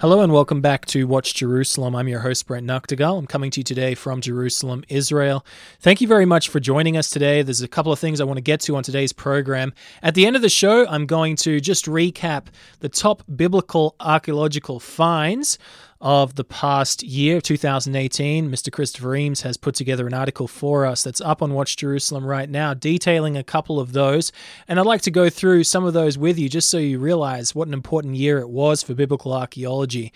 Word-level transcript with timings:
Hello 0.00 0.20
and 0.20 0.32
welcome 0.32 0.60
back 0.60 0.86
to 0.86 1.08
Watch 1.08 1.34
Jerusalem. 1.34 1.96
I'm 1.96 2.06
your 2.06 2.20
host, 2.20 2.46
Brent 2.46 2.64
Nagtegaal. 2.64 3.18
I'm 3.18 3.26
coming 3.26 3.50
to 3.50 3.58
you 3.58 3.64
today 3.64 3.96
from 3.96 4.20
Jerusalem, 4.20 4.84
Israel. 4.88 5.44
Thank 5.80 6.00
you 6.00 6.06
very 6.06 6.24
much 6.24 6.50
for 6.50 6.60
joining 6.60 6.96
us 6.96 7.10
today. 7.10 7.42
There's 7.42 7.62
a 7.62 7.66
couple 7.66 7.90
of 7.90 7.98
things 7.98 8.20
I 8.20 8.24
want 8.24 8.36
to 8.36 8.40
get 8.42 8.60
to 8.60 8.76
on 8.76 8.84
today's 8.84 9.12
program. 9.12 9.72
At 10.00 10.14
the 10.14 10.24
end 10.24 10.36
of 10.36 10.42
the 10.42 10.48
show, 10.48 10.86
I'm 10.86 11.04
going 11.04 11.34
to 11.38 11.58
just 11.58 11.86
recap 11.86 12.46
the 12.78 12.88
top 12.88 13.24
biblical 13.34 13.96
archaeological 13.98 14.78
finds 14.78 15.58
of 16.00 16.36
the 16.36 16.44
past 16.44 17.02
year, 17.02 17.40
2018. 17.40 18.50
Mr. 18.50 18.70
Christopher 18.70 19.16
Eames 19.16 19.42
has 19.42 19.56
put 19.56 19.74
together 19.74 20.06
an 20.06 20.14
article 20.14 20.46
for 20.46 20.86
us 20.86 21.02
that's 21.02 21.20
up 21.20 21.42
on 21.42 21.54
Watch 21.54 21.76
Jerusalem 21.76 22.24
right 22.24 22.48
now, 22.48 22.74
detailing 22.74 23.36
a 23.36 23.44
couple 23.44 23.80
of 23.80 23.92
those. 23.92 24.30
And 24.68 24.78
I'd 24.78 24.86
like 24.86 25.02
to 25.02 25.10
go 25.10 25.28
through 25.28 25.64
some 25.64 25.84
of 25.84 25.94
those 25.94 26.16
with 26.16 26.38
you 26.38 26.48
just 26.48 26.68
so 26.68 26.78
you 26.78 26.98
realize 26.98 27.54
what 27.54 27.68
an 27.68 27.74
important 27.74 28.14
year 28.14 28.38
it 28.38 28.48
was 28.48 28.82
for 28.82 28.94
biblical 28.94 29.32
archaeology. 29.32 30.12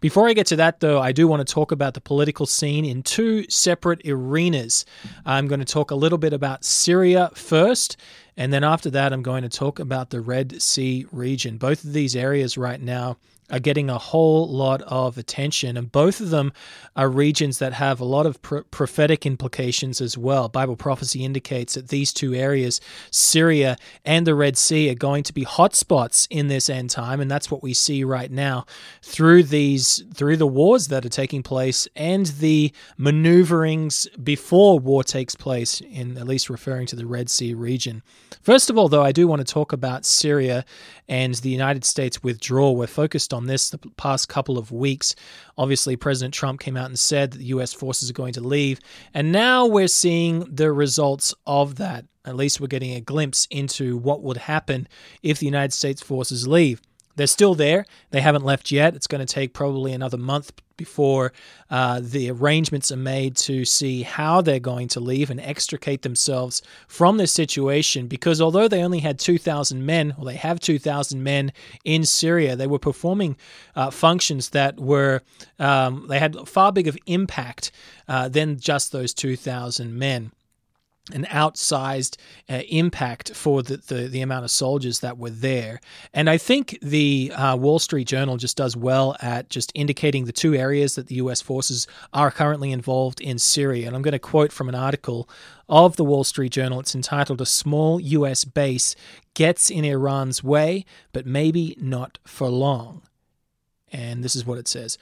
Before 0.00 0.28
I 0.28 0.32
get 0.32 0.46
to 0.46 0.56
that, 0.56 0.78
though, 0.78 1.00
I 1.00 1.10
do 1.10 1.26
want 1.26 1.46
to 1.46 1.52
talk 1.52 1.72
about 1.72 1.94
the 1.94 2.00
political 2.00 2.46
scene 2.46 2.84
in 2.84 3.02
two 3.02 3.44
separate 3.50 4.00
arenas. 4.06 4.84
I'm 5.26 5.48
going 5.48 5.58
to 5.58 5.66
talk 5.66 5.90
a 5.90 5.96
little 5.96 6.18
bit 6.18 6.32
about 6.32 6.64
Syria 6.64 7.32
first, 7.34 7.96
and 8.36 8.52
then 8.52 8.62
after 8.62 8.90
that, 8.90 9.12
I'm 9.12 9.24
going 9.24 9.42
to 9.42 9.48
talk 9.48 9.80
about 9.80 10.10
the 10.10 10.20
Red 10.20 10.62
Sea 10.62 11.04
region. 11.10 11.58
Both 11.58 11.82
of 11.82 11.94
these 11.94 12.14
areas 12.14 12.56
right 12.56 12.80
now 12.80 13.16
are 13.50 13.58
getting 13.58 13.88
a 13.88 13.98
whole 13.98 14.48
lot 14.48 14.82
of 14.82 15.16
attention, 15.18 15.76
and 15.76 15.90
both 15.90 16.20
of 16.20 16.30
them 16.30 16.52
are 16.96 17.08
regions 17.08 17.58
that 17.58 17.72
have 17.72 18.00
a 18.00 18.04
lot 18.04 18.26
of 18.26 18.40
pr- 18.42 18.60
prophetic 18.70 19.24
implications 19.24 20.00
as 20.00 20.18
well. 20.18 20.48
Bible 20.48 20.76
prophecy 20.76 21.24
indicates 21.24 21.74
that 21.74 21.88
these 21.88 22.12
two 22.12 22.34
areas, 22.34 22.80
Syria 23.10 23.76
and 24.04 24.26
the 24.26 24.34
Red 24.34 24.58
Sea, 24.58 24.90
are 24.90 24.94
going 24.94 25.22
to 25.24 25.32
be 25.32 25.44
hotspots 25.44 26.26
in 26.30 26.48
this 26.48 26.68
end 26.68 26.90
time, 26.90 27.20
and 27.20 27.30
that's 27.30 27.50
what 27.50 27.62
we 27.62 27.74
see 27.74 28.04
right 28.04 28.30
now 28.30 28.66
through 29.02 29.44
these 29.44 30.02
through 30.14 30.36
the 30.36 30.46
wars 30.46 30.88
that 30.88 31.04
are 31.06 31.10
taking 31.10 31.42
place 31.42 31.88
and 31.96 32.26
the 32.26 32.72
maneuverings 32.96 34.06
before 34.22 34.78
war 34.78 35.02
takes 35.02 35.34
place. 35.34 35.80
In 35.80 36.18
at 36.18 36.26
least 36.26 36.50
referring 36.50 36.86
to 36.86 36.96
the 36.96 37.06
Red 37.06 37.30
Sea 37.30 37.54
region. 37.54 38.02
First 38.42 38.70
of 38.70 38.78
all, 38.78 38.88
though, 38.88 39.02
I 39.02 39.12
do 39.12 39.26
want 39.26 39.46
to 39.46 39.52
talk 39.52 39.72
about 39.72 40.04
Syria 40.04 40.64
and 41.08 41.34
the 41.34 41.50
United 41.50 41.84
States 41.84 42.22
withdrawal. 42.22 42.76
We're 42.76 42.86
focused 42.86 43.32
on 43.32 43.37
this 43.46 43.70
the 43.70 43.78
past 43.96 44.28
couple 44.28 44.58
of 44.58 44.70
weeks. 44.72 45.14
Obviously, 45.56 45.96
President 45.96 46.34
Trump 46.34 46.60
came 46.60 46.76
out 46.76 46.86
and 46.86 46.98
said 46.98 47.32
that 47.32 47.38
the 47.38 47.44
U.S. 47.46 47.72
forces 47.72 48.10
are 48.10 48.14
going 48.14 48.32
to 48.34 48.40
leave, 48.40 48.80
and 49.14 49.32
now 49.32 49.66
we're 49.66 49.88
seeing 49.88 50.40
the 50.54 50.72
results 50.72 51.34
of 51.46 51.76
that. 51.76 52.04
At 52.24 52.36
least 52.36 52.60
we're 52.60 52.66
getting 52.66 52.92
a 52.92 53.00
glimpse 53.00 53.46
into 53.50 53.96
what 53.96 54.22
would 54.22 54.36
happen 54.36 54.86
if 55.22 55.38
the 55.38 55.46
United 55.46 55.72
States 55.72 56.02
forces 56.02 56.46
leave. 56.46 56.82
They're 57.18 57.26
still 57.26 57.56
there. 57.56 57.84
They 58.10 58.20
haven't 58.20 58.44
left 58.44 58.70
yet. 58.70 58.94
It's 58.94 59.08
going 59.08 59.24
to 59.24 59.34
take 59.34 59.52
probably 59.52 59.92
another 59.92 60.16
month 60.16 60.52
before 60.76 61.32
uh, 61.68 62.00
the 62.00 62.30
arrangements 62.30 62.92
are 62.92 62.96
made 62.96 63.36
to 63.36 63.64
see 63.64 64.02
how 64.02 64.40
they're 64.40 64.60
going 64.60 64.86
to 64.86 65.00
leave 65.00 65.28
and 65.28 65.40
extricate 65.40 66.02
themselves 66.02 66.62
from 66.86 67.16
this 67.16 67.32
situation. 67.32 68.06
Because 68.06 68.40
although 68.40 68.68
they 68.68 68.84
only 68.84 69.00
had 69.00 69.18
2,000 69.18 69.84
men, 69.84 70.14
or 70.16 70.24
they 70.24 70.36
have 70.36 70.60
2,000 70.60 71.20
men 71.20 71.52
in 71.84 72.04
Syria, 72.04 72.54
they 72.54 72.68
were 72.68 72.78
performing 72.78 73.36
uh, 73.74 73.90
functions 73.90 74.50
that 74.50 74.78
were, 74.78 75.20
um, 75.58 76.06
they 76.08 76.20
had 76.20 76.48
far 76.48 76.70
bigger 76.70 76.92
impact 77.06 77.72
uh, 78.06 78.28
than 78.28 78.60
just 78.60 78.92
those 78.92 79.12
2,000 79.12 79.98
men 79.98 80.30
an 81.12 81.24
outsized 81.30 82.16
uh, 82.48 82.62
impact 82.68 83.34
for 83.34 83.62
the, 83.62 83.78
the, 83.78 84.08
the, 84.08 84.20
amount 84.20 84.44
of 84.44 84.50
soldiers 84.50 85.00
that 85.00 85.18
were 85.18 85.30
there. 85.30 85.80
And 86.12 86.28
I 86.28 86.38
think 86.38 86.78
the 86.82 87.32
uh, 87.34 87.56
Wall 87.56 87.78
Street 87.78 88.06
Journal 88.06 88.36
just 88.36 88.56
does 88.56 88.76
well 88.76 89.16
at 89.20 89.48
just 89.48 89.72
indicating 89.74 90.24
the 90.24 90.32
two 90.32 90.54
areas 90.54 90.94
that 90.96 91.06
the 91.06 91.16
U.S. 91.16 91.40
forces 91.40 91.86
are 92.12 92.30
currently 92.30 92.72
involved 92.72 93.20
in 93.20 93.38
Syria. 93.38 93.86
And 93.86 93.96
I'm 93.96 94.02
going 94.02 94.12
to 94.12 94.18
quote 94.18 94.52
from 94.52 94.68
an 94.68 94.74
article 94.74 95.28
of 95.68 95.96
the 95.96 96.04
Wall 96.04 96.24
Street 96.24 96.52
Journal. 96.52 96.80
It's 96.80 96.94
entitled 96.94 97.40
A 97.40 97.46
Small 97.46 98.00
U.S. 98.00 98.44
Base 98.44 98.94
Gets 99.34 99.70
in 99.70 99.84
Iran's 99.84 100.42
Way, 100.42 100.84
but 101.12 101.26
Maybe 101.26 101.76
Not 101.80 102.18
for 102.24 102.48
Long. 102.48 103.02
And 103.90 104.22
this 104.22 104.36
is 104.36 104.44
what 104.44 104.58
it 104.58 104.68
says. 104.68 104.98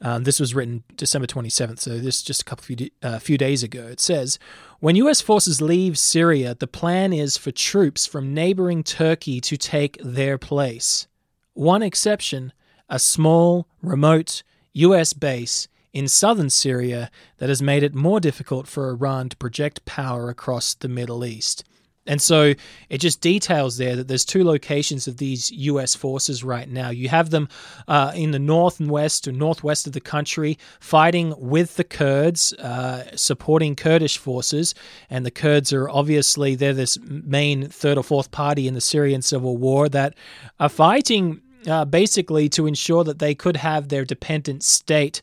Um, 0.00 0.24
this 0.24 0.38
was 0.38 0.54
written 0.54 0.84
December 0.96 1.26
27th, 1.26 1.80
so 1.80 1.98
this 1.98 2.22
just 2.22 2.42
a 2.42 2.44
couple 2.44 2.64
few, 2.64 2.90
uh, 3.02 3.18
few 3.18 3.38
days 3.38 3.62
ago. 3.62 3.86
It 3.86 4.00
says, 4.00 4.38
"When 4.80 4.96
U.S. 4.96 5.20
forces 5.20 5.60
leave 5.60 5.98
Syria, 5.98 6.54
the 6.54 6.66
plan 6.66 7.12
is 7.12 7.36
for 7.36 7.50
troops 7.50 8.06
from 8.06 8.34
neighboring 8.34 8.82
Turkey 8.82 9.40
to 9.40 9.56
take 9.56 9.98
their 10.02 10.38
place. 10.38 11.06
One 11.54 11.82
exception: 11.82 12.52
a 12.88 12.98
small, 12.98 13.66
remote 13.82 14.42
U.S. 14.74 15.12
base." 15.12 15.68
In 15.92 16.08
southern 16.08 16.50
Syria, 16.50 17.10
that 17.38 17.48
has 17.48 17.62
made 17.62 17.82
it 17.82 17.94
more 17.94 18.20
difficult 18.20 18.66
for 18.66 18.90
Iran 18.90 19.30
to 19.30 19.36
project 19.38 19.86
power 19.86 20.28
across 20.28 20.74
the 20.74 20.88
Middle 20.88 21.24
East. 21.24 21.64
And 22.06 22.22
so 22.22 22.54
it 22.88 22.98
just 22.98 23.20
details 23.20 23.78
there 23.78 23.96
that 23.96 24.08
there's 24.08 24.24
two 24.24 24.44
locations 24.44 25.08
of 25.08 25.16
these 25.16 25.50
U.S. 25.50 25.94
forces 25.94 26.44
right 26.44 26.68
now. 26.68 26.90
You 26.90 27.08
have 27.08 27.30
them 27.30 27.48
uh, 27.88 28.12
in 28.14 28.30
the 28.30 28.38
north 28.38 28.80
and 28.80 28.90
west 28.90 29.26
or 29.26 29.32
northwest 29.32 29.86
of 29.86 29.92
the 29.92 30.00
country 30.00 30.58
fighting 30.80 31.34
with 31.38 31.76
the 31.76 31.84
Kurds, 31.84 32.52
uh, 32.54 33.16
supporting 33.16 33.76
Kurdish 33.76 34.18
forces. 34.18 34.74
And 35.10 35.26
the 35.26 35.30
Kurds 35.30 35.72
are 35.72 35.88
obviously, 35.88 36.54
they're 36.54 36.72
this 36.72 36.98
main 37.02 37.68
third 37.68 37.98
or 37.98 38.04
fourth 38.04 38.30
party 38.30 38.68
in 38.68 38.74
the 38.74 38.80
Syrian 38.80 39.22
civil 39.22 39.56
war 39.56 39.88
that 39.88 40.14
are 40.60 40.68
fighting 40.68 41.40
uh, 41.66 41.84
basically 41.84 42.48
to 42.50 42.66
ensure 42.66 43.04
that 43.04 43.18
they 43.18 43.34
could 43.34 43.56
have 43.56 43.88
their 43.88 44.04
dependent 44.04 44.62
state, 44.62 45.22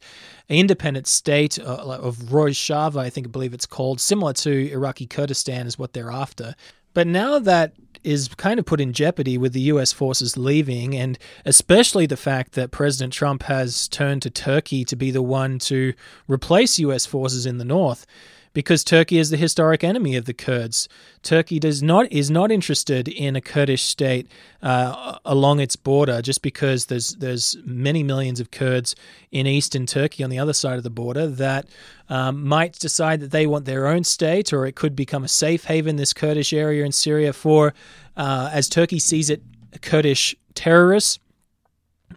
independent 0.49 1.07
state 1.07 1.59
uh, 1.59 1.63
of 1.63 2.17
Rojava, 2.17 2.97
I 2.97 3.09
think 3.09 3.27
I 3.27 3.29
believe 3.29 3.53
it's 3.53 3.65
called, 3.65 3.99
similar 4.01 4.33
to 4.33 4.71
Iraqi 4.71 5.05
Kurdistan 5.05 5.67
is 5.67 5.79
what 5.79 5.93
they're 5.93 6.11
after. 6.11 6.55
But 6.93 7.07
now 7.07 7.39
that 7.39 7.73
is 8.03 8.27
kind 8.27 8.59
of 8.59 8.65
put 8.65 8.81
in 8.81 8.93
jeopardy 8.93 9.37
with 9.37 9.53
the 9.53 9.61
US 9.61 9.91
forces 9.91 10.37
leaving, 10.37 10.95
and 10.95 11.17
especially 11.45 12.05
the 12.05 12.17
fact 12.17 12.53
that 12.53 12.71
President 12.71 13.13
Trump 13.13 13.43
has 13.43 13.87
turned 13.87 14.21
to 14.23 14.29
Turkey 14.29 14.83
to 14.85 14.95
be 14.95 15.09
the 15.09 15.21
one 15.21 15.59
to 15.59 15.93
replace 16.27 16.79
US 16.79 17.05
forces 17.05 17.45
in 17.45 17.57
the 17.57 17.65
north 17.65 18.05
because 18.53 18.83
Turkey 18.83 19.17
is 19.17 19.29
the 19.29 19.37
historic 19.37 19.83
enemy 19.83 20.15
of 20.15 20.25
the 20.25 20.33
Kurds. 20.33 20.87
Turkey 21.21 21.59
does 21.59 21.81
not 21.81 22.11
is 22.11 22.29
not 22.29 22.51
interested 22.51 23.07
in 23.07 23.35
a 23.35 23.41
Kurdish 23.41 23.83
state 23.83 24.27
uh, 24.61 25.17
along 25.25 25.59
its 25.59 25.75
border, 25.75 26.21
just 26.21 26.41
because 26.41 26.85
there's 26.85 27.15
there's 27.15 27.57
many 27.65 28.03
millions 28.03 28.39
of 28.39 28.51
Kurds 28.51 28.95
in 29.31 29.47
eastern 29.47 29.85
Turkey 29.85 30.23
on 30.23 30.29
the 30.29 30.39
other 30.39 30.53
side 30.53 30.77
of 30.77 30.83
the 30.83 30.89
border 30.89 31.27
that 31.27 31.67
um, 32.09 32.47
might 32.47 32.73
decide 32.79 33.19
that 33.21 33.31
they 33.31 33.47
want 33.47 33.65
their 33.65 33.87
own 33.87 34.03
state, 34.03 34.53
or 34.53 34.65
it 34.65 34.75
could 34.75 34.95
become 34.95 35.23
a 35.23 35.29
safe 35.29 35.65
haven. 35.65 35.95
This 35.95 36.13
Kurdish 36.13 36.53
area 36.53 36.85
in 36.85 36.91
Syria 36.91 37.33
for, 37.33 37.73
uh, 38.15 38.49
as 38.53 38.69
Turkey 38.69 38.99
sees 38.99 39.29
it, 39.29 39.41
Kurdish 39.81 40.35
terrorists. 40.53 41.19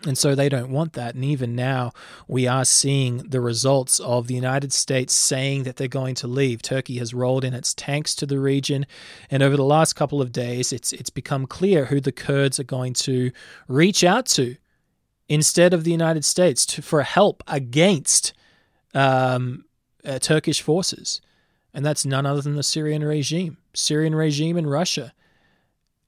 And 0.05 0.19
so 0.19 0.35
they 0.35 0.49
don't 0.49 0.71
want 0.71 0.93
that. 0.93 1.15
And 1.15 1.25
even 1.25 1.55
now, 1.55 1.93
we 2.29 2.47
are 2.47 2.65
seeing 2.65 3.19
the 3.19 3.41
results 3.41 3.99
of 4.01 4.27
the 4.27 4.35
United 4.35 4.73
States 4.73 5.15
saying 5.15 5.63
that 5.63 5.77
they're 5.77 5.89
going 5.89 6.15
to 6.17 6.27
leave. 6.27 6.61
Turkey 6.61 6.99
has 6.99 7.15
rolled 7.15 7.45
in 7.45 7.55
its 7.55 7.73
tanks 7.75 8.15
to 8.17 8.27
the 8.27 8.39
region. 8.39 8.87
And 9.31 9.43
over 9.43 9.57
the 9.57 9.65
last 9.65 9.95
couple 9.95 10.21
of 10.21 10.33
days, 10.33 10.73
it's, 10.73 10.93
it's 10.93 11.11
become 11.11 11.47
clear 11.47 11.87
who 11.87 12.01
the 12.01 12.13
Kurds 12.13 12.61
are 12.61 12.65
going 12.65 12.93
to 12.95 13.33
reach 13.69 14.05
out 14.05 14.27
to 14.27 14.57
instead 15.29 15.73
of 15.73 15.85
the 15.85 15.91
United 15.91 16.25
States 16.25 16.67
to, 16.67 16.83
for 16.83 17.03
help 17.03 17.43
against 17.47 18.33
um, 18.95 19.65
uh, 20.05 20.19
Turkish 20.19 20.61
forces. 20.61 21.21
And 21.75 21.85
that's 21.85 22.07
none 22.07 22.27
other 22.27 22.41
than 22.41 22.57
the 22.57 22.63
Syrian 22.63 23.05
regime, 23.05 23.59
Syrian 23.75 24.15
regime 24.15 24.57
in 24.57 24.67
Russia. 24.67 25.13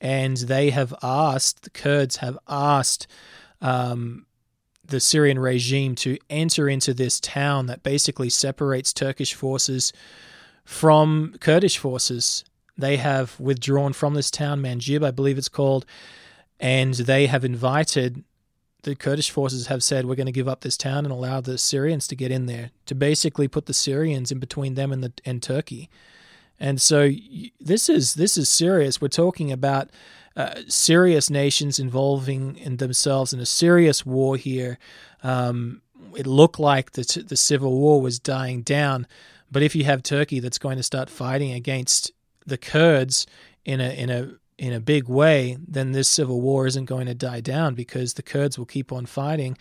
And 0.00 0.36
they 0.36 0.70
have 0.70 0.94
asked, 1.02 1.62
the 1.62 1.70
Kurds 1.70 2.16
have 2.18 2.38
asked, 2.48 3.08
um, 3.60 4.26
the 4.84 5.00
Syrian 5.00 5.38
regime 5.38 5.94
to 5.96 6.18
enter 6.30 6.68
into 6.68 6.94
this 6.94 7.20
town 7.20 7.66
that 7.66 7.82
basically 7.82 8.30
separates 8.30 8.92
Turkish 8.92 9.34
forces 9.34 9.92
from 10.64 11.34
Kurdish 11.40 11.78
forces. 11.78 12.44
They 12.76 12.96
have 12.96 13.38
withdrawn 13.40 13.92
from 13.92 14.14
this 14.14 14.30
town, 14.30 14.60
Manjib, 14.60 15.04
I 15.04 15.10
believe 15.10 15.38
it's 15.38 15.48
called, 15.48 15.84
and 16.60 16.94
they 16.94 17.26
have 17.26 17.44
invited 17.44 18.24
the 18.82 18.94
Kurdish 18.94 19.30
forces 19.30 19.66
have 19.66 19.82
said 19.82 20.06
we're 20.06 20.14
going 20.14 20.26
to 20.26 20.32
give 20.32 20.48
up 20.48 20.60
this 20.60 20.76
town 20.76 21.04
and 21.04 21.12
allow 21.12 21.40
the 21.40 21.58
Syrians 21.58 22.06
to 22.08 22.16
get 22.16 22.30
in 22.30 22.46
there 22.46 22.70
to 22.86 22.94
basically 22.94 23.48
put 23.48 23.66
the 23.66 23.74
Syrians 23.74 24.30
in 24.30 24.38
between 24.38 24.74
them 24.74 24.92
and 24.92 25.02
the 25.02 25.12
and 25.24 25.42
Turkey. 25.42 25.90
And 26.60 26.80
so 26.80 27.10
this 27.60 27.88
is 27.88 28.14
this 28.14 28.36
is 28.36 28.48
serious. 28.48 29.00
We're 29.00 29.08
talking 29.08 29.50
about 29.52 29.90
uh, 30.38 30.62
serious 30.68 31.30
nations 31.30 31.80
involving 31.80 32.56
in 32.58 32.76
themselves 32.76 33.32
in 33.32 33.40
a 33.40 33.46
serious 33.46 34.06
war 34.06 34.36
here. 34.36 34.78
Um, 35.24 35.82
it 36.16 36.28
looked 36.28 36.60
like 36.60 36.92
the 36.92 37.24
the 37.26 37.36
civil 37.36 37.72
war 37.72 38.00
was 38.00 38.20
dying 38.20 38.62
down, 38.62 39.08
but 39.50 39.64
if 39.64 39.74
you 39.74 39.82
have 39.82 40.02
Turkey 40.04 40.38
that's 40.38 40.58
going 40.58 40.76
to 40.76 40.82
start 40.84 41.10
fighting 41.10 41.52
against 41.52 42.12
the 42.46 42.56
Kurds 42.56 43.26
in 43.64 43.80
a 43.80 43.90
in 43.90 44.10
a 44.10 44.30
in 44.58 44.72
a 44.72 44.80
big 44.80 45.08
way, 45.08 45.58
then 45.66 45.90
this 45.90 46.08
civil 46.08 46.40
war 46.40 46.68
isn't 46.68 46.84
going 46.84 47.06
to 47.06 47.14
die 47.14 47.40
down 47.40 47.74
because 47.74 48.14
the 48.14 48.22
Kurds 48.22 48.56
will 48.56 48.66
keep 48.66 48.92
on 48.92 49.06
fighting. 49.06 49.58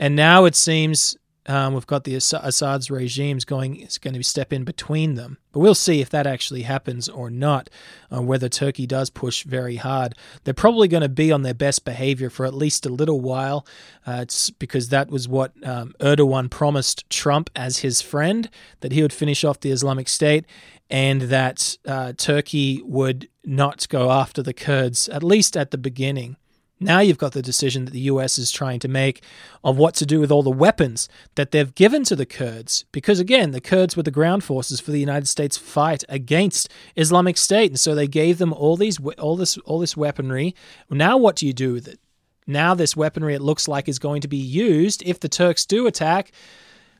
And 0.00 0.16
now 0.16 0.46
it 0.46 0.56
seems 0.56 1.16
um, 1.46 1.74
we've 1.74 1.86
got 1.86 2.04
the 2.04 2.14
Assad's 2.14 2.90
regimes 2.90 3.44
going 3.44 3.80
is 3.80 3.98
going 3.98 4.14
to 4.14 4.22
step 4.22 4.52
in 4.52 4.62
between 4.62 5.14
them, 5.14 5.38
but 5.50 5.58
we'll 5.58 5.74
see 5.74 6.00
if 6.00 6.08
that 6.10 6.26
actually 6.26 6.62
happens 6.62 7.08
or 7.08 7.30
not. 7.30 7.68
Uh, 8.14 8.22
whether 8.22 8.48
Turkey 8.48 8.86
does 8.86 9.10
push 9.10 9.42
very 9.42 9.76
hard, 9.76 10.14
they're 10.44 10.54
probably 10.54 10.86
going 10.86 11.02
to 11.02 11.08
be 11.08 11.32
on 11.32 11.42
their 11.42 11.54
best 11.54 11.84
behavior 11.84 12.30
for 12.30 12.46
at 12.46 12.54
least 12.54 12.86
a 12.86 12.90
little 12.90 13.20
while. 13.20 13.66
Uh, 14.06 14.20
it's 14.22 14.50
because 14.50 14.90
that 14.90 15.10
was 15.10 15.26
what 15.26 15.52
um, 15.66 15.94
Erdogan 15.98 16.48
promised 16.48 17.08
Trump 17.10 17.50
as 17.56 17.78
his 17.78 18.00
friend 18.00 18.48
that 18.80 18.92
he 18.92 19.02
would 19.02 19.12
finish 19.12 19.42
off 19.42 19.60
the 19.60 19.72
Islamic 19.72 20.08
State, 20.08 20.46
and 20.88 21.22
that 21.22 21.76
uh, 21.86 22.12
Turkey 22.16 22.82
would 22.84 23.28
not 23.44 23.88
go 23.88 24.12
after 24.12 24.42
the 24.42 24.54
Kurds 24.54 25.08
at 25.08 25.24
least 25.24 25.56
at 25.56 25.72
the 25.72 25.78
beginning. 25.78 26.36
Now 26.82 27.00
you've 27.00 27.18
got 27.18 27.32
the 27.32 27.42
decision 27.42 27.84
that 27.84 27.92
the 27.92 28.00
US 28.00 28.38
is 28.38 28.50
trying 28.50 28.80
to 28.80 28.88
make 28.88 29.22
of 29.62 29.76
what 29.76 29.94
to 29.94 30.06
do 30.06 30.20
with 30.20 30.30
all 30.30 30.42
the 30.42 30.50
weapons 30.50 31.08
that 31.36 31.50
they've 31.50 31.74
given 31.74 32.04
to 32.04 32.16
the 32.16 32.26
Kurds. 32.26 32.84
Because 32.92 33.20
again, 33.20 33.52
the 33.52 33.60
Kurds 33.60 33.96
were 33.96 34.02
the 34.02 34.10
ground 34.10 34.44
forces 34.44 34.80
for 34.80 34.90
the 34.90 35.00
United 35.00 35.28
States 35.28 35.56
fight 35.56 36.04
against 36.08 36.68
Islamic 36.96 37.36
State, 37.36 37.70
and 37.70 37.80
so 37.80 37.94
they 37.94 38.08
gave 38.08 38.38
them 38.38 38.52
all 38.52 38.76
these 38.76 38.98
all 39.18 39.36
this 39.36 39.56
all 39.58 39.78
this 39.78 39.96
weaponry. 39.96 40.54
Now 40.90 41.16
what 41.16 41.36
do 41.36 41.46
you 41.46 41.52
do 41.52 41.72
with 41.72 41.88
it? 41.88 42.00
Now 42.46 42.74
this 42.74 42.96
weaponry 42.96 43.34
it 43.34 43.42
looks 43.42 43.68
like 43.68 43.88
is 43.88 43.98
going 43.98 44.20
to 44.22 44.28
be 44.28 44.36
used 44.36 45.02
if 45.06 45.20
the 45.20 45.28
Turks 45.28 45.64
do 45.64 45.86
attack 45.86 46.32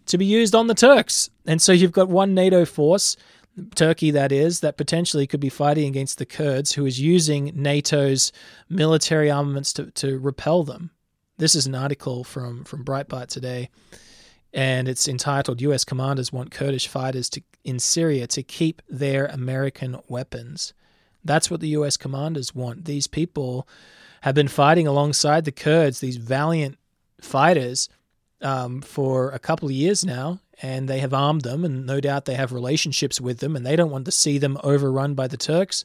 to 0.07 0.19
be 0.19 0.25
used 0.25 0.55
on 0.55 0.67
the 0.67 0.75
Turks. 0.75 1.31
And 1.47 1.61
so 1.61 1.73
you've 1.73 1.93
got 1.93 2.09
one 2.09 2.35
NATO 2.35 2.65
force 2.65 3.17
Turkey, 3.75 4.11
that 4.11 4.33
is, 4.33 4.61
that 4.61 4.77
potentially 4.77 5.27
could 5.27 5.41
be 5.41 5.49
fighting 5.49 5.87
against 5.87 6.19
the 6.19 6.27
Kurds, 6.27 6.73
who 6.73 6.87
is 6.87 7.01
using 7.01 7.53
NATO's 7.55 8.33
military 8.69 9.31
armaments 9.31 9.73
to, 9.75 9.91
to 9.93 10.19
repel 10.19 10.63
them. 10.63 10.91
This 11.39 11.55
is 11.55 11.67
an 11.67 11.75
article 11.75 12.25
from, 12.25 12.65
from 12.65 12.85
Breitbart 12.85 13.27
today, 13.27 13.69
and 14.55 14.89
it's 14.89 15.09
entitled 15.09 15.61
U.S. 15.61 15.85
Commanders 15.85 16.33
Want 16.33 16.51
Kurdish 16.51 16.89
Fighters 16.89 17.29
to, 17.31 17.43
in 17.65 17.79
Syria 17.79 18.27
to 18.29 18.43
Keep 18.43 18.81
Their 18.89 19.27
American 19.27 19.99
Weapons. 20.09 20.73
That's 21.25 21.51
what 21.51 21.61
the 21.61 21.69
U.S. 21.69 21.97
commanders 21.97 22.55
want. 22.55 22.85
These 22.87 23.07
people 23.07 23.69
have 24.23 24.35
been 24.35 24.49
fighting 24.49 24.87
alongside 24.87 25.45
the 25.45 25.53
Kurds, 25.53 26.01
these 26.01 26.17
valiant 26.17 26.79
fighters, 27.21 27.89
um, 28.43 28.81
for 28.81 29.31
a 29.31 29.39
couple 29.39 29.69
of 29.69 29.73
years 29.73 30.05
now, 30.05 30.41
and 30.63 30.89
they 30.89 31.01
have 31.01 31.13
armed 31.13 31.43
them, 31.43 31.65
and 31.65 31.85
no 31.85 32.01
doubt 32.01 32.25
they 32.25 32.35
have 32.35 32.53
relationships 32.53 33.21
with 33.21 33.39
them, 33.39 33.57
and 33.57 33.67
they 33.67 33.77
don't 33.77 33.91
want 33.91 34.05
to 34.05 34.13
see 34.13 34.39
them 34.39 34.57
overrun 34.63 35.15
by 35.15 35.27
the 35.27 35.37
Turks. 35.37 35.85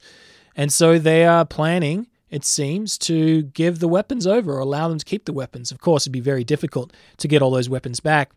And 0.56 0.72
so 0.72 1.00
they 1.00 1.26
are 1.26 1.46
planning, 1.46 2.08
it 2.30 2.46
seems, 2.46 2.98
to 3.00 3.42
give 3.44 3.80
the 3.80 3.88
weapons 3.88 4.28
over 4.28 4.54
or 4.54 4.60
allow 4.60 4.88
them 4.88 5.00
to 5.00 5.06
keep 5.06 5.26
the 5.26 5.34
weapons. 5.34 5.72
Of 5.72 5.82
course, 5.82 6.04
it'd 6.04 6.14
be 6.14 6.20
very 6.20 6.44
difficult 6.44 6.94
to 7.18 7.28
get 7.28 7.42
all 7.42 7.52
those 7.52 7.70
weapons 7.70 8.00
back. 8.00 8.32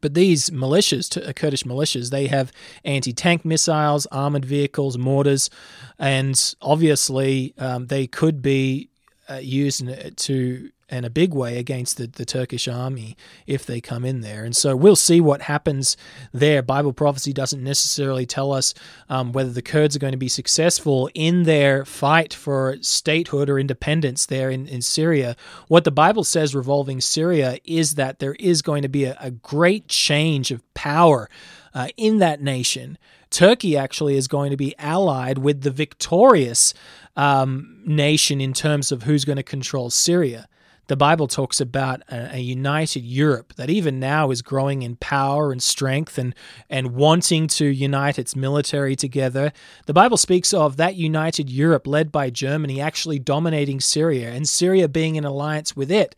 But 0.00 0.14
these 0.14 0.50
militias, 0.50 1.16
uh, 1.16 1.32
Kurdish 1.32 1.64
militias, 1.64 2.10
they 2.10 2.26
have 2.28 2.52
anti 2.84 3.12
tank 3.12 3.44
missiles, 3.44 4.06
armored 4.06 4.44
vehicles, 4.44 4.96
mortars, 4.96 5.50
and 5.98 6.54
obviously 6.62 7.54
um, 7.58 7.86
they 7.86 8.06
could 8.06 8.40
be 8.40 8.89
uh, 9.30 9.36
used 9.36 9.84
to 10.16 10.70
in 10.90 11.04
a 11.04 11.10
big 11.10 11.32
way 11.32 11.58
against 11.58 11.96
the, 11.96 12.06
the 12.06 12.24
Turkish 12.24 12.66
army 12.66 13.16
if 13.46 13.64
they 13.64 13.80
come 13.80 14.04
in 14.04 14.20
there. 14.20 14.44
And 14.44 14.56
so 14.56 14.74
we'll 14.74 14.96
see 14.96 15.20
what 15.20 15.42
happens 15.42 15.96
there. 16.32 16.62
Bible 16.62 16.92
prophecy 16.92 17.32
doesn't 17.32 17.62
necessarily 17.62 18.26
tell 18.26 18.52
us 18.52 18.74
um, 19.08 19.32
whether 19.32 19.50
the 19.50 19.62
Kurds 19.62 19.96
are 19.96 20.00
going 20.00 20.12
to 20.12 20.18
be 20.18 20.28
successful 20.28 21.08
in 21.14 21.44
their 21.44 21.84
fight 21.84 22.34
for 22.34 22.76
statehood 22.80 23.48
or 23.48 23.58
independence 23.58 24.26
there 24.26 24.50
in, 24.50 24.66
in 24.66 24.82
Syria. 24.82 25.36
What 25.68 25.84
the 25.84 25.90
Bible 25.90 26.24
says 26.24 26.54
revolving 26.54 27.00
Syria 27.00 27.58
is 27.64 27.94
that 27.94 28.18
there 28.18 28.34
is 28.34 28.62
going 28.62 28.82
to 28.82 28.88
be 28.88 29.04
a, 29.04 29.16
a 29.20 29.30
great 29.30 29.88
change 29.88 30.50
of 30.50 30.62
power 30.74 31.28
uh, 31.72 31.88
in 31.96 32.18
that 32.18 32.42
nation. 32.42 32.98
Turkey 33.30 33.76
actually 33.76 34.16
is 34.16 34.26
going 34.26 34.50
to 34.50 34.56
be 34.56 34.74
allied 34.76 35.38
with 35.38 35.62
the 35.62 35.70
victorious 35.70 36.74
um, 37.16 37.82
nation 37.84 38.40
in 38.40 38.52
terms 38.52 38.92
of 38.92 39.02
who's 39.02 39.24
going 39.24 39.36
to 39.36 39.42
control 39.42 39.90
Syria 39.90 40.48
the 40.90 40.96
Bible 40.96 41.28
talks 41.28 41.60
about 41.60 42.02
a, 42.10 42.34
a, 42.34 42.40
united 42.40 43.04
Europe 43.04 43.54
that 43.54 43.70
even 43.70 44.00
now 44.00 44.32
is 44.32 44.42
growing 44.42 44.82
in 44.82 44.96
power 44.96 45.52
and 45.52 45.62
strength 45.62 46.18
and, 46.18 46.34
and 46.68 46.96
wanting 46.96 47.46
to 47.46 47.66
unite 47.66 48.18
its 48.18 48.34
military 48.34 48.96
together. 48.96 49.52
The 49.86 49.92
Bible 49.92 50.16
speaks 50.16 50.52
of 50.52 50.78
that 50.78 50.96
united 50.96 51.48
Europe 51.48 51.86
led 51.86 52.10
by 52.10 52.28
Germany 52.30 52.80
actually 52.80 53.20
dominating 53.20 53.78
Syria 53.78 54.32
and 54.32 54.48
Syria 54.48 54.88
being 54.88 55.14
in 55.14 55.24
alliance 55.24 55.76
with 55.76 55.92
it. 55.92 56.16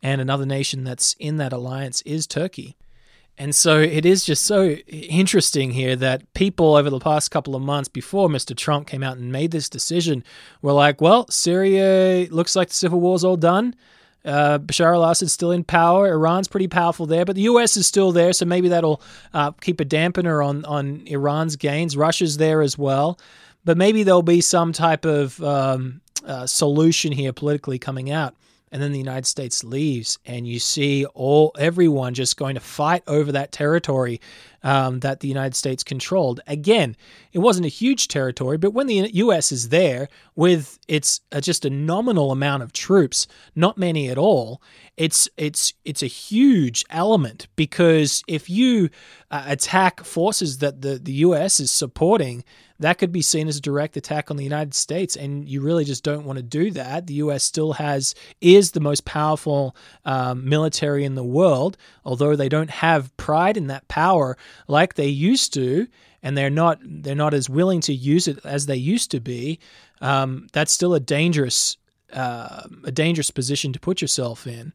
And 0.00 0.20
another 0.20 0.46
nation 0.46 0.84
that's 0.84 1.14
in 1.18 1.38
that 1.38 1.52
alliance 1.52 2.00
is 2.02 2.28
Turkey. 2.28 2.76
And 3.38 3.54
so 3.54 3.78
it 3.78 4.06
is 4.06 4.24
just 4.24 4.44
so 4.44 4.70
interesting 4.88 5.72
here 5.72 5.94
that 5.96 6.32
people 6.32 6.74
over 6.74 6.88
the 6.88 6.98
past 6.98 7.30
couple 7.30 7.54
of 7.54 7.62
months 7.62 7.88
before 7.88 8.28
Mr. 8.28 8.56
Trump 8.56 8.86
came 8.86 9.02
out 9.02 9.18
and 9.18 9.30
made 9.30 9.50
this 9.50 9.68
decision 9.68 10.24
were 10.62 10.72
like, 10.72 11.00
well, 11.02 11.28
Syria 11.28 12.28
looks 12.30 12.56
like 12.56 12.68
the 12.68 12.74
civil 12.74 12.98
war's 12.98 13.24
all 13.24 13.36
done. 13.36 13.74
Uh, 14.24 14.58
Bashar 14.58 14.94
al 14.94 15.04
Assad's 15.04 15.32
still 15.32 15.52
in 15.52 15.64
power. 15.64 16.08
Iran's 16.08 16.48
pretty 16.48 16.66
powerful 16.66 17.06
there, 17.06 17.24
but 17.24 17.36
the 17.36 17.42
U.S. 17.42 17.76
is 17.76 17.86
still 17.86 18.10
there, 18.10 18.32
so 18.32 18.44
maybe 18.44 18.68
that'll 18.68 19.00
uh, 19.32 19.52
keep 19.52 19.80
a 19.80 19.84
dampener 19.84 20.44
on, 20.44 20.64
on 20.64 21.02
Iran's 21.06 21.54
gains. 21.54 21.96
Russia's 21.96 22.38
there 22.38 22.60
as 22.60 22.76
well, 22.76 23.20
but 23.64 23.76
maybe 23.76 24.02
there'll 24.02 24.22
be 24.22 24.40
some 24.40 24.72
type 24.72 25.04
of 25.04 25.40
um, 25.44 26.00
uh, 26.26 26.46
solution 26.46 27.12
here 27.12 27.32
politically 27.32 27.78
coming 27.78 28.10
out 28.10 28.34
and 28.76 28.82
then 28.82 28.92
the 28.92 28.98
United 28.98 29.24
States 29.24 29.64
leaves, 29.64 30.18
and 30.26 30.46
you 30.46 30.58
see 30.58 31.06
all 31.14 31.50
everyone 31.58 32.12
just 32.12 32.36
going 32.36 32.56
to 32.56 32.60
fight 32.60 33.02
over 33.06 33.32
that 33.32 33.50
territory 33.50 34.20
um, 34.62 35.00
that 35.00 35.20
the 35.20 35.28
United 35.28 35.54
States 35.54 35.82
controlled. 35.82 36.40
Again, 36.46 36.96
it 37.32 37.38
wasn't 37.38 37.66
a 37.66 37.70
huge 37.70 38.08
territory, 38.08 38.56
but 38.56 38.72
when 38.72 38.86
the 38.86 39.10
U.S. 39.14 39.52
is 39.52 39.68
there 39.68 40.08
with 40.34 40.78
its 40.88 41.20
uh, 41.32 41.40
just 41.40 41.64
a 41.64 41.70
nominal 41.70 42.32
amount 42.32 42.62
of 42.62 42.72
troops, 42.72 43.26
not 43.54 43.78
many 43.78 44.08
at 44.08 44.18
all, 44.18 44.60
it's 44.96 45.28
it's 45.36 45.74
it's 45.84 46.02
a 46.02 46.06
huge 46.06 46.84
element 46.90 47.48
because 47.56 48.22
if 48.26 48.48
you 48.48 48.88
uh, 49.30 49.44
attack 49.46 50.04
forces 50.04 50.58
that 50.58 50.82
the 50.82 50.98
the 50.98 51.12
U.S. 51.12 51.60
is 51.60 51.70
supporting 51.70 52.44
that 52.78 52.98
could 52.98 53.12
be 53.12 53.22
seen 53.22 53.48
as 53.48 53.56
a 53.56 53.60
direct 53.60 53.96
attack 53.96 54.30
on 54.30 54.36
the 54.36 54.44
United 54.44 54.74
States, 54.74 55.16
and 55.16 55.48
you 55.48 55.60
really 55.60 55.84
just 55.84 56.04
don't 56.04 56.24
want 56.24 56.36
to 56.36 56.42
do 56.42 56.70
that. 56.72 57.06
The 57.06 57.14
U.S. 57.14 57.42
still 57.42 57.72
has 57.74 58.14
is 58.40 58.72
the 58.72 58.80
most 58.80 59.04
powerful 59.04 59.74
um, 60.04 60.48
military 60.48 61.04
in 61.04 61.14
the 61.14 61.24
world, 61.24 61.76
although 62.04 62.36
they 62.36 62.48
don't 62.48 62.70
have 62.70 63.16
pride 63.16 63.56
in 63.56 63.68
that 63.68 63.88
power 63.88 64.36
like 64.68 64.94
they 64.94 65.08
used 65.08 65.54
to, 65.54 65.86
and 66.22 66.36
they're 66.36 66.50
not 66.50 66.78
they're 66.82 67.14
not 67.14 67.34
as 67.34 67.48
willing 67.48 67.80
to 67.82 67.94
use 67.94 68.28
it 68.28 68.38
as 68.44 68.66
they 68.66 68.76
used 68.76 69.10
to 69.12 69.20
be. 69.20 69.58
Um, 70.00 70.48
that's 70.52 70.72
still 70.72 70.94
a 70.94 71.00
dangerous 71.00 71.76
uh, 72.12 72.68
a 72.84 72.92
dangerous 72.92 73.30
position 73.30 73.72
to 73.72 73.80
put 73.80 74.00
yourself 74.00 74.46
in. 74.46 74.72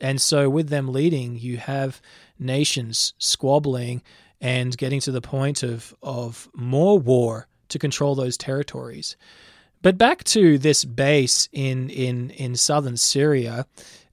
And 0.00 0.20
so, 0.20 0.50
with 0.50 0.68
them 0.68 0.88
leading, 0.88 1.38
you 1.38 1.58
have 1.58 2.00
nations 2.38 3.14
squabbling 3.18 4.02
and 4.40 4.76
getting 4.76 5.00
to 5.00 5.12
the 5.12 5.20
point 5.20 5.62
of, 5.62 5.94
of 6.02 6.48
more 6.52 6.98
war 6.98 7.46
to 7.68 7.78
control 7.78 8.14
those 8.14 8.36
territories. 8.36 9.16
But 9.80 9.98
back 9.98 10.24
to 10.24 10.58
this 10.58 10.84
base 10.84 11.48
in, 11.52 11.88
in, 11.90 12.30
in 12.30 12.56
southern 12.56 12.96
Syria, 12.96 13.66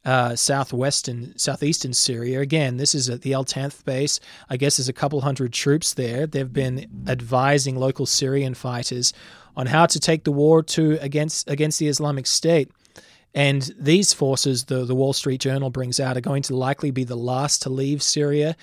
uh, 0.09 0.35
southwestern, 0.35 1.37
southeastern 1.37 1.93
Syria. 1.93 2.41
Again, 2.41 2.77
this 2.77 2.95
is 2.95 3.11
at 3.11 3.21
the 3.21 3.35
Al 3.35 3.45
Tanf 3.45 3.85
base. 3.85 4.19
I 4.49 4.57
guess 4.57 4.77
there's 4.77 4.89
a 4.89 4.93
couple 4.93 5.21
hundred 5.21 5.53
troops 5.53 5.93
there. 5.93 6.25
They've 6.25 6.51
been 6.51 6.87
advising 7.07 7.75
local 7.75 8.07
Syrian 8.07 8.55
fighters 8.55 9.13
on 9.55 9.67
how 9.67 9.85
to 9.85 9.99
take 9.99 10.23
the 10.23 10.31
war 10.31 10.63
to 10.63 10.97
against 10.99 11.47
against 11.47 11.77
the 11.77 11.87
Islamic 11.87 12.25
State. 12.25 12.71
And 13.35 13.71
these 13.77 14.11
forces, 14.11 14.65
the, 14.65 14.83
the 14.83 14.95
Wall 14.95 15.13
Street 15.13 15.41
Journal 15.41 15.69
brings 15.69 15.99
out, 15.99 16.17
are 16.17 16.21
going 16.21 16.41
to 16.43 16.55
likely 16.55 16.89
be 16.89 17.03
the 17.03 17.15
last 17.15 17.61
to 17.61 17.69
leave 17.69 18.01
Syria. 18.01 18.55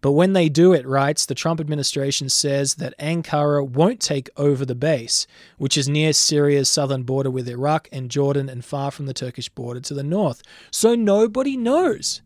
But 0.00 0.12
when 0.12 0.32
they 0.32 0.48
do, 0.48 0.72
it 0.72 0.86
writes 0.86 1.26
the 1.26 1.34
Trump 1.34 1.60
administration 1.60 2.30
says 2.30 2.76
that 2.76 2.98
Ankara 2.98 3.68
won't 3.68 4.00
take 4.00 4.30
over 4.36 4.64
the 4.64 4.74
base, 4.74 5.26
which 5.58 5.76
is 5.76 5.88
near 5.88 6.12
Syria's 6.12 6.70
southern 6.70 7.02
border 7.02 7.30
with 7.30 7.48
Iraq 7.48 7.88
and 7.92 8.10
Jordan 8.10 8.48
and 8.48 8.64
far 8.64 8.90
from 8.90 9.06
the 9.06 9.14
Turkish 9.14 9.50
border 9.50 9.80
to 9.80 9.94
the 9.94 10.02
north. 10.02 10.42
So 10.70 10.94
nobody 10.94 11.56
knows. 11.56 12.22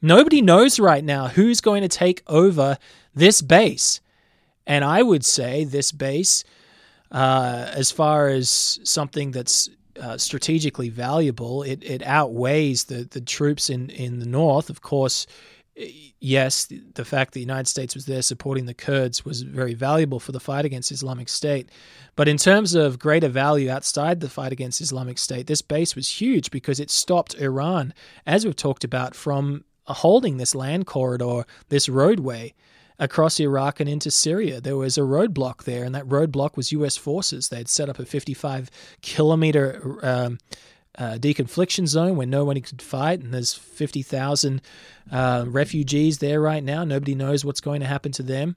Nobody 0.00 0.42
knows 0.42 0.78
right 0.78 1.04
now 1.04 1.28
who's 1.28 1.60
going 1.60 1.82
to 1.82 1.88
take 1.88 2.22
over 2.26 2.78
this 3.14 3.42
base. 3.42 4.00
And 4.66 4.84
I 4.84 5.02
would 5.02 5.24
say 5.24 5.64
this 5.64 5.90
base, 5.90 6.44
uh, 7.10 7.70
as 7.72 7.90
far 7.90 8.28
as 8.28 8.80
something 8.84 9.32
that's 9.32 9.68
uh, 10.00 10.18
strategically 10.18 10.88
valuable, 10.88 11.62
it, 11.62 11.82
it 11.82 12.02
outweighs 12.02 12.84
the, 12.84 13.04
the 13.04 13.20
troops 13.20 13.70
in, 13.70 13.90
in 13.90 14.20
the 14.20 14.26
north. 14.26 14.70
Of 14.70 14.82
course, 14.82 15.26
yes, 15.76 16.66
the 16.94 17.04
fact 17.04 17.32
that 17.32 17.34
the 17.34 17.40
United 17.40 17.68
States 17.68 17.94
was 17.94 18.06
there 18.06 18.22
supporting 18.22 18.66
the 18.66 18.74
Kurds 18.74 19.24
was 19.24 19.42
very 19.42 19.74
valuable 19.74 20.20
for 20.20 20.32
the 20.32 20.40
fight 20.40 20.64
against 20.64 20.92
Islamic 20.92 21.28
State. 21.28 21.70
But 22.14 22.28
in 22.28 22.36
terms 22.36 22.74
of 22.74 22.98
greater 22.98 23.28
value 23.28 23.70
outside 23.70 24.20
the 24.20 24.28
fight 24.28 24.52
against 24.52 24.80
Islamic 24.80 25.18
State, 25.18 25.46
this 25.46 25.62
base 25.62 25.96
was 25.96 26.20
huge 26.20 26.50
because 26.50 26.78
it 26.78 26.90
stopped 26.90 27.34
Iran, 27.34 27.94
as 28.26 28.44
we've 28.44 28.56
talked 28.56 28.84
about, 28.84 29.14
from 29.14 29.64
holding 29.86 30.36
this 30.36 30.54
land 30.54 30.86
corridor, 30.86 31.44
this 31.68 31.88
roadway 31.88 32.54
across 32.98 33.40
Iraq 33.40 33.80
and 33.80 33.88
into 33.88 34.10
Syria. 34.10 34.60
There 34.60 34.76
was 34.76 34.96
a 34.96 35.02
roadblock 35.02 35.64
there, 35.64 35.84
and 35.84 35.94
that 35.94 36.06
roadblock 36.06 36.56
was 36.56 36.70
U.S. 36.72 36.96
forces. 36.96 37.48
They'd 37.48 37.68
set 37.68 37.88
up 37.88 37.98
a 37.98 38.04
55 38.04 38.70
kilometer 39.00 39.98
um, 40.02 40.38
uh, 40.98 41.14
deconfliction 41.18 41.86
zone 41.86 42.16
where 42.16 42.26
no 42.26 42.44
one 42.44 42.60
could 42.60 42.82
fight, 42.82 43.20
and 43.20 43.32
there's 43.32 43.54
50,000 43.54 44.60
uh, 45.10 45.44
refugees 45.46 46.18
there 46.18 46.40
right 46.40 46.62
now. 46.62 46.84
Nobody 46.84 47.14
knows 47.14 47.44
what's 47.44 47.60
going 47.60 47.80
to 47.80 47.86
happen 47.86 48.12
to 48.12 48.22
them. 48.22 48.56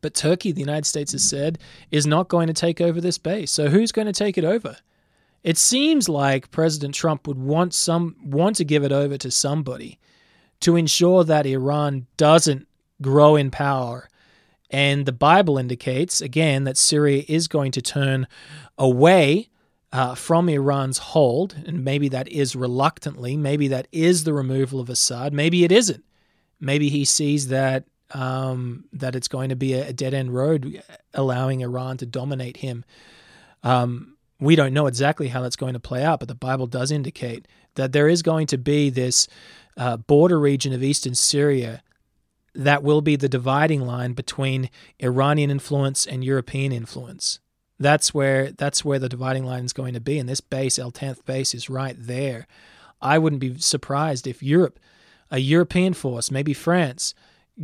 But 0.00 0.14
Turkey, 0.14 0.52
the 0.52 0.60
United 0.60 0.86
States 0.86 1.12
has 1.12 1.22
said, 1.22 1.58
is 1.90 2.06
not 2.06 2.28
going 2.28 2.48
to 2.48 2.52
take 2.52 2.80
over 2.80 3.00
this 3.00 3.18
base. 3.18 3.50
So 3.50 3.68
who's 3.68 3.92
going 3.92 4.06
to 4.06 4.12
take 4.12 4.36
it 4.38 4.44
over? 4.44 4.76
It 5.42 5.58
seems 5.58 6.08
like 6.08 6.50
President 6.50 6.94
Trump 6.94 7.28
would 7.28 7.38
want 7.38 7.74
some 7.74 8.16
want 8.24 8.56
to 8.56 8.64
give 8.64 8.82
it 8.82 8.92
over 8.92 9.18
to 9.18 9.30
somebody 9.30 9.98
to 10.60 10.76
ensure 10.76 11.22
that 11.24 11.46
Iran 11.46 12.06
doesn't 12.16 12.66
grow 13.02 13.36
in 13.36 13.50
power. 13.50 14.08
And 14.70 15.04
the 15.04 15.12
Bible 15.12 15.58
indicates 15.58 16.22
again 16.22 16.64
that 16.64 16.78
Syria 16.78 17.24
is 17.28 17.46
going 17.46 17.72
to 17.72 17.82
turn 17.82 18.26
away 18.78 19.50
uh, 19.94 20.16
from 20.16 20.48
Iran's 20.48 20.98
hold, 20.98 21.54
and 21.66 21.84
maybe 21.84 22.08
that 22.08 22.26
is 22.26 22.56
reluctantly, 22.56 23.36
maybe 23.36 23.68
that 23.68 23.86
is 23.92 24.24
the 24.24 24.32
removal 24.32 24.80
of 24.80 24.90
Assad, 24.90 25.32
maybe 25.32 25.62
it 25.62 25.70
isn't. 25.70 26.02
Maybe 26.58 26.88
he 26.88 27.04
sees 27.04 27.46
that 27.48 27.84
um, 28.10 28.86
that 28.92 29.14
it's 29.14 29.28
going 29.28 29.50
to 29.50 29.56
be 29.56 29.74
a, 29.74 29.92
dead 29.92 30.12
end 30.12 30.34
road, 30.34 30.82
allowing 31.14 31.60
Iran 31.60 31.96
to 31.98 32.06
dominate 32.06 32.56
him. 32.56 32.84
Um, 33.62 34.16
we 34.40 34.56
don't 34.56 34.74
know 34.74 34.88
exactly 34.88 35.28
how 35.28 35.42
that's 35.42 35.54
going 35.54 35.74
to 35.74 35.80
play 35.80 36.02
out, 36.02 36.18
but 36.18 36.26
the 36.26 36.34
Bible 36.34 36.66
does 36.66 36.90
indicate 36.90 37.46
that 37.76 37.92
there 37.92 38.08
is 38.08 38.22
going 38.22 38.48
to 38.48 38.58
be 38.58 38.90
this 38.90 39.28
uh, 39.76 39.96
border 39.96 40.40
region 40.40 40.72
of 40.72 40.82
eastern 40.82 41.14
Syria 41.14 41.84
that 42.52 42.82
will 42.82 43.00
be 43.00 43.14
the 43.14 43.28
dividing 43.28 43.82
line 43.82 44.12
between 44.12 44.70
Iranian 44.98 45.50
influence 45.50 46.04
and 46.04 46.24
European 46.24 46.72
influence. 46.72 47.38
That's 47.78 48.14
where 48.14 48.52
that's 48.52 48.84
where 48.84 48.98
the 48.98 49.08
dividing 49.08 49.44
line 49.44 49.64
is 49.64 49.72
going 49.72 49.94
to 49.94 50.00
be, 50.00 50.18
and 50.18 50.28
this 50.28 50.40
base, 50.40 50.78
Al 50.78 50.92
Tanf 50.92 51.24
base, 51.24 51.54
is 51.54 51.68
right 51.68 51.96
there. 51.98 52.46
I 53.02 53.18
wouldn't 53.18 53.40
be 53.40 53.58
surprised 53.58 54.26
if 54.26 54.42
Europe, 54.42 54.78
a 55.30 55.38
European 55.38 55.92
force, 55.92 56.30
maybe 56.30 56.54
France, 56.54 57.14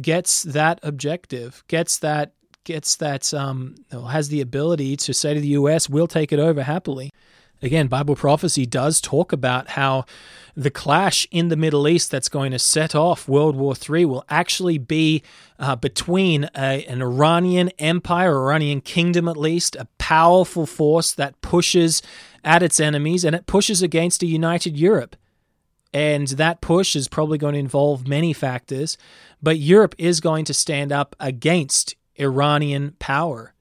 gets 0.00 0.42
that 0.42 0.80
objective, 0.82 1.64
gets 1.68 1.98
that 1.98 2.32
gets 2.64 2.96
that 2.96 3.32
um, 3.32 3.76
has 3.90 4.28
the 4.28 4.40
ability 4.40 4.96
to 4.96 5.14
say 5.14 5.34
to 5.34 5.40
the 5.40 5.48
U.S., 5.48 5.88
"We'll 5.88 6.06
take 6.06 6.32
it 6.32 6.38
over 6.38 6.62
happily." 6.62 7.10
Again, 7.62 7.88
Bible 7.88 8.16
prophecy 8.16 8.66
does 8.66 9.00
talk 9.00 9.32
about 9.32 9.68
how 9.68 10.06
the 10.56 10.70
clash 10.70 11.26
in 11.30 11.48
the 11.48 11.56
Middle 11.56 11.88
East 11.88 12.10
that's 12.10 12.28
going 12.28 12.52
to 12.52 12.58
set 12.58 12.94
off 12.94 13.28
World 13.28 13.56
War 13.56 13.74
III 13.74 14.04
will 14.04 14.24
actually 14.28 14.78
be 14.78 15.22
uh, 15.58 15.76
between 15.76 16.44
a, 16.56 16.84
an 16.86 17.02
Iranian 17.02 17.70
empire, 17.78 18.36
Iranian 18.36 18.80
kingdom 18.80 19.28
at 19.28 19.36
least, 19.36 19.76
a 19.76 19.86
powerful 19.98 20.66
force 20.66 21.12
that 21.12 21.40
pushes 21.40 22.02
at 22.44 22.62
its 22.62 22.80
enemies 22.80 23.24
and 23.24 23.34
it 23.34 23.46
pushes 23.46 23.82
against 23.82 24.22
a 24.22 24.26
united 24.26 24.76
Europe. 24.76 25.16
And 25.92 26.28
that 26.28 26.60
push 26.60 26.94
is 26.94 27.08
probably 27.08 27.38
going 27.38 27.54
to 27.54 27.60
involve 27.60 28.06
many 28.06 28.32
factors, 28.32 28.96
but 29.42 29.58
Europe 29.58 29.94
is 29.98 30.20
going 30.20 30.44
to 30.44 30.54
stand 30.54 30.92
up 30.92 31.16
against 31.18 31.96
Iranian 32.16 32.94
power. 32.98 33.54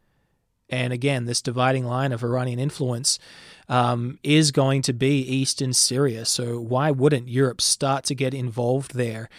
And 0.70 0.94
again, 0.94 1.26
this 1.26 1.42
dividing 1.42 1.86
line 1.86 2.12
of 2.12 2.24
Iranian 2.24 2.60
influence 2.60 3.18
um, 3.70 4.18
is 4.24 4.52
going 4.52 4.82
to 4.82 4.94
be 4.94 5.22
eastern 5.22 5.74
Syria. 5.74 6.26
So 6.26 6.60
why 6.60 6.92
wouldn't 6.92 7.30
Europe 7.30 7.62
start 7.62 8.04
to 8.06 8.16
get 8.16 8.34
involved 8.34 8.96
there? 8.96 9.30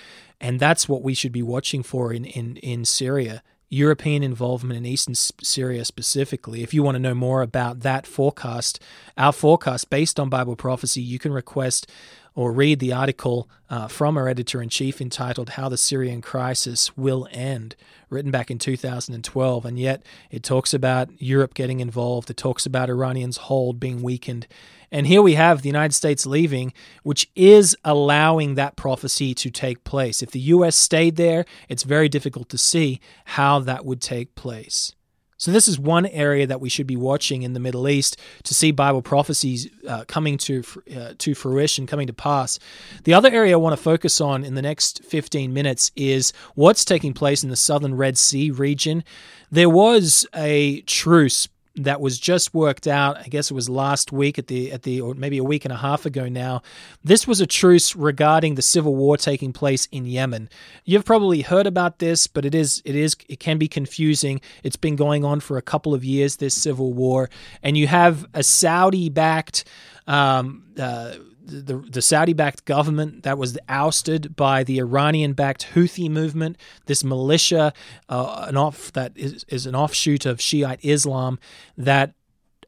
And 0.41 0.59
that's 0.59 0.89
what 0.89 1.03
we 1.03 1.13
should 1.13 1.33
be 1.33 1.43
watching 1.43 1.83
for 1.83 2.13
in, 2.13 2.25
in, 2.25 2.57
in 2.57 2.85
Syria. 2.85 3.43
European 3.69 4.25
involvement 4.25 4.79
in 4.79 4.87
eastern 4.87 5.15
Syria 5.15 5.85
specifically. 5.85 6.63
If 6.63 6.75
you 6.75 6.83
want 6.83 6.97
to 6.97 7.01
know 7.01 7.15
more 7.15 7.41
about 7.41 7.81
that 7.81 8.07
forecast, 8.07 8.81
our 9.17 9.33
forecast 9.33 9.91
based 9.91 10.19
on 10.19 10.29
Bible 10.29 10.57
prophecy, 10.57 11.01
you 11.01 11.21
can 11.21 11.33
request 11.33 11.89
or 12.35 12.53
read 12.53 12.79
the 12.79 12.93
article 12.93 13.49
uh, 13.69 13.89
from 13.89 14.17
our 14.17 14.29
editor 14.29 14.63
in 14.63 14.69
chief 14.69 15.01
entitled 15.01 15.51
How 15.51 15.69
the 15.69 15.77
Syrian 15.77 16.21
Crisis 16.21 16.97
Will 16.97 17.29
End, 17.31 17.77
written 18.09 18.31
back 18.31 18.51
in 18.51 18.59
2012. 18.59 19.65
And 19.65 19.79
yet 19.79 20.05
it 20.31 20.43
talks 20.43 20.75
about 20.75 21.11
Europe 21.21 21.55
getting 21.55 21.81
involved, 21.81 22.31
it 22.31 22.37
talks 22.37 22.67
about 22.67 22.91
Iranians' 22.91 23.37
hold 23.37 23.81
being 23.81 24.03
weakened. 24.03 24.47
And 24.93 25.07
here 25.07 25.23
we 25.23 25.35
have 25.35 25.63
the 25.63 25.69
United 25.69 25.95
States 25.95 26.27
leaving, 26.27 26.73
which 27.05 27.31
is 27.37 27.77
allowing 27.85 28.57
that 28.57 28.75
prophecy 28.75 29.35
to 29.35 29.51
take 29.51 29.85
place. 29.85 30.21
If 30.21 30.33
the 30.33 30.41
U.S. 30.41 30.77
stayed 30.77 31.17
there, 31.17 31.45
it's 31.69 31.85
very 31.85 32.09
difficult 32.09 32.49
to 32.49 32.59
see 32.59 33.01
how 33.25 33.61
that 33.61 33.85
would 33.85 34.01
take 34.01 34.35
place. 34.35 34.95
So, 35.41 35.53
this 35.53 35.69
is 35.69 35.79
one 35.79 36.05
area 36.05 36.47
that 36.47 36.61
we 36.61 36.69
should 36.69 36.87
be 36.87 36.97
watching 36.97 37.45
in 37.45 37.55
the 37.55 37.61
Middle 37.61 37.89
East 37.89 38.19
to 38.43 38.53
see 38.53 38.73
Bible 38.73 39.01
prophecies 39.01 39.71
uh, 39.89 40.05
coming 40.07 40.37
to, 40.37 40.63
uh, 40.95 41.15
to 41.17 41.35
fruition, 41.35 41.87
coming 41.87 42.07
to 42.09 42.13
pass. 42.13 42.59
The 43.05 43.15
other 43.15 43.31
area 43.31 43.55
I 43.55 43.57
want 43.57 43.75
to 43.75 43.83
focus 43.83 44.21
on 44.21 44.45
in 44.45 44.55
the 44.55 44.61
next 44.61 45.03
15 45.03 45.51
minutes 45.51 45.93
is 45.97 46.35
what's 46.57 46.85
taking 46.85 47.15
place 47.15 47.43
in 47.43 47.49
the 47.49 47.57
southern 47.57 47.95
Red 47.95 48.19
Sea 48.19 48.51
region. 48.51 49.03
There 49.51 49.71
was 49.71 50.27
a 50.35 50.83
truce 50.83 51.49
that 51.77 52.00
was 52.00 52.19
just 52.19 52.53
worked 52.53 52.87
out. 52.87 53.17
I 53.19 53.29
guess 53.29 53.50
it 53.50 53.55
was 53.55 53.69
last 53.69 54.12
week 54.12 54.39
at 54.39 54.49
the 54.49 54.73
at 54.73 54.83
the 54.83 55.00
or 55.00 55.15
maybe 55.15 55.39
a 55.39 55.45
week 55.45 55.65
and 55.65 55.73
a 55.73 55.77
half 55.77 56.05
ago 56.05 56.29
now. 56.29 56.62
This 57.05 57.27
was 57.27 57.41
a 57.41 57.47
truce 57.47 57.95
regarding 57.95 58.57
the 58.57 58.62
civil 58.62 58.97
war 58.97 59.17
taking 59.17 59.53
place 59.53 59.87
in 59.93 60.07
Yemen. 60.07 60.49
You've 60.85 61.05
probably 61.05 61.43
heard 61.43 61.67
about 61.67 61.99
this, 61.99 62.27
but 62.27 62.45
it 62.45 62.55
is 62.55 62.83
it 62.85 62.97
is 62.97 63.17
it 63.29 63.41
can 63.41 63.59
be 63.59 63.69
confusing. 63.69 64.41
It's 64.62 64.77
been 64.77 64.97
going 64.97 65.25
on 65.25 65.41
for 65.41 65.57
a 65.57 65.62
couple 65.62 65.95
of 65.95 66.05
years 66.05 66.37
this 66.37 66.55
civil 66.55 66.93
war, 66.93 67.31
and 67.62 67.77
you 67.77 67.87
have 67.87 68.27
a 68.35 68.43
Saudi 68.43 69.09
backed 69.09 69.65
um, 70.07 70.65
uh, 70.79 71.15
the, 71.43 71.77
the 71.77 72.03
Saudi 72.03 72.33
backed 72.33 72.65
government 72.65 73.23
that 73.23 73.39
was 73.39 73.59
ousted 73.69 74.37
by 74.37 74.65
the 74.65 74.79
Iranian 74.79 75.33
backed 75.33 75.69
Houthi 75.75 76.09
movement, 76.09 76.57
this 76.87 77.03
militia, 77.03 77.73
uh, 78.09 78.47
an 78.49 78.57
off 78.57 78.93
that 78.93 79.13
is, 79.17 79.45
is 79.49 79.67
an 79.67 79.75
offshoot 79.75 80.27
of 80.27 80.41
Shiite 80.41 80.81
Islam 80.83 81.39
that 81.77 82.15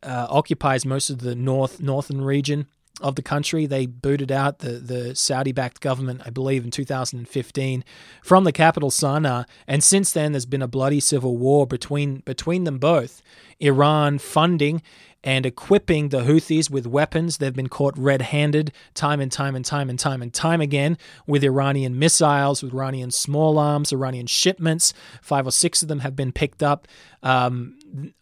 uh, 0.03 0.27
occupies 0.29 0.85
most 0.85 1.11
of 1.11 1.21
the 1.21 1.35
north 1.35 1.81
northern 1.81 2.23
region 2.23 2.67
of 3.01 3.17
the 3.17 3.23
country. 3.23 3.67
They 3.67 3.87
booted 3.87 4.31
out 4.31 4.61
the, 4.61 4.73
the 4.73 5.15
Saudi 5.15 5.53
backed 5.53 5.81
government, 5.81 6.23
I 6.25 6.31
believe, 6.31 6.65
in 6.65 6.71
2015 6.71 7.85
from 8.23 8.45
the 8.45 8.53
capital, 8.53 8.91
Sana'a. 8.91 9.47
And 9.67 9.83
since 9.83 10.13
then, 10.13 10.33
there's 10.33 10.47
been 10.47 10.63
a 10.63 10.69
bloody 10.69 11.01
civil 11.01 11.37
war 11.37 11.67
between, 11.67 12.19
between 12.19 12.65
them 12.65 12.79
both. 12.79 13.23
Iran 13.61 14.19
funding 14.19 14.83
and 15.25 15.47
equipping 15.47 16.09
the 16.09 16.23
Houthis 16.23 16.71
with 16.71 16.87
weapons. 16.87 17.39
They've 17.39 17.55
been 17.55 17.69
caught 17.69 17.97
red 17.97 18.23
handed 18.23 18.73
time 18.95 19.21
and 19.21 19.31
time 19.31 19.55
and 19.55 19.65
time 19.65 19.89
and 19.89 19.99
time 19.99 20.23
and 20.23 20.33
time 20.33 20.61
again 20.61 20.99
with 21.27 21.45
Iranian 21.45 21.99
missiles, 21.99 22.63
with 22.63 22.75
Iranian 22.75 23.11
small 23.11 23.59
arms, 23.59 23.93
Iranian 23.93 24.27
shipments. 24.27 24.93
Five 25.21 25.47
or 25.47 25.53
six 25.53 25.83
of 25.83 25.89
them 25.89 26.01
have 26.01 26.17
been 26.17 26.33
picked 26.33 26.63
up 26.63 26.89
um, 27.23 27.79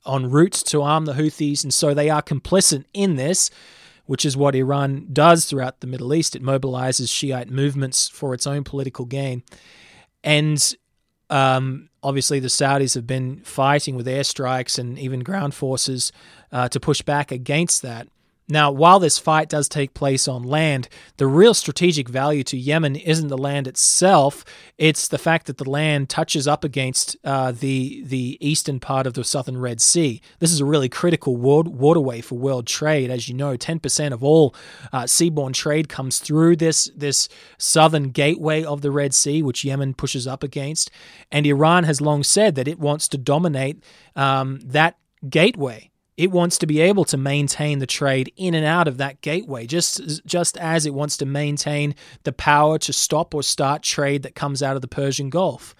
en 0.06 0.30
route 0.30 0.52
to 0.66 0.82
arm 0.82 1.06
the 1.06 1.14
Houthis. 1.14 1.62
And 1.62 1.72
so 1.72 1.94
they 1.94 2.10
are 2.10 2.22
complicit 2.22 2.84
in 2.92 3.16
this. 3.16 3.50
Which 4.06 4.24
is 4.24 4.36
what 4.36 4.56
Iran 4.56 5.06
does 5.12 5.44
throughout 5.44 5.78
the 5.78 5.86
Middle 5.86 6.12
East. 6.12 6.34
It 6.34 6.42
mobilizes 6.42 7.08
Shiite 7.08 7.48
movements 7.48 8.08
for 8.08 8.34
its 8.34 8.44
own 8.44 8.64
political 8.64 9.04
gain. 9.04 9.44
And 10.24 10.74
um, 11.30 11.88
obviously, 12.02 12.40
the 12.40 12.48
Saudis 12.48 12.94
have 12.94 13.06
been 13.06 13.40
fighting 13.40 13.96
with 13.96 14.06
airstrikes 14.06 14.78
and 14.78 14.98
even 14.98 15.20
ground 15.20 15.54
forces 15.54 16.12
uh, 16.52 16.68
to 16.68 16.80
push 16.80 17.02
back 17.02 17.30
against 17.30 17.82
that. 17.82 18.08
Now, 18.50 18.70
while 18.70 18.98
this 18.98 19.18
fight 19.18 19.48
does 19.48 19.68
take 19.68 19.94
place 19.94 20.26
on 20.26 20.42
land, 20.42 20.88
the 21.16 21.26
real 21.26 21.54
strategic 21.54 22.08
value 22.08 22.42
to 22.44 22.56
Yemen 22.56 22.96
isn't 22.96 23.28
the 23.28 23.38
land 23.38 23.66
itself; 23.68 24.44
it's 24.76 25.08
the 25.08 25.18
fact 25.18 25.46
that 25.46 25.58
the 25.58 25.68
land 25.68 26.08
touches 26.08 26.48
up 26.48 26.64
against 26.64 27.16
uh, 27.24 27.52
the 27.52 28.02
the 28.04 28.36
eastern 28.40 28.80
part 28.80 29.06
of 29.06 29.14
the 29.14 29.24
southern 29.24 29.58
Red 29.58 29.80
Sea. 29.80 30.20
This 30.38 30.52
is 30.52 30.60
a 30.60 30.64
really 30.64 30.88
critical 30.88 31.36
world 31.36 31.68
waterway 31.68 32.20
for 32.20 32.36
world 32.36 32.66
trade, 32.66 33.10
as 33.10 33.28
you 33.28 33.34
know. 33.34 33.56
Ten 33.56 33.78
percent 33.78 34.12
of 34.12 34.24
all 34.24 34.54
uh, 34.92 35.04
seaborne 35.04 35.54
trade 35.54 35.88
comes 35.88 36.18
through 36.18 36.56
this 36.56 36.90
this 36.96 37.28
southern 37.58 38.10
gateway 38.10 38.64
of 38.64 38.80
the 38.80 38.90
Red 38.90 39.14
Sea, 39.14 39.42
which 39.42 39.64
Yemen 39.64 39.94
pushes 39.94 40.26
up 40.26 40.42
against, 40.42 40.90
and 41.30 41.46
Iran 41.46 41.84
has 41.84 42.00
long 42.00 42.22
said 42.22 42.54
that 42.56 42.68
it 42.68 42.78
wants 42.78 43.08
to 43.08 43.18
dominate 43.18 43.82
um, 44.16 44.60
that 44.64 44.96
gateway 45.28 45.89
it 46.20 46.30
wants 46.30 46.58
to 46.58 46.66
be 46.66 46.82
able 46.82 47.06
to 47.06 47.16
maintain 47.16 47.78
the 47.78 47.86
trade 47.86 48.30
in 48.36 48.54
and 48.54 48.66
out 48.66 48.86
of 48.86 48.98
that 48.98 49.22
gateway, 49.22 49.64
just 49.64 50.22
just 50.26 50.58
as 50.58 50.84
it 50.84 50.92
wants 50.92 51.16
to 51.16 51.24
maintain 51.24 51.94
the 52.24 52.32
power 52.32 52.78
to 52.78 52.92
stop 52.92 53.34
or 53.34 53.42
start 53.42 53.82
trade 53.82 54.22
that 54.22 54.34
comes 54.34 54.62
out 54.62 54.76
of 54.76 54.82
the 54.82 54.86
Persian 54.88 55.30
Gulf, 55.30 55.74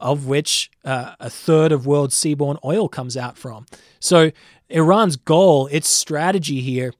of 0.00 0.24
which 0.24 0.70
uh, 0.82 1.14
a 1.20 1.28
third 1.28 1.72
of 1.72 1.86
world 1.86 2.08
seaborne 2.08 2.58
oil 2.64 2.88
comes 2.88 3.18
out 3.18 3.36
from. 3.36 3.66
So 4.00 4.30
Iran's 4.70 5.16
goal, 5.16 5.66
its 5.66 5.90
strategy 5.90 6.62
here, 6.62 6.94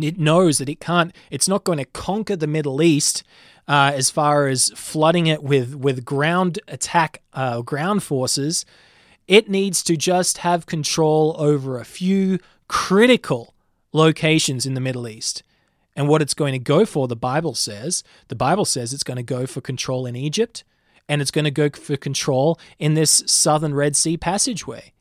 it 0.00 0.16
knows 0.16 0.58
that 0.58 0.68
it 0.68 0.78
can't. 0.78 1.12
It's 1.32 1.48
not 1.48 1.64
going 1.64 1.78
to 1.78 1.86
conquer 1.86 2.36
the 2.36 2.46
Middle 2.46 2.80
East. 2.82 3.24
Uh, 3.68 3.90
as 3.96 4.10
far 4.10 4.46
as 4.46 4.70
flooding 4.76 5.26
it 5.26 5.42
with 5.42 5.74
with 5.74 6.04
ground 6.04 6.60
attack, 6.68 7.20
uh, 7.32 7.62
ground 7.62 8.04
forces, 8.04 8.64
it 9.28 9.48
needs 9.48 9.82
to 9.84 9.96
just 9.96 10.38
have 10.38 10.66
control 10.66 11.34
over 11.38 11.78
a 11.78 11.84
few 11.84 12.38
critical 12.68 13.54
locations 13.92 14.66
in 14.66 14.74
the 14.74 14.80
Middle 14.80 15.08
East. 15.08 15.42
And 15.94 16.08
what 16.08 16.20
it's 16.20 16.34
going 16.34 16.52
to 16.52 16.58
go 16.58 16.84
for, 16.84 17.08
the 17.08 17.16
Bible 17.16 17.54
says, 17.54 18.04
the 18.28 18.36
Bible 18.36 18.66
says 18.66 18.92
it's 18.92 19.02
going 19.02 19.16
to 19.16 19.22
go 19.22 19.46
for 19.46 19.60
control 19.60 20.06
in 20.06 20.14
Egypt 20.14 20.62
and 21.08 21.22
it's 21.22 21.30
going 21.30 21.44
to 21.44 21.50
go 21.50 21.70
for 21.70 21.96
control 21.96 22.58
in 22.78 22.94
this 22.94 23.22
southern 23.26 23.74
Red 23.74 23.96
Sea 23.96 24.16
passageway. 24.16 24.92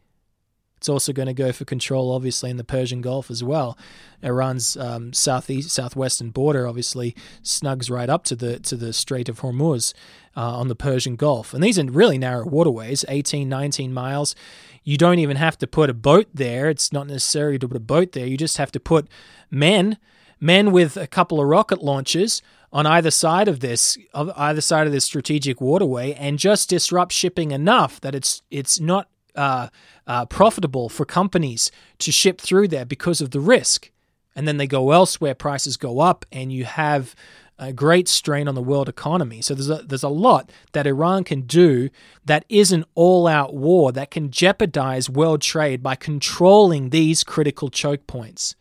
It's 0.86 0.90
also 0.90 1.14
going 1.14 1.26
to 1.26 1.34
go 1.34 1.52
for 1.52 1.66
control, 1.66 2.12
obviously, 2.12 2.52
in 2.52 2.58
the 2.58 2.64
Persian 2.64 3.02
Gulf 3.02 3.32
as 3.32 3.44
well. 3.44 3.76
Iran's 4.22 4.78
um, 4.78 5.14
southeast, 5.14 5.72
southwestern 5.72 6.30
border 6.30 6.68
obviously 6.68 7.16
snugs 7.42 7.90
right 7.90 8.08
up 8.08 8.24
to 8.26 8.36
the 8.36 8.60
to 8.60 8.76
the 8.76 8.94
Strait 8.94 9.28
of 9.28 9.40
Hormuz 9.40 9.96
uh, 10.38 10.60
on 10.60 10.68
the 10.68 10.76
Persian 10.76 11.16
Gulf, 11.16 11.56
and 11.56 11.64
these 11.64 11.80
are 11.80 11.86
really 11.86 12.20
narrow 12.20 12.46
waterways, 12.46 13.04
18, 13.08 13.50
19 13.50 13.96
miles. 13.96 14.36
You 14.84 14.96
don't 14.96 15.18
even 15.18 15.38
have 15.38 15.58
to 15.58 15.66
put 15.66 15.90
a 15.90 15.94
boat 15.96 16.28
there. 16.32 16.70
It's 16.70 16.94
not 16.94 17.08
necessary 17.08 17.58
to 17.58 17.68
put 17.68 17.78
a 17.78 17.80
boat 17.80 18.12
there. 18.12 18.28
You 18.28 18.38
just 18.38 18.58
have 18.58 18.72
to 18.74 18.80
put 18.80 19.08
men, 19.50 19.98
men 20.40 20.72
with 20.72 20.98
a 20.98 21.08
couple 21.08 21.42
of 21.42 21.48
rocket 21.48 21.82
launchers 21.82 22.44
on 22.72 22.86
either 22.86 23.10
side 23.10 23.48
of 23.48 23.60
this, 23.60 23.98
either 24.14 24.62
side 24.62 24.86
of 24.86 24.94
this 24.94 25.06
strategic 25.06 25.60
waterway, 25.60 26.14
and 26.14 26.38
just 26.38 26.70
disrupt 26.70 27.12
shipping 27.12 27.50
enough 27.50 28.00
that 28.02 28.14
it's 28.14 28.44
it's 28.52 28.80
not 28.80 29.08
uh, 29.36 29.70
uh, 30.08 30.26
profitable 30.26 30.90
for 30.90 31.06
companies 31.06 31.72
to 32.00 32.12
ship 32.12 32.40
through 32.40 32.68
there 32.68 32.86
because 32.86 33.22
of 33.22 33.32
the 33.32 33.40
risk. 33.40 33.92
And 34.36 34.48
then 34.48 34.58
they 34.58 34.68
go 34.68 34.92
elsewhere, 34.92 35.34
prices 35.34 35.78
go 35.78 36.00
up, 36.00 36.26
and 36.32 36.52
you 36.52 36.66
have 36.66 37.16
a 37.58 37.72
great 37.72 38.08
strain 38.08 38.48
on 38.48 38.56
the 38.56 38.62
world 38.62 38.90
economy. 38.90 39.42
So 39.42 39.54
there's 39.54 39.70
a, 39.70 39.84
there's 39.84 40.04
a 40.04 40.10
lot 40.10 40.52
that 40.74 40.86
Iran 40.86 41.24
can 41.24 41.42
do 41.42 41.90
that 42.26 42.44
is 42.50 42.72
an 42.72 42.84
all 42.96 43.28
out 43.28 43.54
war 43.54 43.92
that 43.94 44.12
can 44.12 44.30
jeopardize 44.30 45.10
world 45.10 45.42
trade 45.42 45.82
by 45.82 45.96
controlling 45.96 46.90
these 46.90 47.24
critical 47.24 47.70
choke 47.70 48.08
points. 48.08 48.56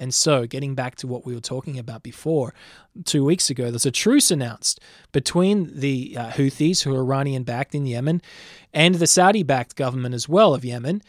And 0.00 0.14
so, 0.14 0.46
getting 0.46 0.74
back 0.74 0.96
to 0.96 1.06
what 1.06 1.26
we 1.26 1.34
were 1.34 1.40
talking 1.42 1.78
about 1.78 2.02
before, 2.02 2.54
two 3.04 3.22
weeks 3.22 3.50
ago, 3.50 3.70
there's 3.70 3.84
a 3.84 3.90
truce 3.90 4.30
announced 4.30 4.80
between 5.12 5.78
the 5.78 6.16
uh, 6.18 6.30
Houthis, 6.30 6.82
who 6.82 6.96
are 6.96 7.00
Iranian 7.00 7.42
backed 7.42 7.74
in 7.74 7.84
Yemen, 7.84 8.22
and 8.72 8.94
the 8.94 9.06
Saudi 9.06 9.42
backed 9.42 9.76
government 9.76 10.14
as 10.14 10.26
well 10.26 10.54
of 10.54 10.64
Yemen. 10.64 11.02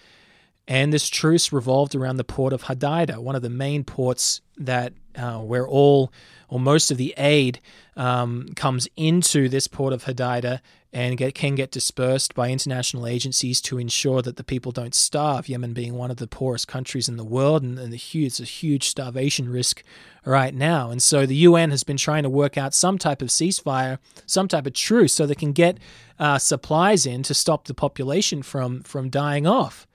And 0.68 0.94
this 0.94 1.10
truce 1.10 1.52
revolved 1.52 1.96
around 1.96 2.18
the 2.18 2.24
port 2.24 2.54
of 2.54 2.64
Hodeidah, 2.64 3.18
one 3.18 3.36
of 3.36 3.42
the 3.42 3.50
main 3.50 3.84
ports 3.84 4.42
that 4.58 4.94
uh, 5.16 5.40
where 5.40 5.68
all 5.68 6.12
or 6.48 6.60
most 6.60 6.92
of 6.92 6.98
the 6.98 7.14
aid 7.18 7.60
um, 7.96 8.50
comes 8.56 8.88
into 8.96 9.50
this 9.50 9.68
port 9.68 9.94
of 9.94 10.04
Hodeidah 10.04 10.60
and 10.94 11.18
get, 11.18 11.34
can 11.34 11.56
get 11.56 11.72
dispersed 11.72 12.36
by 12.36 12.50
international 12.50 13.08
agencies 13.08 13.62
to 13.62 13.78
ensure 13.78 14.22
that 14.22 14.36
the 14.36 14.44
people 14.44 14.74
don't 14.74 14.94
starve. 14.94 15.48
Yemen 15.48 15.74
being 15.74 15.96
one 15.96 16.12
of 16.12 16.18
the 16.18 16.28
poorest 16.28 16.68
countries 16.68 17.08
in 17.08 17.16
the 17.16 17.24
world, 17.24 17.64
and, 17.64 17.80
and 17.80 17.94
the 17.94 17.98
huge, 17.98 18.28
it's 18.28 18.40
a 18.42 18.44
huge 18.44 18.90
starvation 18.90 19.50
risk 19.50 19.84
right 20.26 20.54
now. 20.54 20.92
And 20.92 21.02
so 21.02 21.26
the 21.26 21.36
UN 21.36 21.72
has 21.72 21.84
been 21.84 21.98
trying 21.98 22.24
to 22.24 22.30
work 22.30 22.58
out 22.58 22.74
some 22.74 22.98
type 22.98 23.22
of 23.22 23.30
ceasefire, 23.30 24.00
some 24.26 24.50
type 24.50 24.68
of 24.68 24.74
truce, 24.74 25.14
so 25.14 25.26
they 25.26 25.36
can 25.36 25.54
get 25.54 25.78
uh, 26.20 26.38
supplies 26.38 27.06
in 27.06 27.24
to 27.24 27.34
stop 27.34 27.66
the 27.66 27.74
population 27.74 28.44
from 28.44 28.82
from 28.82 29.10
dying 29.10 29.48
off, 29.48 29.88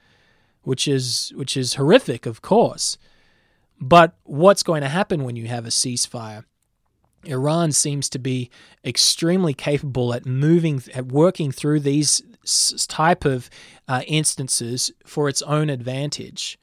which 0.66 0.88
is 0.88 1.32
which 1.36 1.56
is 1.56 1.74
horrific, 1.74 2.26
of 2.26 2.42
course. 2.42 2.98
But 3.80 4.16
what's 4.24 4.64
going 4.64 4.82
to 4.82 4.88
happen 4.88 5.22
when 5.22 5.36
you 5.36 5.46
have 5.46 5.64
a 5.64 5.68
ceasefire? 5.70 6.42
Iran 7.24 7.70
seems 7.70 8.08
to 8.10 8.18
be 8.18 8.50
extremely 8.84 9.54
capable 9.54 10.12
at 10.12 10.26
moving, 10.26 10.82
at 10.92 11.06
working 11.06 11.52
through 11.52 11.80
these 11.80 12.20
type 12.88 13.24
of 13.24 13.48
uh, 13.86 14.02
instances 14.08 14.90
for 15.04 15.28
its 15.28 15.40
own 15.42 15.70
advantage. 15.70 16.58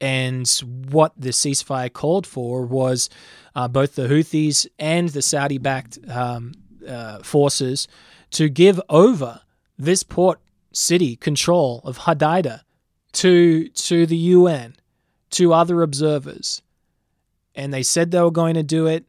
And 0.00 0.48
what 0.90 1.12
the 1.16 1.30
ceasefire 1.30 1.92
called 1.92 2.28
for 2.28 2.64
was 2.64 3.10
uh, 3.56 3.66
both 3.66 3.96
the 3.96 4.06
Houthis 4.06 4.68
and 4.78 5.08
the 5.08 5.22
Saudi 5.22 5.58
backed 5.58 5.98
um, 6.08 6.52
uh, 6.86 7.18
forces 7.24 7.88
to 8.30 8.48
give 8.48 8.80
over 8.88 9.40
this 9.76 10.04
port 10.04 10.40
city 10.72 11.16
control 11.16 11.80
of 11.84 11.98
Hodeidah 12.00 12.63
to, 13.14 13.68
to 13.68 14.06
the 14.06 14.16
UN, 14.16 14.76
to 15.30 15.52
other 15.52 15.82
observers. 15.82 16.62
And 17.54 17.72
they 17.72 17.82
said 17.82 18.10
they 18.10 18.20
were 18.20 18.30
going 18.30 18.54
to 18.54 18.62
do 18.62 18.86
it 18.86 19.04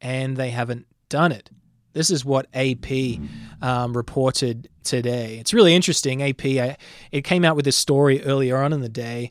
and 0.00 0.36
they 0.36 0.50
haven't 0.50 0.86
done 1.08 1.32
it. 1.32 1.50
This 1.92 2.10
is 2.10 2.24
what 2.24 2.46
AP 2.54 3.18
um, 3.60 3.96
reported 3.96 4.68
today. 4.82 5.38
It's 5.38 5.52
really 5.52 5.74
interesting. 5.74 6.22
AP, 6.22 6.44
I, 6.44 6.76
it 7.10 7.22
came 7.22 7.44
out 7.44 7.56
with 7.56 7.64
this 7.64 7.76
story 7.76 8.22
earlier 8.22 8.56
on 8.56 8.72
in 8.72 8.80
the 8.80 8.88
day, 8.88 9.30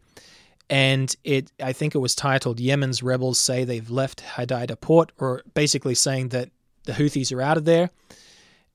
and 0.69 1.13
it 1.23 1.51
I 1.61 1.73
think 1.73 1.95
it 1.95 1.97
was 1.97 2.13
titled 2.13 2.59
"Yemen's 2.59 3.01
rebels 3.01 3.39
say 3.39 3.63
they've 3.63 3.89
left 3.89 4.23
Hodeidah 4.23 4.79
port," 4.79 5.11
or 5.17 5.41
basically 5.53 5.95
saying 5.95 6.29
that 6.29 6.49
the 6.83 6.93
Houthis 6.93 7.35
are 7.35 7.41
out 7.41 7.57
of 7.57 7.65
there. 7.65 7.89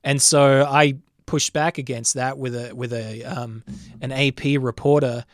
And 0.03 0.21
so 0.21 0.65
I 0.69 0.97
pushed 1.27 1.53
back 1.53 1.77
against 1.77 2.15
that 2.15 2.39
with 2.39 2.55
a 2.55 2.73
with 2.73 2.91
a 2.91 3.23
um, 3.23 3.63
an 4.01 4.11
AP 4.11 4.59
reporter 4.59 5.25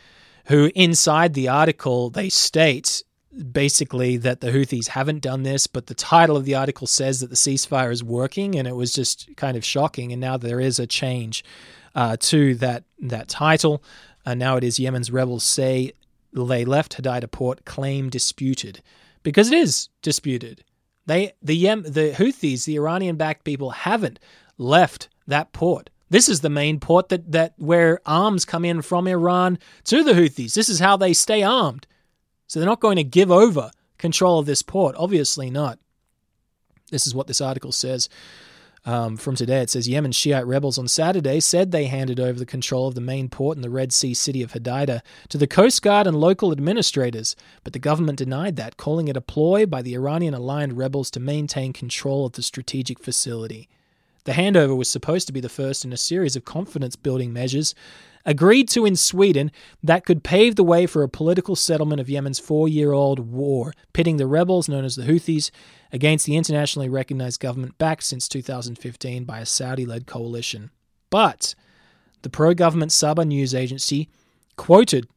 who 0.47 0.69
inside 0.75 1.34
the 1.34 1.47
article 1.47 2.10
they 2.10 2.27
state 2.27 3.03
basically 3.51 4.17
that 4.17 4.41
the 4.41 4.51
Houthis 4.51 4.89
haven't 4.89 5.21
done 5.21 5.43
this, 5.43 5.65
but 5.65 5.88
the 5.88 5.95
title 5.95 6.38
of 6.38 6.45
the 6.45 6.56
article 6.56 6.86
says 6.86 7.19
that 7.19 7.29
the 7.29 7.36
ceasefire 7.36 7.91
is 7.91 8.03
working, 8.03 8.56
and 8.56 8.67
it 8.67 8.75
was 8.75 8.93
just 8.93 9.29
kind 9.38 9.58
of 9.58 9.65
shocking. 9.65 10.12
And 10.12 10.21
now 10.21 10.38
there 10.38 10.60
is 10.60 10.79
a 10.79 10.88
change 10.88 11.43
uh, 11.95 12.17
to 12.19 12.56
that 12.56 12.84
that 12.99 13.27
title. 13.27 13.84
Uh, 14.25 14.34
now 14.34 14.58
it 14.58 14.63
is 14.63 14.79
Yemen's 14.79 15.12
rebels 15.12 15.43
say 15.43 15.93
they 16.32 16.65
left 16.65 16.97
Hodeidah 16.97 17.32
port 17.32 17.65
claim 17.65 18.10
disputed 18.10 18.82
because 19.21 19.51
it 19.51 19.58
is 19.58 19.89
disputed. 20.01 20.63
They 21.06 21.34
the 21.41 21.56
Yem, 21.56 21.84
the 21.84 22.12
Houthis, 22.12 22.65
the 22.65 22.75
Iranian-backed 22.75 23.43
people, 23.43 23.71
haven't 23.71 24.19
left 24.58 25.10
that 25.27 25.51
port. 25.53 25.89
This 26.09 26.29
is 26.29 26.41
the 26.41 26.49
main 26.49 26.79
port 26.79 27.09
that, 27.09 27.31
that 27.31 27.53
where 27.57 27.99
arms 28.05 28.45
come 28.45 28.65
in 28.65 28.81
from 28.81 29.07
Iran 29.07 29.57
to 29.86 30.03
the 30.03 30.13
Houthis. 30.13 30.53
This 30.53 30.69
is 30.69 30.79
how 30.79 30.95
they 30.95 31.13
stay 31.13 31.41
armed. 31.41 31.88
So 32.47 32.59
they're 32.59 32.69
not 32.69 32.81
going 32.81 32.97
to 32.97 33.03
give 33.03 33.31
over 33.31 33.71
control 33.97 34.38
of 34.38 34.45
this 34.45 34.62
port. 34.62 34.95
Obviously 34.97 35.49
not. 35.49 35.79
This 36.91 37.07
is 37.07 37.15
what 37.15 37.25
this 37.25 37.41
article 37.41 37.71
says 37.71 38.09
um, 38.86 39.17
from 39.17 39.36
today. 39.36 39.62
It 39.62 39.69
says 39.69 39.88
Yemen 39.88 40.12
Shiite 40.12 40.45
rebels 40.45 40.77
on 40.77 40.88
Saturday 40.88 41.39
said 41.39 41.71
they 41.71 41.86
handed 41.86 42.19
over 42.19 42.38
the 42.38 42.45
control 42.45 42.88
of 42.88 42.95
the 42.95 43.01
main 43.01 43.29
port 43.29 43.57
in 43.57 43.62
the 43.62 43.69
Red 43.69 43.93
Sea 43.93 44.13
city 44.13 44.43
of 44.43 44.53
Hodeidah 44.53 45.01
to 45.29 45.38
the 45.38 45.47
Coast 45.47 45.81
Guard 45.81 46.05
and 46.05 46.19
local 46.19 46.51
administrators, 46.51 47.36
but 47.63 47.73
the 47.73 47.79
government 47.79 48.19
denied 48.19 48.55
that, 48.57 48.77
calling 48.77 49.07
it 49.07 49.17
a 49.17 49.21
ploy 49.21 49.65
by 49.65 49.81
the 49.81 49.95
Iranian 49.95 50.33
aligned 50.33 50.77
rebels 50.77 51.09
to 51.12 51.19
maintain 51.19 51.73
control 51.73 52.25
of 52.25 52.33
the 52.33 52.43
strategic 52.43 52.99
facility. 52.99 53.69
The 54.25 54.33
handover 54.33 54.75
was 54.75 54.89
supposed 54.89 55.27
to 55.27 55.33
be 55.33 55.41
the 55.41 55.49
first 55.49 55.83
in 55.83 55.91
a 55.91 55.97
series 55.97 56.36
of 56.36 56.45
confidence 56.45 56.95
building 56.95 57.33
measures 57.33 57.75
agreed 58.25 58.69
to 58.69 58.86
in 58.86 58.95
Sweden 58.95 59.51
that 59.83 60.05
could 60.05 60.23
pave 60.23 60.55
the 60.55 60.63
way 60.63 60.86
for 60.86 61.03
a 61.03 61.09
political 61.09 61.55
settlement 61.55 61.99
of 61.99 62.09
Yemen's 62.09 62.39
four 62.39 62.67
year 62.67 62.93
old 62.93 63.19
war, 63.19 63.73
pitting 63.91 64.17
the 64.17 64.27
rebels 64.27 64.69
known 64.69 64.86
as 64.86 64.95
the 64.95 65.03
Houthis 65.03 65.51
against 65.91 66.25
the 66.25 66.38
internationally 66.38 66.89
recognized 66.89 67.39
government 67.39 67.77
backed 67.77 68.03
since 68.03 68.27
2015 68.27 69.25
by 69.25 69.39
a 69.39 69.45
Saudi 69.45 69.86
led 69.86 70.07
coalition. 70.07 70.71
But 71.09 71.53
the 72.21 72.29
pro 72.29 72.53
government 72.53 72.91
Sabah 72.91 73.27
news 73.27 73.53
agency 73.53 74.09
quoted 74.55 75.07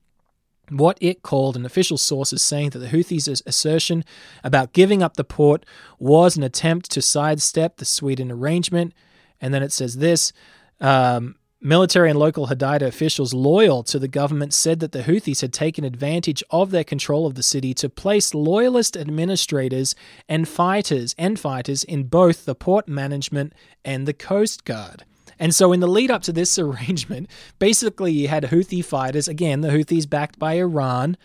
what 0.70 0.98
it 1.00 1.22
called 1.22 1.56
an 1.56 1.64
official 1.64 1.98
sources 1.98 2.42
saying 2.42 2.70
that 2.70 2.78
the 2.78 2.88
Houthis' 2.88 3.42
assertion 3.46 4.04
about 4.42 4.72
giving 4.72 5.02
up 5.02 5.16
the 5.16 5.24
port 5.24 5.64
was 5.98 6.36
an 6.36 6.42
attempt 6.42 6.90
to 6.92 7.02
sidestep 7.02 7.76
the 7.76 7.84
Sweden 7.84 8.30
arrangement. 8.30 8.92
And 9.40 9.52
then 9.52 9.62
it 9.62 9.72
says 9.72 9.96
this 9.96 10.32
um, 10.80 11.36
military 11.60 12.10
and 12.10 12.18
local 12.18 12.46
Hodeidah 12.46 12.82
officials 12.82 13.32
loyal 13.32 13.82
to 13.84 13.98
the 13.98 14.08
government 14.08 14.52
said 14.54 14.80
that 14.80 14.92
the 14.92 15.02
Houthis 15.02 15.40
had 15.40 15.52
taken 15.52 15.84
advantage 15.84 16.42
of 16.50 16.70
their 16.70 16.84
control 16.84 17.26
of 17.26 17.34
the 17.34 17.42
city 17.42 17.74
to 17.74 17.88
place 17.88 18.34
loyalist 18.34 18.96
administrators 18.96 19.94
and 20.28 20.48
fighters 20.48 21.14
and 21.18 21.38
fighters 21.38 21.84
in 21.84 22.04
both 22.04 22.44
the 22.44 22.54
port 22.54 22.88
management 22.88 23.52
and 23.84 24.06
the 24.06 24.14
coast 24.14 24.64
guard. 24.64 25.04
And 25.38 25.54
so, 25.54 25.72
in 25.72 25.80
the 25.80 25.86
lead 25.86 26.10
up 26.10 26.22
to 26.22 26.32
this 26.32 26.58
arrangement, 26.58 27.30
basically 27.58 28.12
you 28.12 28.28
had 28.28 28.44
Houthi 28.44 28.84
fighters, 28.84 29.28
again, 29.28 29.60
the 29.60 29.68
Houthis 29.68 30.08
backed 30.08 30.38
by 30.38 30.54
Iran, 30.54 31.16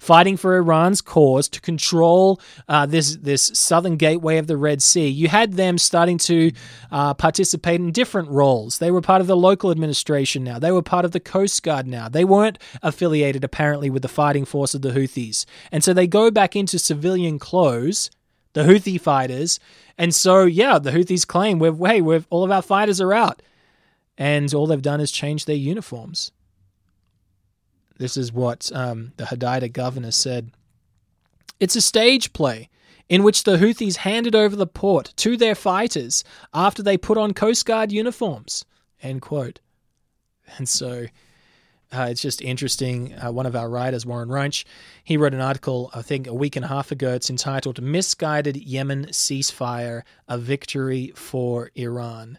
fighting 0.00 0.36
for 0.36 0.56
Iran's 0.56 1.02
cause 1.02 1.48
to 1.50 1.60
control 1.60 2.40
uh, 2.68 2.86
this 2.86 3.16
this 3.16 3.50
southern 3.54 3.96
gateway 3.96 4.38
of 4.38 4.48
the 4.48 4.56
Red 4.56 4.82
Sea. 4.82 5.06
You 5.06 5.28
had 5.28 5.52
them 5.52 5.78
starting 5.78 6.18
to 6.18 6.50
uh, 6.90 7.14
participate 7.14 7.80
in 7.80 7.92
different 7.92 8.28
roles. 8.30 8.78
They 8.78 8.90
were 8.90 9.02
part 9.02 9.20
of 9.20 9.26
the 9.26 9.36
local 9.36 9.70
administration 9.70 10.42
now. 10.42 10.58
They 10.58 10.72
were 10.72 10.82
part 10.82 11.04
of 11.04 11.12
the 11.12 11.20
Coast 11.20 11.62
Guard 11.62 11.86
now. 11.86 12.08
They 12.08 12.24
weren't 12.24 12.58
affiliated 12.82 13.44
apparently 13.44 13.90
with 13.90 14.02
the 14.02 14.08
fighting 14.08 14.46
force 14.46 14.74
of 14.74 14.82
the 14.82 14.90
Houthis, 14.90 15.44
and 15.70 15.84
so 15.84 15.92
they 15.92 16.06
go 16.06 16.30
back 16.30 16.56
into 16.56 16.78
civilian 16.78 17.38
clothes. 17.38 18.10
The 18.52 18.64
Houthi 18.64 19.00
fighters, 19.00 19.60
and 19.96 20.12
so 20.12 20.42
yeah, 20.42 20.80
the 20.80 20.90
Houthis 20.90 21.24
claim 21.24 21.60
we've 21.60 21.78
hey, 21.78 22.00
we've 22.00 22.26
all 22.30 22.42
of 22.42 22.50
our 22.50 22.62
fighters 22.62 23.00
are 23.00 23.12
out 23.12 23.42
and 24.18 24.52
all 24.54 24.66
they've 24.66 24.82
done 24.82 25.00
is 25.00 25.10
change 25.10 25.44
their 25.44 25.56
uniforms. 25.56 26.32
This 27.98 28.16
is 28.16 28.32
what 28.32 28.70
um, 28.74 29.12
the 29.16 29.24
Hodeidah 29.24 29.72
governor 29.72 30.10
said. 30.10 30.52
It's 31.58 31.76
a 31.76 31.82
stage 31.82 32.32
play 32.32 32.70
in 33.10 33.22
which 33.22 33.42
the 33.42 33.58
Houthis 33.58 33.96
handed 33.96 34.34
over 34.34 34.56
the 34.56 34.66
port 34.66 35.12
to 35.16 35.36
their 35.36 35.54
fighters 35.54 36.24
after 36.54 36.82
they 36.82 36.96
put 36.96 37.18
on 37.18 37.34
Coast 37.34 37.66
Guard 37.66 37.92
uniforms. 37.92 38.64
End 39.02 39.20
quote. 39.20 39.60
And 40.58 40.68
so 40.68 41.06
uh, 41.92 42.08
it's 42.10 42.22
just 42.22 42.42
interesting. 42.42 43.14
Uh, 43.14 43.30
one 43.30 43.46
of 43.46 43.54
our 43.54 43.68
writers, 43.68 44.04
Warren 44.04 44.28
Reinsch, 44.28 44.64
he 45.04 45.16
wrote 45.16 45.34
an 45.34 45.40
article, 45.40 45.90
I 45.94 46.02
think 46.02 46.26
a 46.26 46.34
week 46.34 46.56
and 46.56 46.64
a 46.64 46.68
half 46.68 46.90
ago. 46.90 47.14
It's 47.14 47.30
entitled 47.30 47.80
Misguided 47.80 48.56
Yemen 48.56 49.06
Ceasefire 49.06 50.02
A 50.26 50.38
Victory 50.38 51.12
for 51.14 51.70
Iran. 51.76 52.38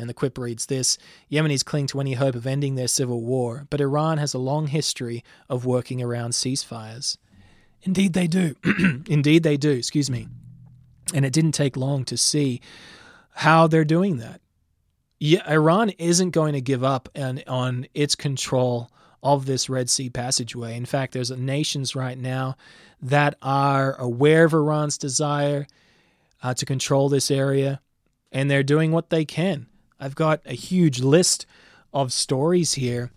And 0.00 0.08
the 0.08 0.14
quip 0.14 0.38
reads 0.38 0.66
this 0.66 0.96
Yemenis 1.30 1.64
cling 1.64 1.86
to 1.88 2.00
any 2.00 2.14
hope 2.14 2.34
of 2.34 2.46
ending 2.46 2.74
their 2.74 2.88
civil 2.88 3.20
war, 3.20 3.66
but 3.70 3.80
Iran 3.80 4.18
has 4.18 4.34
a 4.34 4.38
long 4.38 4.68
history 4.68 5.22
of 5.48 5.66
working 5.66 6.02
around 6.02 6.30
ceasefires. 6.30 7.18
Indeed, 7.82 8.14
they 8.14 8.26
do. 8.26 8.54
Indeed, 9.08 9.42
they 9.42 9.56
do. 9.56 9.70
Excuse 9.70 10.10
me. 10.10 10.28
And 11.14 11.24
it 11.24 11.32
didn't 11.32 11.52
take 11.52 11.76
long 11.76 12.04
to 12.06 12.16
see 12.16 12.60
how 13.32 13.66
they're 13.66 13.84
doing 13.84 14.18
that. 14.18 14.40
Yeah, 15.18 15.48
Iran 15.50 15.90
isn't 15.90 16.30
going 16.30 16.54
to 16.54 16.60
give 16.62 16.82
up 16.82 17.08
on, 17.14 17.86
its 17.92 18.14
control 18.14 18.90
of 19.22 19.44
this 19.44 19.68
Red 19.68 19.90
Sea 19.90 20.08
passageway. 20.08 20.76
In 20.76 20.86
fact, 20.86 21.12
there's 21.12 21.30
nations 21.30 21.94
right 21.94 22.16
now 22.16 22.56
that 23.02 23.36
are 23.42 23.94
aware 24.00 24.44
of 24.44 24.54
Iran's 24.54 24.96
desire 24.96 25.66
uh, 26.42 26.54
to 26.54 26.64
control 26.64 27.10
this 27.10 27.30
area, 27.30 27.82
and 28.32 28.50
they're 28.50 28.62
doing 28.62 28.92
what 28.92 29.10
they 29.10 29.26
can. 29.26 29.66
I've 30.00 30.14
got 30.14 30.40
a 30.46 30.54
huge 30.54 31.00
list 31.00 31.46
of 31.92 32.12
stories 32.12 32.74
here 32.74 33.10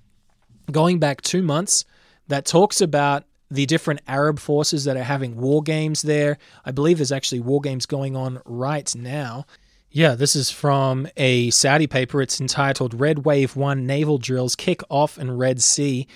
going 0.71 0.99
back 0.99 1.21
two 1.21 1.41
months 1.41 1.85
that 2.27 2.45
talks 2.45 2.81
about 2.81 3.23
the 3.49 3.65
different 3.65 4.01
Arab 4.07 4.39
forces 4.39 4.83
that 4.85 4.97
are 4.97 5.03
having 5.03 5.37
war 5.37 5.61
games 5.61 6.01
there. 6.01 6.37
I 6.65 6.71
believe 6.71 6.97
there's 6.97 7.11
actually 7.11 7.41
war 7.41 7.61
games 7.61 7.85
going 7.85 8.15
on 8.15 8.41
right 8.45 8.93
now. 8.95 9.45
Yeah, 9.91 10.15
this 10.15 10.35
is 10.35 10.49
from 10.49 11.07
a 11.17 11.51
Saudi 11.51 11.85
paper. 11.85 12.21
It's 12.21 12.41
entitled 12.41 12.99
Red 12.99 13.25
Wave 13.25 13.55
1 13.55 13.85
Naval 13.85 14.17
Drills 14.17 14.55
Kick 14.55 14.81
Off 14.89 15.19
in 15.19 15.37
Red 15.37 15.61
Sea. 15.61 16.07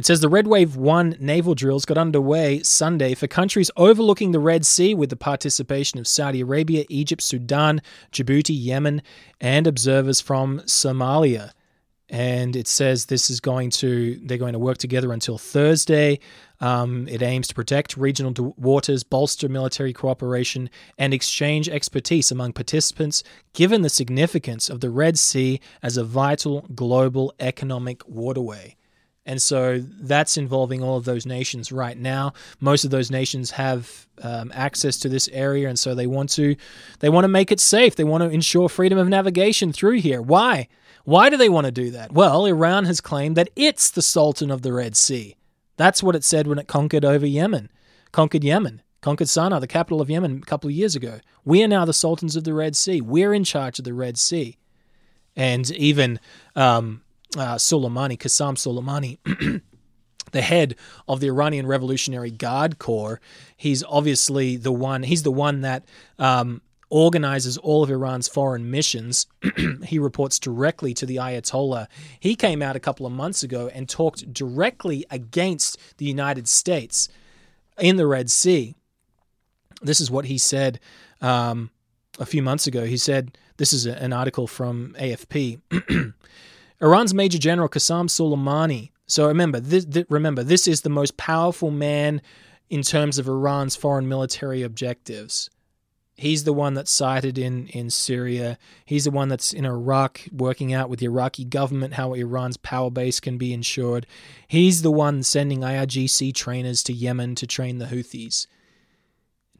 It 0.00 0.06
says 0.06 0.20
the 0.20 0.30
Red 0.30 0.46
Wave 0.46 0.76
1 0.76 1.18
naval 1.20 1.54
drills 1.54 1.84
got 1.84 1.98
underway 1.98 2.62
Sunday 2.62 3.12
for 3.12 3.26
countries 3.26 3.70
overlooking 3.76 4.32
the 4.32 4.38
Red 4.38 4.64
Sea 4.64 4.94
with 4.94 5.10
the 5.10 5.14
participation 5.14 6.00
of 6.00 6.08
Saudi 6.08 6.40
Arabia, 6.40 6.86
Egypt, 6.88 7.20
Sudan, 7.20 7.82
Djibouti, 8.10 8.56
Yemen, 8.58 9.02
and 9.42 9.66
observers 9.66 10.18
from 10.18 10.60
Somalia. 10.60 11.50
And 12.08 12.56
it 12.56 12.66
says 12.66 13.04
this 13.04 13.28
is 13.28 13.40
going 13.40 13.68
to, 13.72 14.18
they're 14.24 14.38
going 14.38 14.54
to 14.54 14.58
work 14.58 14.78
together 14.78 15.12
until 15.12 15.36
Thursday. 15.36 16.20
Um, 16.60 17.06
it 17.06 17.20
aims 17.20 17.48
to 17.48 17.54
protect 17.54 17.98
regional 17.98 18.54
waters, 18.56 19.04
bolster 19.04 19.50
military 19.50 19.92
cooperation, 19.92 20.70
and 20.96 21.12
exchange 21.12 21.68
expertise 21.68 22.30
among 22.30 22.54
participants, 22.54 23.22
given 23.52 23.82
the 23.82 23.90
significance 23.90 24.70
of 24.70 24.80
the 24.80 24.88
Red 24.88 25.18
Sea 25.18 25.60
as 25.82 25.98
a 25.98 26.04
vital 26.04 26.62
global 26.74 27.34
economic 27.38 28.00
waterway. 28.08 28.76
And 29.30 29.40
so 29.40 29.78
that's 29.78 30.36
involving 30.36 30.82
all 30.82 30.96
of 30.96 31.04
those 31.04 31.24
nations 31.24 31.70
right 31.70 31.96
now. 31.96 32.32
Most 32.58 32.84
of 32.84 32.90
those 32.90 33.12
nations 33.12 33.52
have 33.52 34.08
um, 34.22 34.50
access 34.52 34.96
to 34.98 35.08
this 35.08 35.28
area, 35.28 35.68
and 35.68 35.78
so 35.78 35.94
they 35.94 36.08
want 36.08 36.30
to 36.30 36.56
they 36.98 37.08
want 37.08 37.22
to 37.22 37.28
make 37.28 37.52
it 37.52 37.60
safe. 37.60 37.94
They 37.94 38.02
want 38.02 38.24
to 38.24 38.30
ensure 38.30 38.68
freedom 38.68 38.98
of 38.98 39.06
navigation 39.06 39.72
through 39.72 40.00
here. 40.00 40.20
Why? 40.20 40.66
Why 41.04 41.30
do 41.30 41.36
they 41.36 41.48
want 41.48 41.66
to 41.66 41.70
do 41.70 41.92
that? 41.92 42.10
Well, 42.10 42.44
Iran 42.44 42.86
has 42.86 43.00
claimed 43.00 43.36
that 43.36 43.50
it's 43.54 43.92
the 43.92 44.02
Sultan 44.02 44.50
of 44.50 44.62
the 44.62 44.72
Red 44.72 44.96
Sea. 44.96 45.36
That's 45.76 46.02
what 46.02 46.16
it 46.16 46.24
said 46.24 46.48
when 46.48 46.58
it 46.58 46.66
conquered 46.66 47.04
over 47.04 47.24
Yemen, 47.24 47.70
conquered 48.10 48.42
Yemen, 48.42 48.82
conquered 49.00 49.28
Sana'a, 49.28 49.60
the 49.60 49.68
capital 49.68 50.00
of 50.00 50.10
Yemen, 50.10 50.40
a 50.42 50.46
couple 50.46 50.68
of 50.68 50.74
years 50.74 50.96
ago. 50.96 51.20
We 51.44 51.62
are 51.62 51.68
now 51.68 51.84
the 51.84 51.92
Sultans 51.92 52.34
of 52.34 52.42
the 52.42 52.52
Red 52.52 52.74
Sea. 52.74 53.00
We're 53.00 53.32
in 53.32 53.44
charge 53.44 53.78
of 53.78 53.84
the 53.84 53.94
Red 53.94 54.18
Sea, 54.18 54.58
and 55.36 55.70
even. 55.70 56.18
Um, 56.56 57.02
uh, 57.36 57.56
Soleimani, 57.56 58.18
Qasem 58.18 58.56
Soleimani, 58.56 59.62
the 60.32 60.42
head 60.42 60.76
of 61.08 61.20
the 61.20 61.28
Iranian 61.28 61.66
Revolutionary 61.66 62.30
Guard 62.30 62.78
Corps. 62.78 63.20
He's 63.56 63.84
obviously 63.84 64.56
the 64.56 64.72
one. 64.72 65.02
He's 65.02 65.22
the 65.22 65.30
one 65.30 65.62
that 65.62 65.84
um, 66.18 66.62
organizes 66.88 67.56
all 67.58 67.82
of 67.82 67.90
Iran's 67.90 68.28
foreign 68.28 68.70
missions. 68.70 69.26
he 69.84 69.98
reports 69.98 70.38
directly 70.38 70.92
to 70.94 71.06
the 71.06 71.16
Ayatollah. 71.16 71.86
He 72.18 72.34
came 72.34 72.62
out 72.62 72.76
a 72.76 72.80
couple 72.80 73.06
of 73.06 73.12
months 73.12 73.42
ago 73.42 73.70
and 73.72 73.88
talked 73.88 74.32
directly 74.32 75.06
against 75.10 75.78
the 75.98 76.04
United 76.04 76.48
States 76.48 77.08
in 77.78 77.96
the 77.96 78.06
Red 78.06 78.30
Sea. 78.30 78.74
This 79.82 80.00
is 80.00 80.10
what 80.10 80.26
he 80.26 80.36
said 80.36 80.80
um, 81.20 81.70
a 82.18 82.26
few 82.26 82.42
months 82.42 82.66
ago. 82.66 82.84
He 82.84 82.98
said, 82.98 83.38
This 83.56 83.72
is 83.72 83.86
an 83.86 84.12
article 84.12 84.46
from 84.46 84.94
AFP. 84.98 85.60
Iran's 86.80 87.14
Major 87.14 87.38
General 87.38 87.68
Qasem 87.68 88.08
Soleimani. 88.08 88.90
So 89.06 89.26
remember, 89.26 89.60
this, 89.60 89.86
remember, 90.08 90.42
this 90.42 90.68
is 90.68 90.82
the 90.82 90.88
most 90.88 91.16
powerful 91.16 91.70
man 91.70 92.22
in 92.68 92.82
terms 92.82 93.18
of 93.18 93.26
Iran's 93.26 93.76
foreign 93.76 94.08
military 94.08 94.62
objectives. 94.62 95.50
He's 96.14 96.44
the 96.44 96.52
one 96.52 96.74
that's 96.74 96.90
cited 96.90 97.38
in, 97.38 97.68
in 97.68 97.88
Syria. 97.88 98.58
He's 98.84 99.04
the 99.04 99.10
one 99.10 99.28
that's 99.28 99.52
in 99.52 99.64
Iraq 99.64 100.20
working 100.30 100.72
out 100.72 100.90
with 100.90 101.00
the 101.00 101.06
Iraqi 101.06 101.44
government 101.44 101.94
how 101.94 102.12
Iran's 102.12 102.58
power 102.58 102.90
base 102.90 103.20
can 103.20 103.38
be 103.38 103.54
ensured. 103.54 104.06
He's 104.46 104.82
the 104.82 104.90
one 104.90 105.22
sending 105.22 105.60
IRGC 105.60 106.34
trainers 106.34 106.82
to 106.84 106.92
Yemen 106.92 107.34
to 107.36 107.46
train 107.46 107.78
the 107.78 107.86
Houthis. 107.86 108.46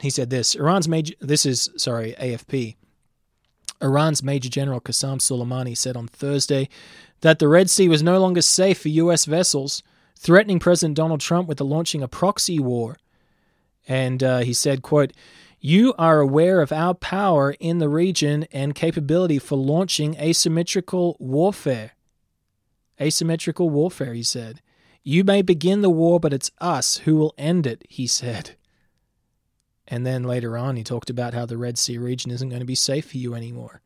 He 0.00 0.10
said 0.10 0.30
this 0.30 0.54
Iran's 0.54 0.86
major, 0.86 1.14
this 1.20 1.46
is, 1.46 1.70
sorry, 1.76 2.14
AFP. 2.20 2.76
Iran's 3.82 4.22
Major 4.22 4.50
General 4.50 4.80
Qasem 4.80 5.18
Soleimani 5.18 5.76
said 5.76 5.96
on 5.96 6.06
Thursday 6.06 6.68
that 7.20 7.38
the 7.38 7.48
Red 7.48 7.68
Sea 7.70 7.88
was 7.88 8.02
no 8.02 8.18
longer 8.18 8.42
safe 8.42 8.82
for 8.82 8.88
U.S. 8.88 9.24
vessels, 9.24 9.82
threatening 10.16 10.58
President 10.58 10.96
Donald 10.96 11.20
Trump 11.20 11.48
with 11.48 11.58
the 11.58 11.64
launching 11.64 12.02
a 12.02 12.08
proxy 12.08 12.58
war. 12.58 12.96
And 13.86 14.22
uh, 14.22 14.38
he 14.40 14.52
said, 14.52 14.82
quote, 14.82 15.12
you 15.62 15.92
are 15.98 16.20
aware 16.20 16.62
of 16.62 16.72
our 16.72 16.94
power 16.94 17.54
in 17.60 17.78
the 17.78 17.88
region 17.88 18.46
and 18.50 18.74
capability 18.74 19.38
for 19.38 19.56
launching 19.56 20.16
asymmetrical 20.16 21.18
warfare. 21.20 21.92
Asymmetrical 22.98 23.68
warfare, 23.68 24.14
he 24.14 24.22
said. 24.22 24.62
You 25.02 25.22
may 25.22 25.42
begin 25.42 25.82
the 25.82 25.90
war, 25.90 26.18
but 26.18 26.32
it's 26.32 26.50
us 26.60 26.98
who 26.98 27.16
will 27.16 27.34
end 27.36 27.66
it, 27.66 27.84
he 27.88 28.06
said. 28.06 28.56
And 29.86 30.06
then 30.06 30.22
later 30.22 30.56
on, 30.56 30.76
he 30.76 30.84
talked 30.84 31.10
about 31.10 31.34
how 31.34 31.44
the 31.44 31.58
Red 31.58 31.76
Sea 31.76 31.98
region 31.98 32.30
isn't 32.30 32.48
going 32.48 32.60
to 32.60 32.66
be 32.66 32.74
safe 32.74 33.10
for 33.10 33.18
you 33.18 33.34
anymore. 33.34 33.82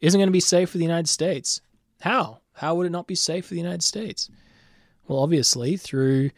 Isn't 0.00 0.18
going 0.18 0.28
to 0.28 0.32
be 0.32 0.40
safe 0.40 0.70
for 0.70 0.78
the 0.78 0.84
United 0.84 1.08
States. 1.08 1.60
How? 2.00 2.40
How 2.56 2.74
would 2.74 2.86
it 2.86 2.92
not 2.92 3.06
be 3.06 3.14
safe 3.14 3.46
for 3.46 3.54
the 3.54 3.60
United 3.60 3.82
States? 3.82 4.30
Well, 5.06 5.20
obviously, 5.20 5.76
through 5.76 6.30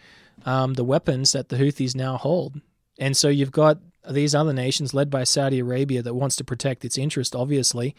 um, 0.44 0.74
the 0.74 0.84
weapons 0.84 1.32
that 1.32 1.48
the 1.48 1.56
Houthis 1.56 1.94
now 1.94 2.16
hold. 2.16 2.60
And 2.98 3.16
so 3.16 3.28
you've 3.28 3.52
got 3.52 3.78
these 4.08 4.34
other 4.34 4.52
nations 4.52 4.94
led 4.94 5.10
by 5.10 5.24
Saudi 5.24 5.58
Arabia 5.58 6.02
that 6.02 6.14
wants 6.14 6.36
to 6.36 6.44
protect 6.44 6.84
its 6.84 6.98
interest, 6.98 7.36
obviously. 7.36 7.94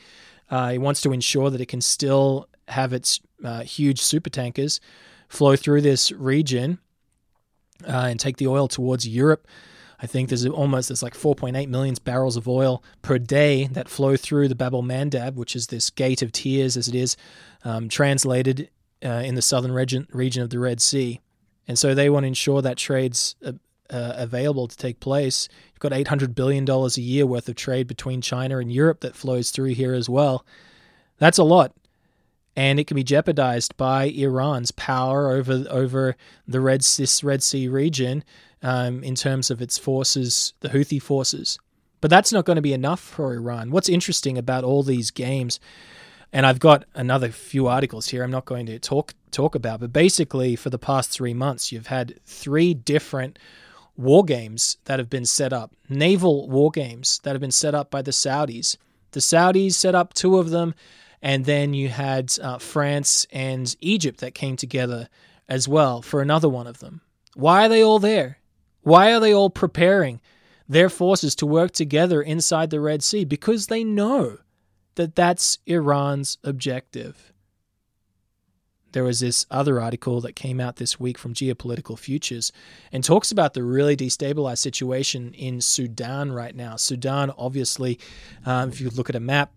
Uh, 0.49 0.71
it 0.73 0.79
wants 0.79 1.01
to 1.01 1.13
ensure 1.13 1.49
that 1.49 1.61
it 1.61 1.67
can 1.67 1.81
still 1.81 2.47
have 2.67 2.93
its 2.93 3.19
uh, 3.43 3.61
huge 3.61 4.01
super 4.01 4.29
tankers 4.29 4.79
flow 5.27 5.55
through 5.55 5.81
this 5.81 6.11
region 6.11 6.79
uh, 7.87 8.07
and 8.09 8.19
take 8.19 8.37
the 8.37 8.47
oil 8.47 8.67
towards 8.67 9.07
Europe. 9.07 9.47
I 10.01 10.07
think 10.07 10.29
there's 10.29 10.45
almost 10.45 10.89
there's 10.89 11.03
like 11.03 11.13
4.8 11.13 11.67
million 11.67 11.95
barrels 12.03 12.37
of 12.37 12.47
oil 12.47 12.83
per 13.01 13.17
day 13.17 13.67
that 13.67 13.89
flow 13.89 14.15
through 14.15 14.47
the 14.47 14.55
Bab 14.55 14.73
el 14.73 14.83
Mandeb, 14.83 15.35
which 15.35 15.55
is 15.55 15.67
this 15.67 15.89
gate 15.89 16.21
of 16.21 16.31
tears, 16.31 16.77
as 16.77 16.87
it 16.87 16.95
is 16.95 17.17
um, 17.63 17.89
translated 17.89 18.69
uh, 19.03 19.23
in 19.25 19.35
the 19.35 19.41
southern 19.41 19.71
region 19.71 20.07
region 20.11 20.41
of 20.41 20.49
the 20.49 20.59
Red 20.59 20.81
Sea. 20.81 21.19
And 21.67 21.77
so 21.77 21.93
they 21.93 22.09
want 22.09 22.23
to 22.23 22.29
ensure 22.29 22.61
that 22.61 22.77
trade's 22.77 23.35
uh, 23.45 23.53
uh, 23.89 24.13
available 24.15 24.67
to 24.67 24.77
take 24.77 24.99
place. 24.99 25.49
You've 25.73 25.79
got 25.79 25.93
800 25.93 26.33
billion 26.33 26.63
dollars 26.63 26.97
a 26.97 27.01
year 27.01 27.25
worth 27.25 27.49
of 27.49 27.55
trade 27.55 27.87
between 27.87 28.21
China 28.21 28.59
and 28.59 28.71
Europe 28.71 29.01
that 29.01 29.15
flows 29.15 29.51
through 29.51 29.73
here 29.73 29.93
as 29.93 30.07
well. 30.07 30.45
That's 31.17 31.37
a 31.37 31.43
lot 31.43 31.73
and 32.55 32.77
it 32.77 32.87
can 32.87 32.95
be 32.95 33.03
jeopardized 33.03 33.77
by 33.77 34.05
Iran's 34.05 34.71
power 34.71 35.31
over 35.31 35.65
over 35.69 36.17
the 36.45 36.59
Red 36.59 36.81
this 36.81 37.23
Red 37.23 37.41
Sea 37.41 37.67
region 37.69 38.23
um, 38.61 39.03
in 39.03 39.15
terms 39.15 39.49
of 39.51 39.61
its 39.61 39.77
forces, 39.77 40.53
the 40.59 40.69
Houthi 40.69 41.01
forces. 41.01 41.59
But 42.01 42.09
that's 42.09 42.31
not 42.31 42.45
going 42.45 42.55
to 42.55 42.61
be 42.61 42.73
enough 42.73 42.99
for 42.99 43.33
Iran. 43.33 43.71
What's 43.71 43.89
interesting 43.89 44.37
about 44.37 44.63
all 44.63 44.83
these 44.83 45.11
games, 45.11 45.59
and 46.31 46.45
I've 46.45 46.59
got 46.59 46.85
another 46.93 47.29
few 47.29 47.67
articles 47.67 48.07
here 48.07 48.23
I'm 48.23 48.31
not 48.31 48.45
going 48.45 48.65
to 48.67 48.79
talk 48.79 49.13
talk 49.31 49.53
about, 49.53 49.79
but 49.79 49.93
basically 49.93 50.55
for 50.55 50.69
the 50.69 50.79
past 50.79 51.11
three 51.11 51.33
months, 51.33 51.71
you've 51.71 51.87
had 51.87 52.19
three 52.25 52.73
different 52.73 53.37
war 53.95 54.23
games 54.23 54.77
that 54.85 54.97
have 54.97 55.09
been 55.09 55.25
set 55.25 55.53
up, 55.53 55.75
naval 55.87 56.49
war 56.49 56.71
games 56.71 57.19
that 57.23 57.31
have 57.31 57.41
been 57.41 57.51
set 57.51 57.75
up 57.75 57.91
by 57.91 58.01
the 58.01 58.11
Saudis. 58.11 58.77
The 59.11 59.19
Saudis 59.19 59.73
set 59.73 59.93
up 59.93 60.13
two 60.13 60.37
of 60.37 60.49
them, 60.49 60.73
and 61.21 61.45
then 61.45 61.73
you 61.73 61.89
had 61.89 62.31
uh, 62.41 62.57
France 62.57 63.27
and 63.31 63.75
Egypt 63.81 64.21
that 64.21 64.33
came 64.33 64.55
together 64.55 65.09
as 65.47 65.67
well 65.67 66.01
for 66.01 66.21
another 66.21 66.47
one 66.47 66.67
of 66.67 66.79
them. 66.79 67.01
Why 67.35 67.65
are 67.65 67.69
they 67.69 67.83
all 67.83 67.99
there? 67.99 68.38
Why 68.81 69.13
are 69.13 69.19
they 69.19 69.33
all 69.33 69.49
preparing 69.49 70.21
their 70.67 70.89
forces 70.89 71.35
to 71.35 71.45
work 71.45 71.71
together 71.71 72.21
inside 72.21 72.69
the 72.69 72.79
Red 72.79 73.03
Sea? 73.03 73.25
Because 73.25 73.67
they 73.67 73.83
know 73.83 74.37
that 74.95 75.15
that's 75.15 75.59
Iran's 75.65 76.37
objective. 76.43 77.33
There 78.91 79.03
was 79.03 79.19
this 79.19 79.45
other 79.51 79.79
article 79.79 80.19
that 80.21 80.35
came 80.35 80.59
out 80.59 80.77
this 80.77 80.99
week 80.99 81.17
from 81.17 81.33
Geopolitical 81.33 81.97
Futures 81.97 82.51
and 82.91 83.03
talks 83.03 83.31
about 83.31 83.53
the 83.53 83.63
really 83.63 83.95
destabilized 83.95 84.57
situation 84.57 85.33
in 85.35 85.61
Sudan 85.61 86.31
right 86.31 86.55
now. 86.55 86.75
Sudan, 86.75 87.31
obviously, 87.37 87.99
um, 88.45 88.69
if 88.69 88.81
you 88.81 88.89
look 88.89 89.09
at 89.09 89.15
a 89.15 89.19
map, 89.19 89.51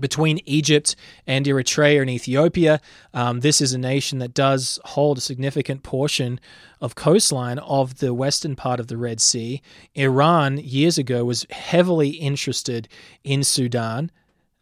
between 0.00 0.40
Egypt 0.44 0.96
and 1.26 1.46
Eritrea 1.46 2.00
and 2.00 2.10
Ethiopia. 2.10 2.80
Um, 3.14 3.40
this 3.40 3.60
is 3.60 3.72
a 3.72 3.78
nation 3.78 4.18
that 4.18 4.34
does 4.34 4.78
hold 4.84 5.18
a 5.18 5.22
significant 5.22 5.82
portion 5.82 6.40
of 6.80 6.94
coastline 6.94 7.58
of 7.58 7.98
the 7.98 8.14
western 8.14 8.56
part 8.56 8.80
of 8.80 8.86
the 8.86 8.96
Red 8.96 9.20
Sea. 9.20 9.62
Iran, 9.94 10.58
years 10.58 10.98
ago, 10.98 11.24
was 11.24 11.46
heavily 11.50 12.10
interested 12.10 12.88
in 13.24 13.42
Sudan. 13.42 14.10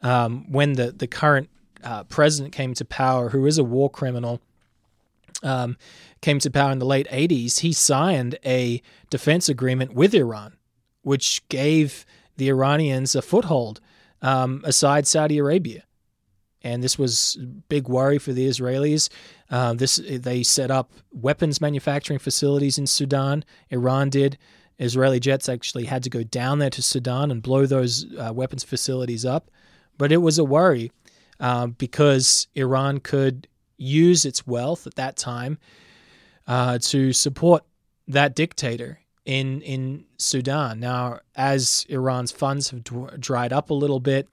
Um, 0.03 0.51
when 0.51 0.75
the, 0.75 0.92
the 0.92 1.07
current 1.07 1.51
uh, 1.83 2.05
president 2.05 2.53
came 2.53 2.75
to 2.75 2.85
power, 2.85 3.31
who 3.31 3.46
is 3.46 3.59
a 3.59 3.64
war 3.64 3.90
criminal, 3.90 4.40
um, 5.42 5.77
came 6.20 6.38
to 6.40 6.51
power 6.51 6.72
in 6.72 6.79
the 6.79 6.87
late 6.87 7.09
80s, 7.09 7.61
he 7.61 7.72
signed 7.72 8.38
a 8.44 8.83
defense 9.11 9.49
agreement 9.49 9.94
with 9.94 10.14
Iran, 10.14 10.57
which 11.03 11.46
gave 11.49 12.07
the 12.37 12.49
Iranians 12.49 13.14
a 13.14 13.22
foothold 13.22 13.81
um, 14.22 14.62
aside 14.64 15.07
Saudi 15.07 15.38
Arabia. 15.38 15.85
And 16.62 16.83
this 16.83 16.98
was 16.98 17.38
big 17.68 17.88
worry 17.88 18.18
for 18.18 18.33
the 18.33 18.48
Israelis. 18.48 19.09
Uh, 19.50 19.74
this 19.74 20.00
they 20.05 20.42
set 20.42 20.70
up 20.70 20.92
weapons 21.12 21.61
manufacturing 21.61 22.18
facilities 22.18 22.79
in 22.79 22.87
Sudan. 22.87 23.44
Iran 23.70 24.11
did. 24.11 24.38
Israeli 24.79 25.20
jets 25.20 25.48
actually 25.48 25.85
had 25.85 26.02
to 26.02 26.11
go 26.11 26.22
down 26.22 26.59
there 26.59 26.70
to 26.70 26.83
Sudan 26.83 27.31
and 27.31 27.42
blow 27.42 27.66
those 27.66 28.07
uh, 28.18 28.33
weapons 28.35 28.62
facilities 28.62 29.24
up. 29.24 29.50
But 29.96 30.12
it 30.12 30.18
was 30.18 30.38
a 30.38 30.44
worry 30.44 30.90
uh, 31.40 31.68
because 31.68 32.48
Iran 32.55 33.00
could 33.00 33.48
use 33.79 34.24
its 34.24 34.46
wealth 34.46 34.87
at 34.87 34.96
that 34.96 35.16
time 35.16 35.59
uh, 36.46 36.79
to 36.79 37.12
support 37.12 37.64
that 38.09 38.35
dictator 38.35 39.00
in 39.26 39.60
in 39.62 40.04
Sudan. 40.16 40.80
Now, 40.80 41.18
as 41.34 41.84
Iran's 41.90 42.30
funds 42.30 42.70
have 42.70 42.82
dried 43.20 43.52
up 43.52 43.68
a 43.68 43.74
little 43.74 44.00
bit, 44.00 44.28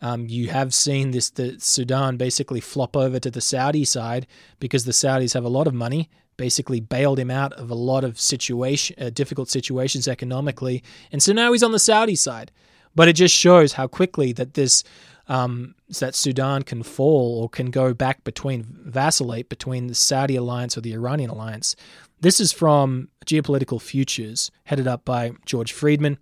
um, 0.00 0.26
you 0.28 0.48
have 0.48 0.72
seen 0.72 1.10
this 1.10 1.28
the 1.28 1.56
Sudan 1.58 2.16
basically 2.16 2.60
flop 2.60 2.96
over 2.96 3.18
to 3.18 3.30
the 3.30 3.40
Saudi 3.42 3.84
side 3.84 4.26
because 4.60 4.86
the 4.86 4.92
Saudis 4.92 5.34
have 5.34 5.44
a 5.44 5.50
lot 5.50 5.66
of 5.66 5.74
money. 5.74 6.08
Basically, 6.36 6.78
bailed 6.78 7.18
him 7.18 7.32
out 7.32 7.52
of 7.54 7.68
a 7.68 7.74
lot 7.74 8.04
of 8.04 8.20
situation, 8.20 8.94
uh, 9.02 9.10
difficult 9.10 9.50
situations 9.50 10.06
economically, 10.06 10.84
and 11.10 11.20
so 11.20 11.32
now 11.32 11.52
he's 11.52 11.64
on 11.64 11.72
the 11.72 11.80
Saudi 11.80 12.14
side. 12.14 12.52
But 12.94 13.08
it 13.08 13.14
just 13.14 13.34
shows 13.34 13.72
how 13.72 13.88
quickly 13.88 14.32
that 14.34 14.54
this 14.54 14.84
um, 15.26 15.74
that 15.98 16.14
Sudan 16.14 16.62
can 16.62 16.84
fall 16.84 17.42
or 17.42 17.48
can 17.48 17.72
go 17.72 17.92
back 17.92 18.22
between 18.22 18.66
vacillate 18.84 19.48
between 19.48 19.88
the 19.88 19.96
Saudi 19.96 20.36
alliance 20.36 20.78
or 20.78 20.80
the 20.80 20.94
Iranian 20.94 21.30
alliance. 21.30 21.74
This 22.20 22.40
is 22.40 22.52
from 22.52 23.10
Geopolitical 23.26 23.80
Futures, 23.80 24.50
headed 24.64 24.88
up 24.88 25.04
by 25.04 25.34
George 25.46 25.70
Friedman, 25.70 26.18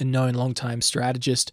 a 0.00 0.04
known 0.04 0.32
longtime 0.32 0.80
strategist. 0.80 1.52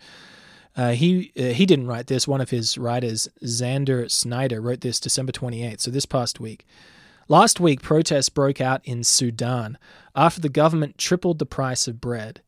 Uh, 0.77 0.91
he 0.91 1.33
uh, 1.37 1.53
he 1.53 1.65
didn't 1.65 1.87
write 1.87 2.07
this. 2.07 2.29
One 2.29 2.39
of 2.39 2.51
his 2.51 2.77
writers, 2.77 3.27
Xander 3.43 4.09
Snyder, 4.09 4.61
wrote 4.61 4.79
this 4.79 5.01
December 5.01 5.33
28th, 5.33 5.81
so 5.81 5.91
this 5.91 6.05
past 6.05 6.39
week. 6.39 6.65
Last 7.27 7.59
week, 7.59 7.81
protests 7.81 8.29
broke 8.29 8.61
out 8.61 8.79
in 8.85 9.03
Sudan 9.03 9.77
after 10.15 10.39
the 10.39 10.47
government 10.47 10.97
tripled 10.97 11.37
the 11.37 11.45
price 11.45 11.89
of 11.89 11.99
bread. 11.99 12.41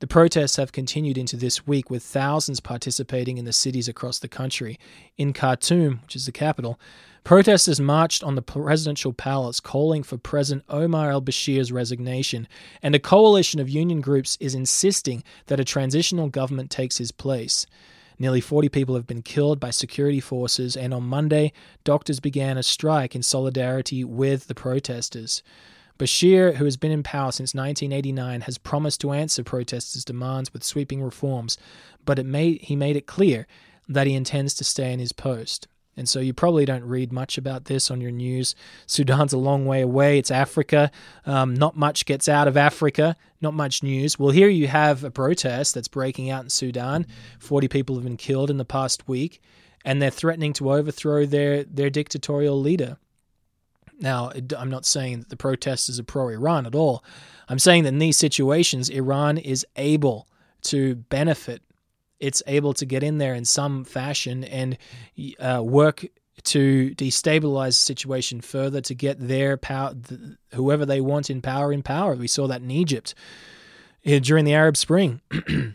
The 0.00 0.08
protests 0.08 0.56
have 0.56 0.72
continued 0.72 1.18
into 1.18 1.36
this 1.36 1.68
week 1.68 1.88
with 1.88 2.02
thousands 2.02 2.58
participating 2.58 3.38
in 3.38 3.44
the 3.44 3.52
cities 3.52 3.86
across 3.86 4.18
the 4.18 4.28
country. 4.28 4.76
In 5.16 5.32
Khartoum, 5.32 6.00
which 6.02 6.16
is 6.16 6.26
the 6.26 6.32
capital, 6.32 6.80
protesters 7.28 7.78
marched 7.78 8.24
on 8.24 8.36
the 8.36 8.40
presidential 8.40 9.12
palace 9.12 9.60
calling 9.60 10.02
for 10.02 10.16
President 10.16 10.64
Omar 10.70 11.10
al 11.10 11.20
Bashir's 11.20 11.70
resignation, 11.70 12.48
and 12.82 12.94
a 12.94 12.98
coalition 12.98 13.60
of 13.60 13.68
union 13.68 14.00
groups 14.00 14.38
is 14.40 14.54
insisting 14.54 15.22
that 15.44 15.60
a 15.60 15.64
transitional 15.64 16.30
government 16.30 16.70
takes 16.70 16.96
his 16.96 17.12
place. 17.12 17.66
Nearly 18.18 18.40
40 18.40 18.70
people 18.70 18.94
have 18.94 19.06
been 19.06 19.20
killed 19.20 19.60
by 19.60 19.68
security 19.68 20.20
forces, 20.20 20.74
and 20.74 20.94
on 20.94 21.02
Monday, 21.02 21.52
doctors 21.84 22.18
began 22.18 22.56
a 22.56 22.62
strike 22.62 23.14
in 23.14 23.22
solidarity 23.22 24.04
with 24.04 24.46
the 24.46 24.54
protesters. 24.54 25.42
Bashir, 25.98 26.54
who 26.54 26.64
has 26.64 26.78
been 26.78 26.92
in 26.92 27.02
power 27.02 27.30
since 27.30 27.54
1989, 27.54 28.40
has 28.40 28.56
promised 28.56 29.02
to 29.02 29.12
answer 29.12 29.44
protesters' 29.44 30.02
demands 30.02 30.54
with 30.54 30.64
sweeping 30.64 31.02
reforms, 31.02 31.58
but 32.06 32.16
he 32.16 32.24
made 32.74 32.96
it 32.96 33.06
clear 33.06 33.46
that 33.86 34.06
he 34.06 34.14
intends 34.14 34.54
to 34.54 34.64
stay 34.64 34.94
in 34.94 34.98
his 34.98 35.12
post. 35.12 35.68
And 35.98 36.08
so 36.08 36.20
you 36.20 36.32
probably 36.32 36.64
don't 36.64 36.84
read 36.84 37.12
much 37.12 37.36
about 37.36 37.64
this 37.64 37.90
on 37.90 38.00
your 38.00 38.12
news. 38.12 38.54
Sudan's 38.86 39.32
a 39.32 39.38
long 39.38 39.66
way 39.66 39.82
away. 39.82 40.18
It's 40.18 40.30
Africa. 40.30 40.90
Um, 41.26 41.54
not 41.54 41.76
much 41.76 42.06
gets 42.06 42.28
out 42.28 42.48
of 42.48 42.56
Africa. 42.56 43.16
Not 43.40 43.54
much 43.54 43.82
news. 43.82 44.18
Well, 44.18 44.30
here 44.30 44.48
you 44.48 44.68
have 44.68 45.04
a 45.04 45.10
protest 45.10 45.74
that's 45.74 45.88
breaking 45.88 46.30
out 46.30 46.44
in 46.44 46.50
Sudan. 46.50 47.06
40 47.40 47.68
people 47.68 47.96
have 47.96 48.04
been 48.04 48.16
killed 48.16 48.50
in 48.50 48.56
the 48.56 48.64
past 48.64 49.08
week, 49.08 49.42
and 49.84 50.00
they're 50.00 50.10
threatening 50.10 50.52
to 50.54 50.72
overthrow 50.72 51.26
their, 51.26 51.64
their 51.64 51.90
dictatorial 51.90 52.58
leader. 52.58 52.96
Now, 54.00 54.30
I'm 54.56 54.70
not 54.70 54.86
saying 54.86 55.20
that 55.20 55.28
the 55.28 55.36
protesters 55.36 55.98
are 55.98 56.04
pro 56.04 56.28
Iran 56.28 56.66
at 56.66 56.74
all. 56.74 57.04
I'm 57.48 57.58
saying 57.58 57.82
that 57.84 57.92
in 57.92 57.98
these 57.98 58.16
situations, 58.16 58.88
Iran 58.88 59.38
is 59.38 59.66
able 59.76 60.28
to 60.62 60.96
benefit. 60.96 61.62
It's 62.20 62.42
able 62.46 62.74
to 62.74 62.86
get 62.86 63.02
in 63.02 63.18
there 63.18 63.34
in 63.34 63.44
some 63.44 63.84
fashion 63.84 64.44
and 64.44 64.76
uh, 65.38 65.62
work 65.64 66.04
to 66.44 66.94
destabilize 66.94 67.68
the 67.68 67.72
situation 67.72 68.40
further 68.40 68.80
to 68.80 68.94
get 68.94 69.18
their 69.18 69.56
power, 69.56 69.94
whoever 70.54 70.86
they 70.86 71.00
want 71.00 71.30
in 71.30 71.42
power, 71.42 71.72
in 71.72 71.82
power. 71.82 72.14
We 72.14 72.28
saw 72.28 72.46
that 72.46 72.62
in 72.62 72.70
Egypt 72.70 73.14
uh, 74.06 74.18
during 74.20 74.44
the 74.44 74.54
Arab 74.54 74.76
Spring. 74.76 75.20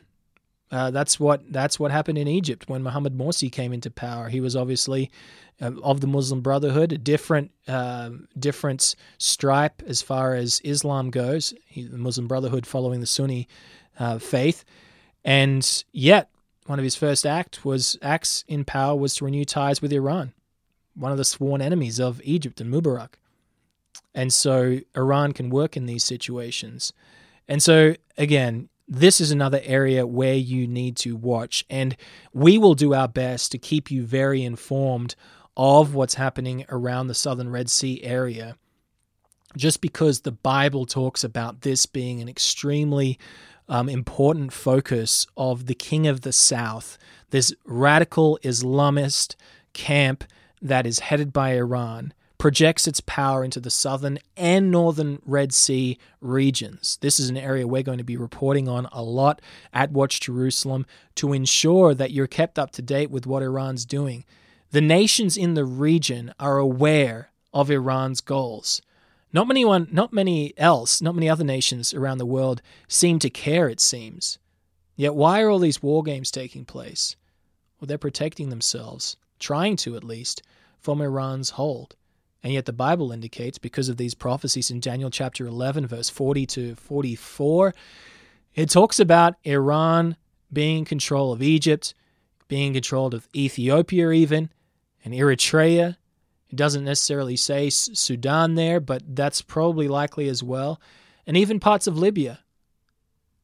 Uh, 0.72 0.90
that's 0.90 1.20
what 1.20 1.44
that's 1.54 1.80
what 1.80 1.92
happened 1.92 2.18
in 2.18 2.28
Egypt 2.28 2.68
when 2.68 2.82
Mohammed 2.82 3.16
Morsi 3.16 3.52
came 3.52 3.74
into 3.74 3.92
power. 3.92 4.28
He 4.28 4.42
was 4.42 4.56
obviously 4.56 5.12
uh, 5.62 5.70
of 5.84 6.02
the 6.02 6.08
Muslim 6.08 6.42
Brotherhood, 6.42 6.92
a 6.92 6.98
different 6.98 7.52
uh, 7.68 8.10
different 8.40 8.96
stripe 9.20 9.84
as 9.86 10.02
far 10.02 10.34
as 10.34 10.62
Islam 10.64 11.12
goes. 11.12 11.54
He, 11.68 11.84
the 11.84 12.00
Muslim 12.00 12.28
Brotherhood 12.28 12.66
following 12.66 13.02
the 13.02 13.06
Sunni 13.06 13.48
uh, 14.00 14.18
faith, 14.18 14.66
and 15.24 15.84
yet 15.92 16.32
one 16.66 16.80
of 16.80 16.84
his 16.84 16.96
first 16.96 17.26
act 17.26 17.66
was 17.66 17.98
acts 18.02 18.44
in 18.48 18.64
power 18.64 18.96
was 18.96 19.16
to 19.16 19.26
renew 19.26 19.46
ties 19.46 19.82
with 19.82 19.92
Iran, 19.94 20.34
one 20.96 21.12
of 21.12 21.18
the 21.18 21.26
sworn 21.26 21.62
enemies 21.62 22.00
of 22.00 22.22
Egypt 22.24 22.62
and 22.62 22.74
Mubarak. 22.74 23.16
And 24.16 24.34
so 24.34 24.80
Iran 24.96 25.34
can 25.34 25.50
work 25.50 25.76
in 25.76 25.86
these 25.86 26.04
situations. 26.04 26.94
And 27.48 27.62
so 27.62 27.96
again, 28.18 28.70
this 28.88 29.20
is 29.20 29.32
another 29.32 29.62
area 29.64 30.06
where 30.06 30.36
you 30.36 30.68
need 30.68 30.96
to 30.98 31.16
watch. 31.16 31.66
And 31.70 31.96
we 32.34 32.58
will 32.58 32.76
do 32.76 32.94
our 32.94 33.08
best 33.08 33.52
to 33.52 33.58
keep 33.58 33.90
you 33.90 34.04
very 34.04 34.44
informed 34.44 35.16
of 35.56 35.96
what's 35.96 36.16
happening 36.16 36.66
around 36.70 37.08
the 37.08 37.14
southern 37.16 37.50
Red 37.50 37.70
Sea 37.70 38.04
area. 38.04 38.56
just 39.58 39.82
because 39.82 40.22
the 40.22 40.32
Bible 40.32 40.86
talks 40.86 41.24
about 41.24 41.62
this 41.62 41.86
being 41.86 42.22
an 42.22 42.30
extremely 42.30 43.20
um, 43.70 43.90
important 43.90 44.54
focus 44.54 45.28
of 45.38 45.66
the 45.66 45.76
king 45.76 46.08
of 46.08 46.22
the 46.22 46.34
south, 46.34 46.98
this 47.30 47.54
radical 47.66 48.40
Islamist 48.44 49.36
camp 49.74 50.24
that 50.62 50.86
is 50.86 51.00
headed 51.00 51.34
by 51.34 51.56
Iran 51.56 52.14
projects 52.38 52.88
its 52.88 53.00
power 53.00 53.42
into 53.42 53.62
the 53.62 53.70
southern 53.70 54.20
and 54.36 54.70
northern 54.70 55.18
Red 55.26 55.54
Sea 55.54 55.98
regions. 56.20 56.98
This 57.00 57.18
is 57.18 57.30
an 57.30 57.38
area 57.38 57.66
we're 57.66 57.84
going 57.84 58.00
to 58.00 58.04
be 58.04 58.18
reporting 58.18 58.68
on 58.68 58.86
a 58.92 59.02
lot 59.02 59.42
at 59.74 59.92
Watch 59.92 60.20
Jerusalem 60.20 60.86
to 61.16 61.32
ensure 61.32 61.94
that 61.94 62.12
you're 62.12 62.28
kept 62.28 62.60
up 62.60 62.72
to 62.72 62.82
date 62.82 63.10
with 63.10 63.26
what 63.26 63.44
Iran's 63.44 63.86
doing. 63.86 64.26
The 64.72 64.82
nations 64.82 65.38
in 65.38 65.54
the 65.54 65.64
region 65.64 66.34
are 66.38 66.58
aware 66.58 67.32
of 67.54 67.72
Iran's 67.72 68.20
goals. 68.20 68.82
Not 69.34 69.48
many 69.48 69.66
one, 69.66 69.88
not 69.92 70.14
many 70.14 70.54
else, 70.58 71.02
not 71.02 71.16
many 71.16 71.28
other 71.28 71.44
nations 71.44 71.94
around 71.94 72.20
the 72.20 72.26
world 72.26 72.62
seem 72.88 73.18
to 73.20 73.32
care 73.32 73.68
it 73.68 73.80
seems. 73.80 74.38
Yet 74.96 75.16
why 75.16 75.42
are 75.42 75.50
all 75.50 75.60
these 75.60 75.82
war 75.82 76.04
games 76.04 76.30
taking 76.30 76.66
place? 76.66 77.16
Well, 77.80 77.88
they're 77.88 77.98
protecting 77.98 78.50
themselves, 78.50 79.18
trying 79.40 79.76
to 79.78 79.96
at 79.96 80.04
least, 80.04 80.44
from 80.80 81.02
Iran's 81.02 81.52
hold. 81.52 81.96
And 82.44 82.54
yet 82.54 82.66
the 82.66 82.74
Bible 82.74 83.12
indicates, 83.12 83.58
because 83.58 83.90
of 83.90 83.98
these 83.98 84.14
prophecies 84.14 84.70
in 84.70 84.80
Daniel 84.80 85.10
chapter 85.10 85.48
11, 85.48 85.88
verse 85.88 86.10
40 86.10 86.46
to 86.46 86.76
44, 86.76 87.74
it 88.54 88.70
talks 88.70 89.00
about 89.00 89.36
Iran 89.44 90.16
being 90.52 90.80
in 90.80 90.86
control 90.86 91.34
of 91.34 91.42
Egypt, 91.42 91.96
being 92.48 92.68
in 92.68 92.74
control 92.74 93.16
of 93.16 93.28
Ethiopia, 93.36 94.12
even, 94.12 94.52
and 95.04 95.14
Eritrea. 95.14 95.98
It 96.54 96.58
doesn't 96.58 96.84
necessarily 96.84 97.36
say 97.36 97.72
Sudan 97.72 98.54
there, 98.54 98.80
but 98.80 99.02
that's 99.16 99.42
probably 99.42 99.88
likely 99.88 100.30
as 100.30 100.44
well, 100.44 100.80
and 101.26 101.36
even 101.36 101.60
parts 101.60 101.88
of 101.88 101.98
Libya. 101.98 102.42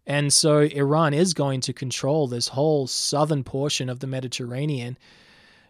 And 0.06 0.32
so 0.32 0.60
Iran 0.60 1.16
is 1.16 1.34
going 1.34 1.62
to 1.62 1.74
control 1.74 2.28
this 2.28 2.50
whole 2.50 2.86
southern 2.86 3.44
portion 3.44 3.90
of 3.90 4.00
the 4.00 4.06
Mediterranean 4.06 4.96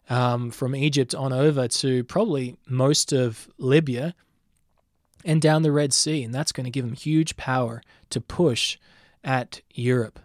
um, 0.10 0.52
from 0.52 0.76
Egypt 0.76 1.16
on 1.16 1.32
over 1.32 1.70
to 1.70 2.04
probably 2.04 2.58
most 2.68 3.14
of 3.14 3.48
Libya 3.58 4.14
and 5.24 5.42
down 5.42 5.62
the 5.62 5.72
Red 5.72 5.94
Sea. 5.94 6.24
And 6.24 6.36
that's 6.36 6.52
going 6.52 6.66
to 6.66 6.70
give 6.70 6.84
them 6.84 6.94
huge 6.94 7.38
power 7.38 7.82
to 8.10 8.20
push 8.20 8.78
at 9.24 9.62
Europe 9.74 10.20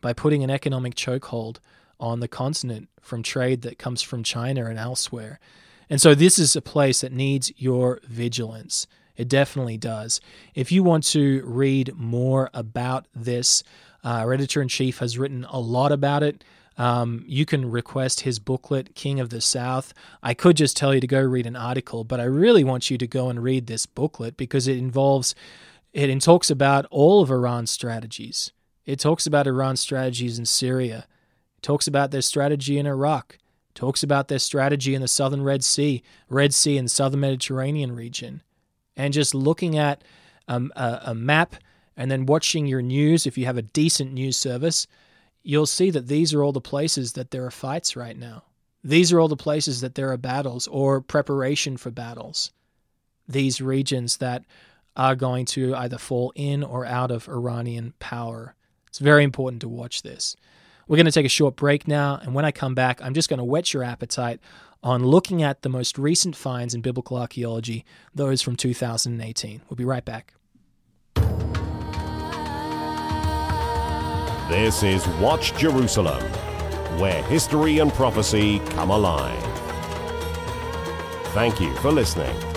by 0.00 0.12
putting 0.12 0.44
an 0.44 0.50
economic 0.50 0.94
chokehold 0.94 1.56
on 1.98 2.20
the 2.20 2.28
continent 2.28 2.88
from 3.00 3.24
trade 3.24 3.62
that 3.62 3.76
comes 3.76 4.02
from 4.02 4.22
China 4.22 4.66
and 4.66 4.78
elsewhere. 4.78 5.40
And 5.90 6.00
so 6.00 6.14
this 6.14 6.38
is 6.38 6.54
a 6.54 6.62
place 6.62 7.00
that 7.02 7.12
needs 7.12 7.52
your 7.56 8.00
vigilance. 8.04 8.86
It 9.16 9.28
definitely 9.28 9.76
does. 9.76 10.20
If 10.54 10.72
you 10.72 10.82
want 10.82 11.04
to 11.08 11.42
read 11.44 11.92
more 11.96 12.48
about 12.54 13.06
this, 13.14 13.62
uh, 14.02 14.22
our 14.22 14.32
editor 14.32 14.62
in 14.62 14.68
chief 14.68 14.98
has 15.00 15.18
written 15.18 15.44
a 15.50 15.58
lot 15.58 15.92
about 15.92 16.22
it. 16.22 16.42
Um, 16.78 17.24
you 17.26 17.44
can 17.44 17.70
request 17.70 18.20
his 18.20 18.38
booklet, 18.38 18.94
King 18.94 19.20
of 19.20 19.28
the 19.28 19.42
South. 19.42 19.92
I 20.22 20.32
could 20.32 20.56
just 20.56 20.76
tell 20.76 20.94
you 20.94 21.00
to 21.00 21.06
go 21.06 21.20
read 21.20 21.44
an 21.44 21.56
article, 21.56 22.04
but 22.04 22.20
I 22.20 22.24
really 22.24 22.64
want 22.64 22.88
you 22.88 22.96
to 22.96 23.06
go 23.06 23.28
and 23.28 23.42
read 23.42 23.66
this 23.66 23.84
booklet 23.84 24.38
because 24.38 24.66
it 24.66 24.78
involves, 24.78 25.34
it 25.92 26.18
talks 26.22 26.48
about 26.48 26.86
all 26.90 27.20
of 27.20 27.30
Iran's 27.30 27.70
strategies. 27.70 28.52
It 28.86 29.00
talks 29.00 29.26
about 29.26 29.46
Iran's 29.46 29.80
strategies 29.80 30.38
in 30.38 30.46
Syria. 30.46 31.06
It 31.58 31.62
talks 31.62 31.86
about 31.86 32.12
their 32.12 32.22
strategy 32.22 32.78
in 32.78 32.86
Iraq. 32.86 33.36
Talks 33.74 34.02
about 34.02 34.28
their 34.28 34.38
strategy 34.38 34.94
in 34.94 35.02
the 35.02 35.08
southern 35.08 35.42
Red 35.42 35.64
Sea, 35.64 36.02
Red 36.28 36.52
Sea 36.52 36.76
and 36.76 36.90
southern 36.90 37.20
Mediterranean 37.20 37.94
region. 37.94 38.42
And 38.96 39.14
just 39.14 39.34
looking 39.34 39.78
at 39.78 40.02
um, 40.48 40.72
a, 40.76 41.00
a 41.06 41.14
map 41.14 41.56
and 41.96 42.10
then 42.10 42.26
watching 42.26 42.66
your 42.66 42.82
news, 42.82 43.26
if 43.26 43.38
you 43.38 43.46
have 43.46 43.56
a 43.56 43.62
decent 43.62 44.12
news 44.12 44.36
service, 44.36 44.86
you'll 45.42 45.66
see 45.66 45.90
that 45.90 46.08
these 46.08 46.34
are 46.34 46.42
all 46.42 46.52
the 46.52 46.60
places 46.60 47.12
that 47.12 47.30
there 47.30 47.44
are 47.44 47.50
fights 47.50 47.96
right 47.96 48.16
now. 48.16 48.44
These 48.82 49.12
are 49.12 49.20
all 49.20 49.28
the 49.28 49.36
places 49.36 49.80
that 49.82 49.94
there 49.94 50.10
are 50.10 50.16
battles 50.16 50.66
or 50.66 51.00
preparation 51.00 51.76
for 51.76 51.90
battles. 51.90 52.50
These 53.28 53.60
regions 53.60 54.16
that 54.16 54.44
are 54.96 55.14
going 55.14 55.46
to 55.46 55.74
either 55.74 55.98
fall 55.98 56.32
in 56.34 56.62
or 56.62 56.84
out 56.84 57.10
of 57.10 57.28
Iranian 57.28 57.94
power. 57.98 58.54
It's 58.88 58.98
very 58.98 59.22
important 59.22 59.60
to 59.62 59.68
watch 59.68 60.02
this. 60.02 60.36
We're 60.90 60.96
going 60.96 61.06
to 61.06 61.12
take 61.12 61.24
a 61.24 61.28
short 61.28 61.54
break 61.54 61.86
now, 61.86 62.18
and 62.20 62.34
when 62.34 62.44
I 62.44 62.50
come 62.50 62.74
back, 62.74 63.00
I'm 63.00 63.14
just 63.14 63.28
going 63.28 63.38
to 63.38 63.44
whet 63.44 63.72
your 63.72 63.84
appetite 63.84 64.40
on 64.82 65.04
looking 65.04 65.40
at 65.40 65.62
the 65.62 65.68
most 65.68 65.96
recent 65.96 66.34
finds 66.34 66.74
in 66.74 66.80
biblical 66.80 67.16
archaeology, 67.16 67.84
those 68.12 68.42
from 68.42 68.56
2018. 68.56 69.62
We'll 69.68 69.76
be 69.76 69.84
right 69.84 70.04
back. 70.04 70.34
This 74.48 74.82
is 74.82 75.06
Watch 75.20 75.56
Jerusalem, 75.56 76.24
where 76.98 77.22
history 77.22 77.78
and 77.78 77.92
prophecy 77.92 78.58
come 78.70 78.90
alive. 78.90 79.40
Thank 81.34 81.60
you 81.60 81.72
for 81.76 81.92
listening. 81.92 82.49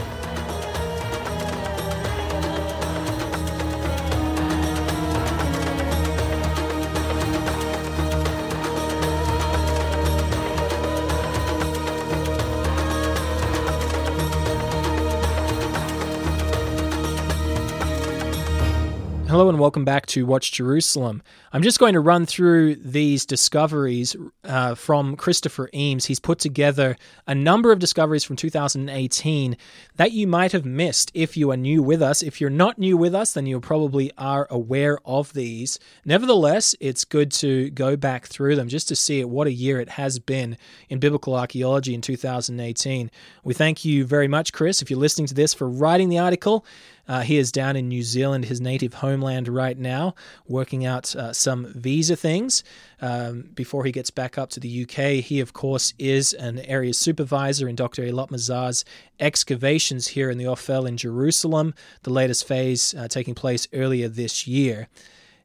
Welcome 19.63 19.85
back 19.85 20.05
to 20.05 20.25
Watch 20.25 20.51
Jerusalem. 20.51 21.23
I'm 21.53 21.61
just 21.61 21.79
going 21.79 21.93
to 21.93 22.01
run 22.01 22.25
through 22.25 22.75
these 22.75 23.25
discoveries 23.25 24.13
uh, 24.43 24.75
from 24.75 25.15
Christopher 25.15 25.69
Eames. 25.73 26.03
He's 26.03 26.19
put 26.19 26.39
together 26.39 26.97
a 27.27 27.33
number 27.33 27.71
of 27.71 27.79
discoveries 27.79 28.25
from 28.25 28.35
2018 28.35 29.55
that 29.95 30.11
you 30.11 30.27
might 30.27 30.51
have 30.51 30.65
missed 30.65 31.11
if 31.13 31.37
you 31.37 31.49
are 31.49 31.55
new 31.55 31.81
with 31.81 32.01
us. 32.01 32.21
If 32.21 32.41
you're 32.41 32.49
not 32.49 32.77
new 32.77 32.97
with 32.97 33.15
us, 33.15 33.31
then 33.31 33.45
you 33.45 33.57
probably 33.61 34.11
are 34.17 34.47
aware 34.49 34.99
of 35.05 35.31
these. 35.31 35.79
Nevertheless, 36.03 36.75
it's 36.81 37.05
good 37.05 37.31
to 37.31 37.69
go 37.69 37.95
back 37.95 38.27
through 38.27 38.57
them 38.57 38.67
just 38.67 38.89
to 38.89 38.97
see 38.97 39.23
what 39.23 39.47
a 39.47 39.53
year 39.53 39.79
it 39.79 39.91
has 39.91 40.19
been 40.19 40.57
in 40.89 40.99
biblical 40.99 41.35
archaeology 41.35 41.93
in 41.93 42.01
2018. 42.01 43.09
We 43.45 43.53
thank 43.53 43.85
you 43.85 44.03
very 44.03 44.27
much, 44.27 44.51
Chris, 44.51 44.81
if 44.81 44.89
you're 44.89 44.99
listening 44.99 45.27
to 45.27 45.33
this, 45.33 45.53
for 45.53 45.69
writing 45.69 46.09
the 46.09 46.19
article. 46.19 46.65
Uh, 47.07 47.21
he 47.21 47.37
is 47.37 47.51
down 47.51 47.75
in 47.75 47.87
New 47.87 48.03
Zealand, 48.03 48.45
his 48.45 48.61
native 48.61 48.95
homeland, 48.95 49.47
right 49.47 49.77
now, 49.77 50.15
working 50.47 50.85
out 50.85 51.15
uh, 51.15 51.33
some 51.33 51.65
visa 51.73 52.15
things 52.15 52.63
um, 53.01 53.49
before 53.53 53.83
he 53.83 53.91
gets 53.91 54.09
back 54.09 54.37
up 54.37 54.49
to 54.51 54.59
the 54.59 54.83
UK. 54.83 55.23
He, 55.23 55.39
of 55.39 55.53
course, 55.53 55.93
is 55.99 56.33
an 56.33 56.59
area 56.59 56.93
supervisor 56.93 57.67
in 57.67 57.75
Dr. 57.75 58.03
Eilat 58.03 58.31
Mazar's 58.31 58.85
excavations 59.19 60.09
here 60.09 60.29
in 60.29 60.37
the 60.37 60.47
Ophel 60.47 60.87
in 60.87 60.97
Jerusalem, 60.97 61.73
the 62.03 62.11
latest 62.11 62.47
phase 62.47 62.93
uh, 62.93 63.07
taking 63.07 63.35
place 63.35 63.67
earlier 63.73 64.07
this 64.07 64.47
year 64.47 64.87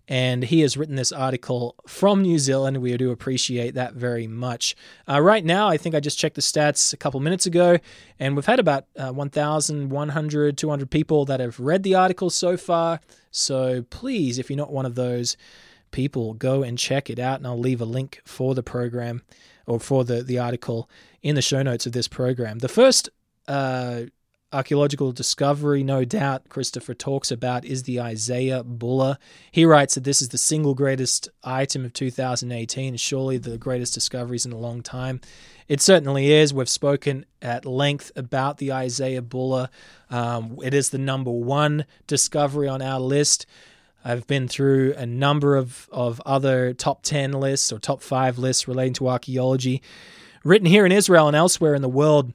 and 0.09 0.43
he 0.43 0.61
has 0.61 0.77
written 0.77 0.97
this 0.97 1.13
article 1.13 1.77
from 1.87 2.23
New 2.23 2.39
Zealand. 2.39 2.79
We 2.79 2.97
do 2.97 3.11
appreciate 3.11 3.75
that 3.75 3.93
very 3.93 4.27
much. 4.27 4.75
Uh, 5.07 5.21
right 5.21 5.45
now, 5.45 5.69
I 5.69 5.77
think 5.77 5.95
I 5.95 6.01
just 6.01 6.19
checked 6.19 6.37
the 6.37 6.41
stats 6.41 6.95
a 6.95 6.97
couple 6.97 7.21
minutes 7.21 7.45
ago, 7.45 7.79
and 8.19 8.35
we've 8.35 8.47
had 8.47 8.59
about 8.59 8.87
uh, 8.97 9.13
1,100, 9.13 10.57
200 10.57 10.91
people 10.91 11.27
that 11.27 11.41
have 11.41 11.61
read 11.61 11.83
the 11.83 11.95
article 11.95 12.31
so 12.31 12.57
far. 12.57 13.01
So 13.31 13.83
please, 13.91 14.39
if 14.39 14.49
you're 14.49 14.57
not 14.57 14.73
one 14.73 14.87
of 14.87 14.95
those 14.95 15.37
people, 15.91 16.33
go 16.33 16.63
and 16.63 16.79
check 16.79 17.11
it 17.11 17.19
out, 17.19 17.39
and 17.39 17.47
I'll 17.47 17.59
leave 17.59 17.83
a 17.83 17.87
link 17.87 18.23
for 18.25 18.55
the 18.55 18.63
program 18.63 19.23
or 19.67 19.79
for 19.79 20.05
the, 20.05 20.23
the 20.23 20.39
article 20.39 20.89
in 21.23 21.35
the 21.35 21.43
show 21.43 21.63
notes 21.63 21.85
of 21.85 21.93
this 21.93 22.09
program. 22.09 22.61
The 22.61 22.69
first 22.69 23.11
uh, 23.47 24.03
archaeological 24.53 25.13
discovery, 25.13 25.83
no 25.83 26.05
doubt, 26.05 26.49
Christopher 26.49 26.95
talks 26.95 27.31
about 27.31 27.65
is 27.65 27.83
the 27.83 28.01
Isaiah 28.01 28.65
Bulla. 28.65 29.19
He 29.53 29.65
writes 29.65 29.95
that 29.95 30.05
this 30.05 30.23
is 30.23 30.31
the 30.31 30.39
single 30.39 30.75
greatest 30.75 31.29
item 31.45 31.85
of 31.85 31.93
2018, 31.93 32.97
surely 32.97 33.39
the 33.39 33.59
greatest 33.59 33.93
discoveries 33.93 34.47
in 34.47 34.53
a 34.53 34.59
long 34.59 34.83
time. 34.83 35.21
It 35.69 35.83
certainly 35.83 36.33
is. 36.33 36.55
We've 36.55 36.69
spoken 36.69 37.27
at 37.43 37.67
length 37.67 38.11
about 38.17 38.57
the 38.57 38.73
Isaiah 38.73 39.21
Bulla. 39.21 39.71
Um, 40.09 40.59
it 40.63 40.73
is 40.73 40.91
the 40.91 40.99
number 40.99 41.31
one 41.31 41.85
discovery 42.07 42.69
on 42.69 42.81
our 42.81 43.01
list. 43.01 43.45
I've 44.03 44.27
been 44.27 44.49
through 44.49 44.95
a 44.97 45.05
number 45.05 45.57
of, 45.57 45.89
of 45.93 46.23
other 46.25 46.73
top 46.73 47.03
10 47.03 47.33
lists 47.33 47.71
or 47.71 47.79
top 47.79 48.01
five 48.01 48.39
lists 48.39 48.67
relating 48.67 48.95
to 48.95 49.09
archaeology 49.09 49.83
written 50.45 50.67
here 50.67 50.87
in 50.87 50.93
Israel 50.93 51.27
and 51.27 51.37
elsewhere 51.37 51.75
in 51.75 51.83
the 51.83 51.89
world 51.89 52.33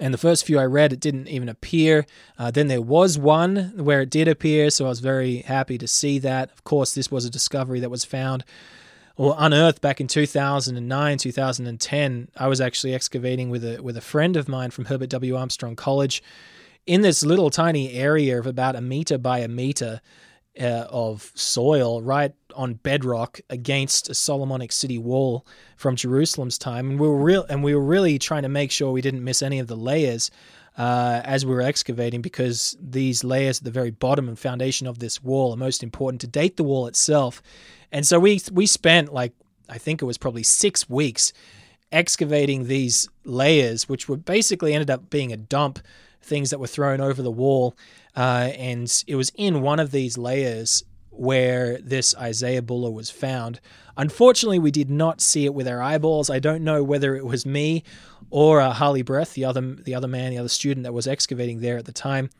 and 0.00 0.12
the 0.12 0.18
first 0.18 0.44
few 0.44 0.58
I 0.58 0.64
read, 0.64 0.92
it 0.92 1.00
didn't 1.00 1.28
even 1.28 1.48
appear. 1.48 2.06
Uh, 2.38 2.50
then 2.50 2.66
there 2.66 2.82
was 2.82 3.16
one 3.16 3.72
where 3.76 4.00
it 4.00 4.10
did 4.10 4.28
appear, 4.28 4.70
so 4.70 4.86
I 4.86 4.88
was 4.88 5.00
very 5.00 5.38
happy 5.38 5.78
to 5.78 5.86
see 5.86 6.18
that. 6.20 6.50
Of 6.50 6.64
course, 6.64 6.94
this 6.94 7.10
was 7.10 7.24
a 7.24 7.30
discovery 7.30 7.80
that 7.80 7.90
was 7.90 8.04
found 8.04 8.44
or 9.16 9.36
unearthed 9.38 9.80
back 9.80 10.00
in 10.00 10.08
2009, 10.08 11.18
2010. 11.18 12.28
I 12.36 12.48
was 12.48 12.60
actually 12.60 12.94
excavating 12.94 13.50
with 13.50 13.64
a 13.64 13.80
with 13.80 13.96
a 13.96 14.00
friend 14.00 14.36
of 14.36 14.48
mine 14.48 14.70
from 14.70 14.86
Herbert 14.86 15.10
W. 15.10 15.36
Armstrong 15.36 15.76
College 15.76 16.22
in 16.86 17.02
this 17.02 17.24
little 17.24 17.50
tiny 17.50 17.92
area 17.92 18.38
of 18.38 18.46
about 18.46 18.76
a 18.76 18.80
meter 18.80 19.16
by 19.16 19.38
a 19.38 19.48
meter 19.48 20.00
uh, 20.60 20.86
of 20.90 21.32
soil 21.34 22.02
right 22.02 22.32
on 22.54 22.74
bedrock 22.74 23.40
against 23.50 24.08
a 24.08 24.14
Solomonic 24.14 24.72
city 24.72 24.98
wall 24.98 25.46
from 25.76 25.96
Jerusalem's 25.96 26.58
time, 26.58 26.90
and 26.90 27.00
we 27.00 27.08
were 27.08 27.22
real 27.22 27.44
and 27.48 27.64
we 27.64 27.74
were 27.74 27.84
really 27.84 28.18
trying 28.18 28.42
to 28.42 28.48
make 28.48 28.70
sure 28.70 28.92
we 28.92 29.00
didn't 29.00 29.24
miss 29.24 29.42
any 29.42 29.58
of 29.58 29.66
the 29.66 29.76
layers 29.76 30.30
uh, 30.76 31.20
as 31.24 31.46
we 31.46 31.54
were 31.54 31.62
excavating 31.62 32.20
because 32.20 32.76
these 32.80 33.22
layers 33.22 33.58
at 33.58 33.64
the 33.64 33.70
very 33.70 33.90
bottom 33.90 34.28
and 34.28 34.38
foundation 34.38 34.86
of 34.86 34.98
this 34.98 35.22
wall 35.22 35.52
are 35.52 35.56
most 35.56 35.82
important 35.82 36.20
to 36.20 36.26
date 36.26 36.56
the 36.56 36.64
wall 36.64 36.86
itself. 36.86 37.42
And 37.92 38.06
so 38.06 38.18
we 38.18 38.40
we 38.52 38.66
spent 38.66 39.12
like 39.12 39.32
I 39.68 39.78
think 39.78 40.02
it 40.02 40.04
was 40.04 40.18
probably 40.18 40.42
six 40.42 40.88
weeks 40.88 41.32
excavating 41.92 42.66
these 42.66 43.08
layers, 43.24 43.88
which 43.88 44.08
were 44.08 44.16
basically 44.16 44.74
ended 44.74 44.90
up 44.90 45.10
being 45.10 45.32
a 45.32 45.36
dump, 45.36 45.78
things 46.24 46.50
that 46.50 46.58
were 46.58 46.66
thrown 46.66 47.00
over 47.00 47.22
the 47.22 47.30
wall. 47.30 47.76
Uh, 48.16 48.50
and 48.56 49.04
it 49.06 49.16
was 49.16 49.30
in 49.36 49.62
one 49.62 49.80
of 49.80 49.90
these 49.90 50.16
layers 50.16 50.84
where 51.10 51.78
this 51.78 52.14
Isaiah 52.16 52.62
Bulla 52.62 52.90
was 52.90 53.10
found. 53.10 53.60
Unfortunately, 53.96 54.58
we 54.58 54.70
did 54.70 54.90
not 54.90 55.20
see 55.20 55.44
it 55.44 55.54
with 55.54 55.68
our 55.68 55.80
eyeballs. 55.80 56.28
I 56.28 56.40
don't 56.40 56.64
know 56.64 56.82
whether 56.82 57.14
it 57.14 57.24
was 57.24 57.46
me 57.46 57.84
or 58.30 58.60
uh, 58.60 58.72
Harley 58.72 59.02
Breath, 59.02 59.34
the 59.34 59.44
other 59.44 59.60
the 59.60 59.94
other 59.94 60.08
man, 60.08 60.30
the 60.30 60.38
other 60.38 60.48
student 60.48 60.82
that 60.84 60.92
was 60.92 61.06
excavating 61.06 61.60
there 61.60 61.78
at 61.78 61.84
the 61.84 61.92
time. 61.92 62.30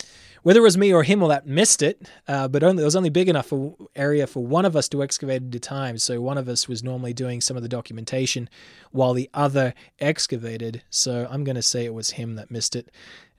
Whether 0.44 0.60
it 0.60 0.64
was 0.64 0.76
me 0.76 0.92
or 0.92 1.04
him 1.04 1.22
or 1.22 1.30
that 1.30 1.46
missed 1.46 1.80
it, 1.80 2.06
uh, 2.28 2.48
but 2.48 2.62
only, 2.62 2.82
it 2.82 2.84
was 2.84 2.94
only 2.94 3.08
big 3.08 3.30
enough 3.30 3.46
for 3.46 3.74
area 3.96 4.26
for 4.26 4.44
one 4.44 4.66
of 4.66 4.76
us 4.76 4.90
to 4.90 5.02
excavate 5.02 5.42
at 5.42 5.54
a 5.54 5.58
time. 5.58 5.96
So 5.96 6.20
one 6.20 6.36
of 6.36 6.50
us 6.50 6.68
was 6.68 6.84
normally 6.84 7.14
doing 7.14 7.40
some 7.40 7.56
of 7.56 7.62
the 7.62 7.68
documentation 7.68 8.50
while 8.92 9.14
the 9.14 9.30
other 9.32 9.72
excavated. 10.00 10.82
So 10.90 11.26
I'm 11.30 11.44
going 11.44 11.56
to 11.56 11.62
say 11.62 11.86
it 11.86 11.94
was 11.94 12.10
him 12.10 12.34
that 12.34 12.50
missed 12.50 12.76
it 12.76 12.90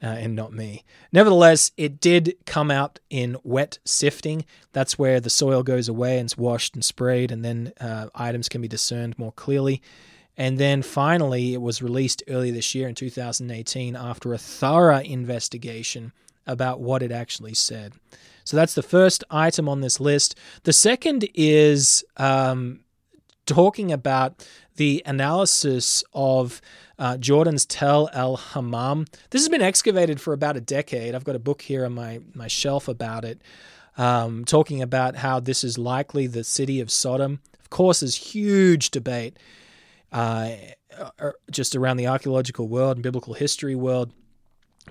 uh, 0.01 0.07
and 0.07 0.35
not 0.35 0.51
me. 0.51 0.83
Nevertheless, 1.11 1.71
it 1.77 1.99
did 1.99 2.37
come 2.47 2.71
out 2.71 2.97
in 3.11 3.37
wet 3.43 3.77
sifting. 3.85 4.43
That's 4.71 4.97
where 4.97 5.19
the 5.19 5.29
soil 5.29 5.61
goes 5.61 5.87
away 5.87 6.17
and 6.17 6.25
it's 6.25 6.39
washed 6.39 6.73
and 6.73 6.83
sprayed, 6.83 7.31
and 7.31 7.45
then 7.45 7.71
uh, 7.79 8.07
items 8.15 8.49
can 8.49 8.61
be 8.61 8.67
discerned 8.67 9.19
more 9.19 9.31
clearly. 9.31 9.79
And 10.37 10.57
then 10.57 10.81
finally, 10.81 11.53
it 11.53 11.61
was 11.61 11.83
released 11.83 12.23
earlier 12.27 12.51
this 12.51 12.73
year 12.73 12.87
in 12.87 12.95
2018 12.95 13.95
after 13.95 14.33
a 14.33 14.39
thorough 14.39 15.01
investigation 15.01 16.11
about 16.47 16.79
what 16.79 17.01
it 17.01 17.11
actually 17.11 17.53
said. 17.53 17.93
So 18.43 18.55
that's 18.55 18.75
the 18.75 18.83
first 18.83 19.23
item 19.31 19.67
on 19.67 19.81
this 19.81 19.99
list. 19.99 20.37
The 20.63 20.73
second 20.73 21.27
is 21.33 22.05
um, 22.17 22.81
talking 23.45 23.91
about 23.91 24.47
the 24.75 25.01
analysis 25.05 26.03
of 26.13 26.61
uh, 26.99 27.17
Jordan's 27.17 27.65
Tel 27.65 28.09
El 28.13 28.37
Hammam. 28.37 29.05
This 29.31 29.41
has 29.41 29.49
been 29.49 29.61
excavated 29.61 30.21
for 30.21 30.31
about 30.31 30.57
a 30.57 30.61
decade. 30.61 31.15
I've 31.15 31.23
got 31.23 31.35
a 31.35 31.39
book 31.39 31.63
here 31.63 31.85
on 31.85 31.93
my, 31.93 32.19
my 32.33 32.47
shelf 32.47 32.87
about 32.87 33.25
it, 33.25 33.41
um, 33.97 34.45
talking 34.45 34.81
about 34.81 35.15
how 35.15 35.39
this 35.39 35.63
is 35.63 35.77
likely 35.77 36.27
the 36.27 36.43
city 36.43 36.79
of 36.79 36.91
Sodom. 36.91 37.41
Of 37.59 37.69
course, 37.71 38.01
there's 38.01 38.15
huge 38.15 38.91
debate 38.91 39.37
uh, 40.11 40.51
uh 41.19 41.31
just 41.51 41.75
around 41.75 41.97
the 41.97 42.07
archaeological 42.07 42.69
world 42.69 42.95
and 42.95 43.03
biblical 43.03 43.33
history 43.33 43.75
world 43.75 44.13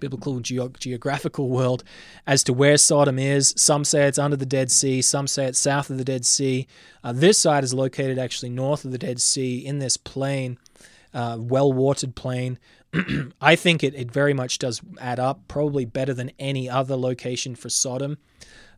biblical 0.01 0.41
geographical 0.41 1.49
world 1.49 1.85
as 2.27 2.45
to 2.45 2.53
where 2.53 2.77
Sodom 2.77 3.19
is. 3.19 3.55
Some 3.57 3.85
say 3.85 4.07
it's 4.07 4.19
under 4.19 4.37
the 4.37 4.47
Dead 4.47 4.71
Sea, 4.71 5.03
some 5.03 5.27
say 5.27 5.47
it's 5.47 5.59
south 5.59 5.91
of 5.91 5.99
the 5.99 6.05
Dead 6.05 6.27
Sea. 6.27 6.67
Uh, 7.03 7.13
this 7.13 7.39
site 7.39 7.65
is 7.65 7.75
located 7.75 8.19
actually 8.19 8.51
north 8.51 8.85
of 8.85 8.91
the 8.93 8.99
Dead 8.99 9.21
Sea 9.21 9.65
in 9.65 9.79
this 9.79 9.97
plain 9.97 10.59
uh, 11.15 11.39
well 11.41 11.73
watered 11.73 12.15
plain. 12.15 12.59
I 13.41 13.57
think 13.57 13.83
it, 13.83 13.95
it 13.95 14.11
very 14.11 14.35
much 14.35 14.59
does 14.59 14.83
add 15.01 15.19
up, 15.19 15.49
probably 15.49 15.85
better 15.85 16.13
than 16.13 16.33
any 16.39 16.69
other 16.69 16.97
location 16.97 17.55
for 17.55 17.69
Sodom, 17.69 18.19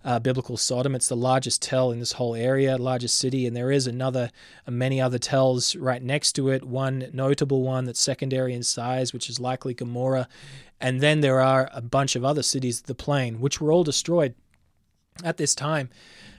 uh, 0.04 0.18
biblical 0.18 0.56
Sodom. 0.56 0.94
It's 0.94 1.08
the 1.08 1.16
largest 1.16 1.62
tell 1.62 1.90
in 1.90 1.98
this 1.98 2.12
whole 2.12 2.34
area, 2.34 2.76
largest 2.76 3.18
city, 3.18 3.46
and 3.46 3.56
there 3.56 3.72
is 3.72 3.86
another, 3.86 4.30
uh, 4.66 4.70
many 4.70 5.00
other 5.00 5.18
tells 5.18 5.74
right 5.76 6.02
next 6.02 6.32
to 6.32 6.50
it. 6.50 6.64
One 6.64 7.10
notable 7.12 7.62
one 7.62 7.86
that's 7.86 8.00
secondary 8.00 8.54
in 8.54 8.62
size, 8.62 9.12
which 9.12 9.28
is 9.28 9.40
likely 9.40 9.74
Gomorrah. 9.74 10.28
And 10.80 11.00
then 11.00 11.20
there 11.20 11.40
are 11.40 11.70
a 11.72 11.80
bunch 11.80 12.16
of 12.16 12.24
other 12.24 12.42
cities 12.42 12.80
of 12.80 12.86
the 12.86 12.94
plain, 12.94 13.40
which 13.40 13.60
were 13.60 13.72
all 13.72 13.84
destroyed 13.84 14.34
at 15.24 15.36
this 15.36 15.54
time 15.54 15.88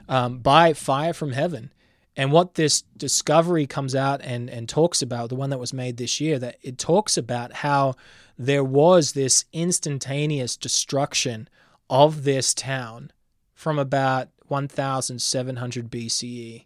um, 0.07 0.39
by 0.39 0.73
fire 0.73 1.13
from 1.13 1.31
heaven. 1.31 1.71
And 2.15 2.31
what 2.31 2.55
this 2.55 2.81
discovery 2.95 3.67
comes 3.67 3.93
out 3.93 4.21
and, 4.23 4.49
and 4.49 4.67
talks 4.67 5.01
about, 5.01 5.29
the 5.29 5.35
one 5.35 5.51
that 5.51 5.59
was 5.59 5.73
made 5.73 5.97
this 5.97 6.19
year, 6.19 6.39
that 6.39 6.57
it 6.63 6.77
talks 6.77 7.15
about 7.15 7.53
how 7.53 7.95
there 8.37 8.63
was 8.63 9.13
this 9.13 9.45
instantaneous 9.53 10.57
destruction 10.57 11.47
of 11.89 12.23
this 12.23 12.53
town 12.53 13.11
from 13.53 13.77
about 13.77 14.29
1700 14.47 15.91
BCE. 15.91 16.65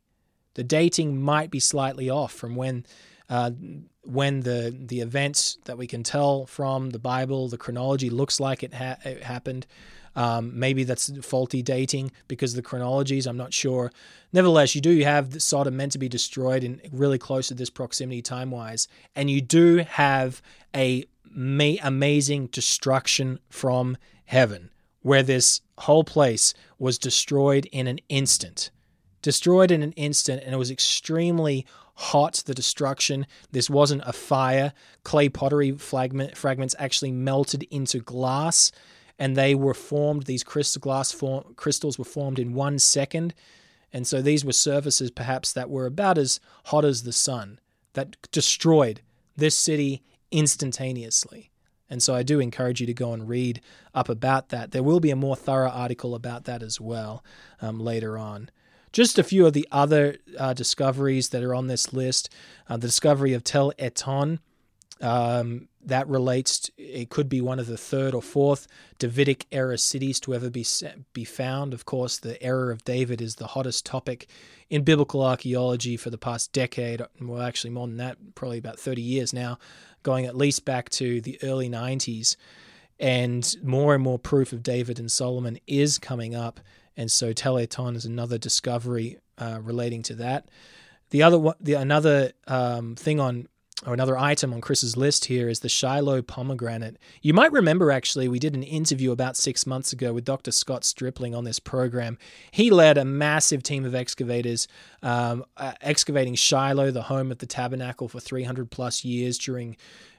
The 0.53 0.63
dating 0.63 1.21
might 1.21 1.51
be 1.51 1.59
slightly 1.59 2.09
off 2.09 2.33
from 2.33 2.55
when 2.55 2.85
uh, 3.29 3.51
when 4.03 4.41
the 4.41 4.75
the 4.77 5.01
events 5.01 5.57
that 5.65 5.77
we 5.77 5.87
can 5.87 6.03
tell 6.03 6.45
from 6.45 6.89
the 6.89 6.99
Bible, 6.99 7.47
the 7.47 7.57
chronology 7.57 8.09
looks 8.09 8.39
like 8.39 8.63
it, 8.63 8.73
ha- 8.73 8.97
it 9.03 9.23
happened. 9.23 9.67
Um, 10.13 10.59
maybe 10.59 10.83
that's 10.83 11.09
faulty 11.25 11.61
dating 11.61 12.11
because 12.27 12.53
the 12.53 12.61
chronologies, 12.61 13.25
I'm 13.25 13.37
not 13.37 13.53
sure. 13.53 13.91
Nevertheless, 14.33 14.75
you 14.75 14.81
do 14.81 14.99
have 15.03 15.41
Sodom 15.41 15.77
meant 15.77 15.93
to 15.93 15.99
be 15.99 16.09
destroyed 16.09 16.65
in 16.65 16.81
really 16.91 17.17
close 17.17 17.47
to 17.47 17.53
this 17.53 17.69
proximity 17.69 18.21
time 18.21 18.51
wise, 18.51 18.87
and 19.15 19.29
you 19.29 19.39
do 19.39 19.77
have 19.77 20.41
a 20.75 21.05
ma- 21.29 21.75
amazing 21.81 22.47
destruction 22.47 23.39
from 23.49 23.95
heaven 24.25 24.69
where 25.01 25.23
this 25.23 25.61
whole 25.79 26.03
place 26.03 26.53
was 26.77 26.97
destroyed 26.97 27.67
in 27.71 27.87
an 27.87 27.99
instant. 28.09 28.69
Destroyed 29.21 29.71
in 29.71 29.83
an 29.83 29.91
instant, 29.93 30.41
and 30.43 30.53
it 30.53 30.57
was 30.57 30.71
extremely 30.71 31.65
hot, 31.95 32.43
the 32.45 32.53
destruction. 32.53 33.27
This 33.51 33.69
wasn't 33.69 34.01
a 34.05 34.13
fire. 34.13 34.73
Clay 35.03 35.29
pottery 35.29 35.71
fragment, 35.73 36.35
fragments 36.35 36.75
actually 36.79 37.11
melted 37.11 37.63
into 37.69 37.99
glass 37.99 38.71
and 39.21 39.35
they 39.35 39.53
were 39.53 39.75
formed, 39.75 40.23
these 40.23 40.43
crystal 40.43 40.79
glass 40.79 41.11
form, 41.11 41.53
crystals 41.55 41.99
were 41.99 42.05
formed 42.05 42.39
in 42.39 42.55
one 42.55 42.79
second. 42.79 43.35
And 43.93 44.07
so 44.07 44.19
these 44.19 44.43
were 44.43 44.51
surfaces 44.51 45.11
perhaps 45.11 45.53
that 45.53 45.69
were 45.69 45.85
about 45.85 46.17
as 46.17 46.39
hot 46.65 46.83
as 46.83 47.03
the 47.03 47.13
sun, 47.13 47.59
that 47.93 48.17
destroyed 48.31 49.01
this 49.37 49.55
city 49.55 50.01
instantaneously. 50.31 51.51
And 51.87 52.01
so 52.01 52.15
I 52.15 52.23
do 52.23 52.39
encourage 52.39 52.81
you 52.81 52.87
to 52.87 52.95
go 52.95 53.13
and 53.13 53.29
read 53.29 53.61
up 53.93 54.09
about 54.09 54.49
that. 54.49 54.71
There 54.71 54.81
will 54.81 54.99
be 54.99 55.11
a 55.11 55.15
more 55.15 55.35
thorough 55.35 55.69
article 55.69 56.15
about 56.15 56.45
that 56.45 56.63
as 56.63 56.81
well 56.81 57.23
um, 57.61 57.79
later 57.79 58.17
on. 58.17 58.49
Just 58.91 59.17
a 59.17 59.23
few 59.23 59.45
of 59.45 59.53
the 59.53 59.67
other 59.71 60.17
uh, 60.37 60.53
discoveries 60.53 61.29
that 61.29 61.43
are 61.43 61.55
on 61.55 61.67
this 61.67 61.93
list 61.93 62.29
uh, 62.67 62.77
the 62.77 62.87
discovery 62.87 63.33
of 63.33 63.43
Tel 63.43 63.73
Eton 63.77 64.39
um, 65.01 65.67
that 65.83 66.07
relates, 66.07 66.59
to, 66.59 66.71
it 66.77 67.09
could 67.09 67.27
be 67.27 67.41
one 67.41 67.59
of 67.59 67.67
the 67.67 67.77
third 67.77 68.13
or 68.13 68.21
fourth 68.21 68.67
Davidic 68.99 69.47
era 69.51 69.77
cities 69.77 70.19
to 70.21 70.33
ever 70.33 70.49
be, 70.49 70.65
be 71.13 71.25
found. 71.25 71.73
Of 71.73 71.85
course, 71.85 72.19
the 72.19 72.41
era 72.41 72.71
of 72.71 72.85
David 72.85 73.21
is 73.21 73.35
the 73.35 73.47
hottest 73.47 73.85
topic 73.85 74.27
in 74.69 74.83
biblical 74.83 75.23
archaeology 75.23 75.97
for 75.97 76.09
the 76.11 76.17
past 76.17 76.53
decade, 76.53 77.01
well, 77.19 77.41
actually 77.41 77.71
more 77.71 77.87
than 77.87 77.97
that, 77.97 78.17
probably 78.35 78.59
about 78.59 78.79
30 78.79 79.01
years 79.01 79.33
now, 79.33 79.57
going 80.03 80.25
at 80.25 80.37
least 80.37 80.63
back 80.65 80.89
to 80.89 81.19
the 81.21 81.37
early 81.43 81.69
90s. 81.69 82.35
And 82.99 83.55
more 83.63 83.95
and 83.95 84.03
more 84.03 84.19
proof 84.19 84.53
of 84.53 84.61
David 84.61 84.99
and 84.99 85.11
Solomon 85.11 85.59
is 85.65 85.97
coming 85.97 86.35
up. 86.35 86.59
And 86.97 87.11
so 87.11 87.33
Tel 87.33 87.59
Eton 87.59 87.95
is 87.95 88.05
another 88.05 88.37
discovery 88.37 89.17
uh, 89.37 89.59
relating 89.61 90.03
to 90.03 90.15
that. 90.15 90.49
The 91.09 91.23
other, 91.23 91.53
the 91.59 91.73
another 91.73 92.31
um, 92.47 92.95
thing 92.95 93.19
on 93.19 93.47
or 93.85 93.93
another 93.93 94.17
item 94.17 94.53
on 94.53 94.61
Chris's 94.61 94.95
list 94.95 95.25
here 95.25 95.49
is 95.49 95.61
the 95.61 95.69
Shiloh 95.69 96.21
pomegranate. 96.21 96.97
You 97.21 97.33
might 97.33 97.51
remember 97.51 97.91
actually, 97.91 98.27
we 98.27 98.37
did 98.37 98.53
an 98.53 98.63
interview 98.63 99.11
about 99.11 99.35
six 99.35 99.65
months 99.65 99.91
ago 99.91 100.13
with 100.13 100.23
Dr. 100.23 100.51
Scott 100.51 100.83
Stripling 100.83 101.33
on 101.33 101.45
this 101.45 101.59
program. 101.59 102.17
He 102.51 102.69
led 102.69 102.97
a 102.97 103.05
massive 103.05 103.63
team 103.63 103.83
of 103.83 103.95
excavators 103.95 104.67
um, 105.01 105.45
uh, 105.57 105.73
excavating 105.81 106.35
Shiloh, 106.35 106.91
the 106.91 107.03
home 107.03 107.31
of 107.31 107.39
the 107.39 107.47
tabernacle, 107.47 108.07
for 108.07 108.19
300 108.19 108.69
plus 108.69 109.03
years 109.03 109.37
during 109.39 109.77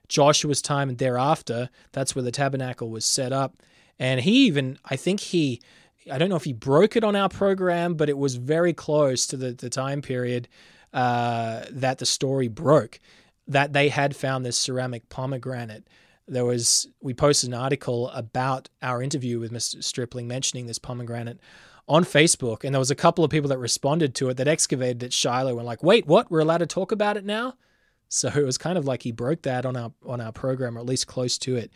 Joshua's 0.08 0.60
time 0.60 0.88
and 0.88 0.98
thereafter. 0.98 1.70
That's 1.92 2.16
where 2.16 2.22
the 2.22 2.32
tabernacle 2.32 2.90
was 2.90 3.04
set 3.04 3.32
up. 3.32 3.62
And 3.98 4.20
he 4.20 4.46
even, 4.46 4.78
I 4.84 4.96
think 4.96 5.20
he. 5.20 5.60
I 6.11 6.18
don't 6.18 6.28
know 6.28 6.36
if 6.36 6.44
he 6.44 6.53
broke 6.53 6.96
it 6.96 7.05
on 7.05 7.14
our 7.16 7.28
program, 7.28 7.94
but 7.94 8.09
it 8.09 8.18
was 8.18 8.36
very 8.36 8.72
close 8.72 9.26
to 9.28 9.36
the, 9.36 9.53
the 9.53 9.70
time 9.70 10.03
period 10.03 10.48
uh, 10.92 11.64
that 11.70 11.98
the 11.98 12.07
story 12.07 12.48
broke 12.48 13.00
that 13.48 13.72
they 13.72 13.88
had 13.88 14.14
found 14.14 14.44
this 14.44 14.57
ceramic 14.57 15.09
pomegranate. 15.09 15.86
There 16.28 16.44
was 16.44 16.88
we 17.00 17.14
posted 17.14 17.50
an 17.50 17.55
article 17.55 18.09
about 18.11 18.68
our 18.80 19.03
interview 19.03 19.40
with 19.40 19.53
Mr. 19.53 19.82
Stripling 19.82 20.28
mentioning 20.28 20.66
this 20.66 20.78
pomegranate 20.78 21.40
on 21.88 22.05
Facebook, 22.05 22.62
and 22.64 22.74
there 22.74 22.78
was 22.78 22.90
a 22.90 22.96
couple 22.96 23.24
of 23.24 23.30
people 23.30 23.48
that 23.48 23.59
responded 23.59 24.14
to 24.14 24.28
it 24.28 24.36
that 24.36 24.48
excavated 24.48 25.03
at 25.03 25.12
Shiloh 25.12 25.59
and 25.59 25.66
like, 25.66 25.82
wait, 25.82 26.07
what? 26.07 26.30
We're 26.30 26.40
allowed 26.40 26.59
to 26.59 26.66
talk 26.66 26.92
about 26.92 27.16
it 27.16 27.24
now? 27.24 27.55
So 28.09 28.28
it 28.28 28.44
was 28.44 28.59
kind 28.59 28.78
of 28.78 28.84
like 28.84 29.03
he 29.03 29.11
broke 29.11 29.42
that 29.42 29.66
on 29.66 29.76
our 29.76 29.92
on 30.07 30.20
our 30.20 30.32
program, 30.32 30.76
or 30.76 30.80
at 30.80 30.86
least 30.86 31.07
close 31.07 31.38
to 31.38 31.57
it. 31.57 31.72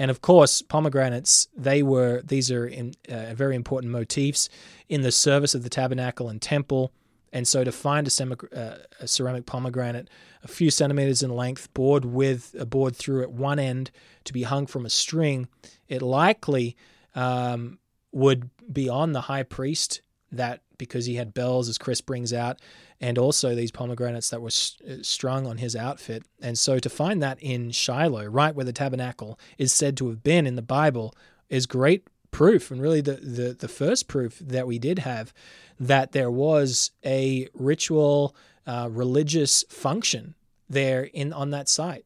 And 0.00 0.10
of 0.10 0.22
course, 0.22 0.62
pomegranates, 0.62 1.46
they 1.54 1.82
were, 1.82 2.22
these 2.24 2.50
are 2.50 2.66
in, 2.66 2.94
uh, 3.10 3.34
very 3.34 3.54
important 3.54 3.92
motifs 3.92 4.48
in 4.88 5.02
the 5.02 5.12
service 5.12 5.54
of 5.54 5.62
the 5.62 5.68
tabernacle 5.68 6.30
and 6.30 6.40
temple. 6.40 6.90
And 7.34 7.46
so 7.46 7.64
to 7.64 7.70
find 7.70 8.06
a, 8.06 8.10
semi, 8.10 8.34
uh, 8.56 8.76
a 8.98 9.06
ceramic 9.06 9.44
pomegranate 9.44 10.08
a 10.42 10.48
few 10.48 10.70
centimeters 10.70 11.22
in 11.22 11.28
length, 11.28 11.68
bored 11.74 12.06
with 12.06 12.56
a 12.58 12.64
board 12.64 12.96
through 12.96 13.20
at 13.24 13.30
one 13.30 13.58
end 13.58 13.90
to 14.24 14.32
be 14.32 14.44
hung 14.44 14.66
from 14.66 14.86
a 14.86 14.90
string, 14.90 15.48
it 15.86 16.00
likely 16.00 16.78
um, 17.14 17.78
would 18.10 18.48
be 18.72 18.88
on 18.88 19.12
the 19.12 19.20
high 19.20 19.42
priest 19.42 20.00
that 20.32 20.62
because 20.78 21.06
he 21.06 21.16
had 21.16 21.34
bells, 21.34 21.68
as 21.68 21.78
Chris 21.78 22.00
brings 22.00 22.32
out, 22.32 22.58
and 23.00 23.18
also 23.18 23.54
these 23.54 23.70
pomegranates 23.70 24.30
that 24.30 24.40
were 24.40 24.48
uh, 24.48 25.02
strung 25.02 25.46
on 25.46 25.58
his 25.58 25.76
outfit. 25.76 26.24
And 26.40 26.58
so 26.58 26.78
to 26.78 26.88
find 26.88 27.22
that 27.22 27.38
in 27.40 27.70
Shiloh, 27.70 28.26
right 28.26 28.54
where 28.54 28.64
the 28.64 28.72
tabernacle 28.72 29.38
is 29.58 29.72
said 29.72 29.96
to 29.98 30.08
have 30.08 30.22
been 30.22 30.46
in 30.46 30.56
the 30.56 30.62
Bible, 30.62 31.14
is 31.48 31.66
great 31.66 32.06
proof, 32.30 32.70
and 32.70 32.80
really 32.80 33.00
the, 33.00 33.14
the, 33.14 33.52
the 33.52 33.68
first 33.68 34.08
proof 34.08 34.38
that 34.38 34.66
we 34.66 34.78
did 34.78 35.00
have 35.00 35.32
that 35.78 36.12
there 36.12 36.30
was 36.30 36.92
a 37.04 37.48
ritual 37.54 38.36
uh, 38.66 38.88
religious 38.90 39.64
function 39.68 40.34
there 40.68 41.04
in 41.04 41.32
on 41.32 41.50
that 41.50 41.68
site. 41.68 42.04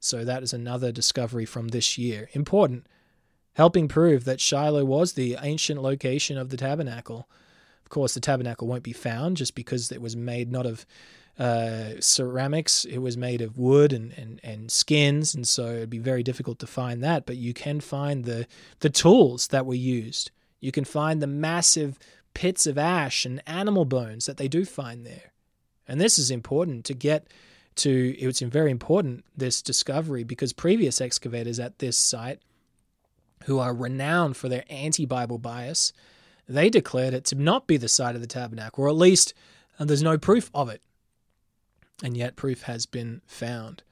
So 0.00 0.24
that 0.24 0.42
is 0.42 0.52
another 0.52 0.92
discovery 0.92 1.44
from 1.44 1.68
this 1.68 1.98
year. 1.98 2.28
Important, 2.32 2.86
helping 3.54 3.88
prove 3.88 4.24
that 4.24 4.40
Shiloh 4.40 4.84
was 4.84 5.12
the 5.12 5.36
ancient 5.42 5.82
location 5.82 6.38
of 6.38 6.50
the 6.50 6.56
tabernacle 6.56 7.28
of 7.84 7.90
course, 7.90 8.14
the 8.14 8.20
tabernacle 8.20 8.66
won't 8.66 8.82
be 8.82 8.92
found 8.94 9.36
just 9.36 9.54
because 9.54 9.92
it 9.92 10.00
was 10.00 10.16
made 10.16 10.50
not 10.50 10.64
of 10.64 10.86
uh, 11.38 12.00
ceramics, 12.00 12.84
it 12.84 12.98
was 12.98 13.16
made 13.16 13.42
of 13.42 13.58
wood 13.58 13.92
and, 13.92 14.12
and, 14.16 14.40
and 14.42 14.70
skins, 14.70 15.34
and 15.34 15.46
so 15.46 15.66
it'd 15.66 15.90
be 15.90 15.98
very 15.98 16.22
difficult 16.22 16.58
to 16.60 16.66
find 16.66 17.02
that. 17.04 17.26
But 17.26 17.36
you 17.36 17.52
can 17.52 17.80
find 17.80 18.24
the, 18.24 18.46
the 18.80 18.88
tools 18.88 19.48
that 19.48 19.66
were 19.66 19.74
used. 19.74 20.30
You 20.60 20.72
can 20.72 20.84
find 20.84 21.20
the 21.20 21.26
massive 21.26 21.98
pits 22.32 22.66
of 22.66 22.78
ash 22.78 23.26
and 23.26 23.42
animal 23.46 23.84
bones 23.84 24.26
that 24.26 24.38
they 24.38 24.48
do 24.48 24.64
find 24.64 25.04
there. 25.04 25.32
And 25.86 26.00
this 26.00 26.18
is 26.18 26.30
important 26.30 26.86
to 26.86 26.94
get 26.94 27.28
to, 27.76 28.16
it's 28.18 28.40
very 28.40 28.70
important, 28.70 29.24
this 29.36 29.60
discovery, 29.60 30.24
because 30.24 30.52
previous 30.52 31.00
excavators 31.00 31.60
at 31.60 31.80
this 31.80 31.98
site, 31.98 32.40
who 33.44 33.58
are 33.58 33.74
renowned 33.74 34.36
for 34.36 34.48
their 34.48 34.64
anti 34.68 35.06
Bible 35.06 35.38
bias, 35.38 35.92
they 36.48 36.68
declared 36.68 37.14
it 37.14 37.24
to 37.26 37.34
not 37.34 37.66
be 37.66 37.76
the 37.76 37.88
site 37.88 38.14
of 38.14 38.20
the 38.20 38.26
tabernacle, 38.26 38.84
or 38.84 38.88
at 38.88 38.96
least 38.96 39.34
uh, 39.78 39.84
there's 39.84 40.02
no 40.02 40.18
proof 40.18 40.50
of 40.54 40.68
it. 40.68 40.82
And 42.02 42.16
yet, 42.16 42.36
proof 42.36 42.62
has 42.62 42.86
been 42.86 43.22
found. 43.26 43.82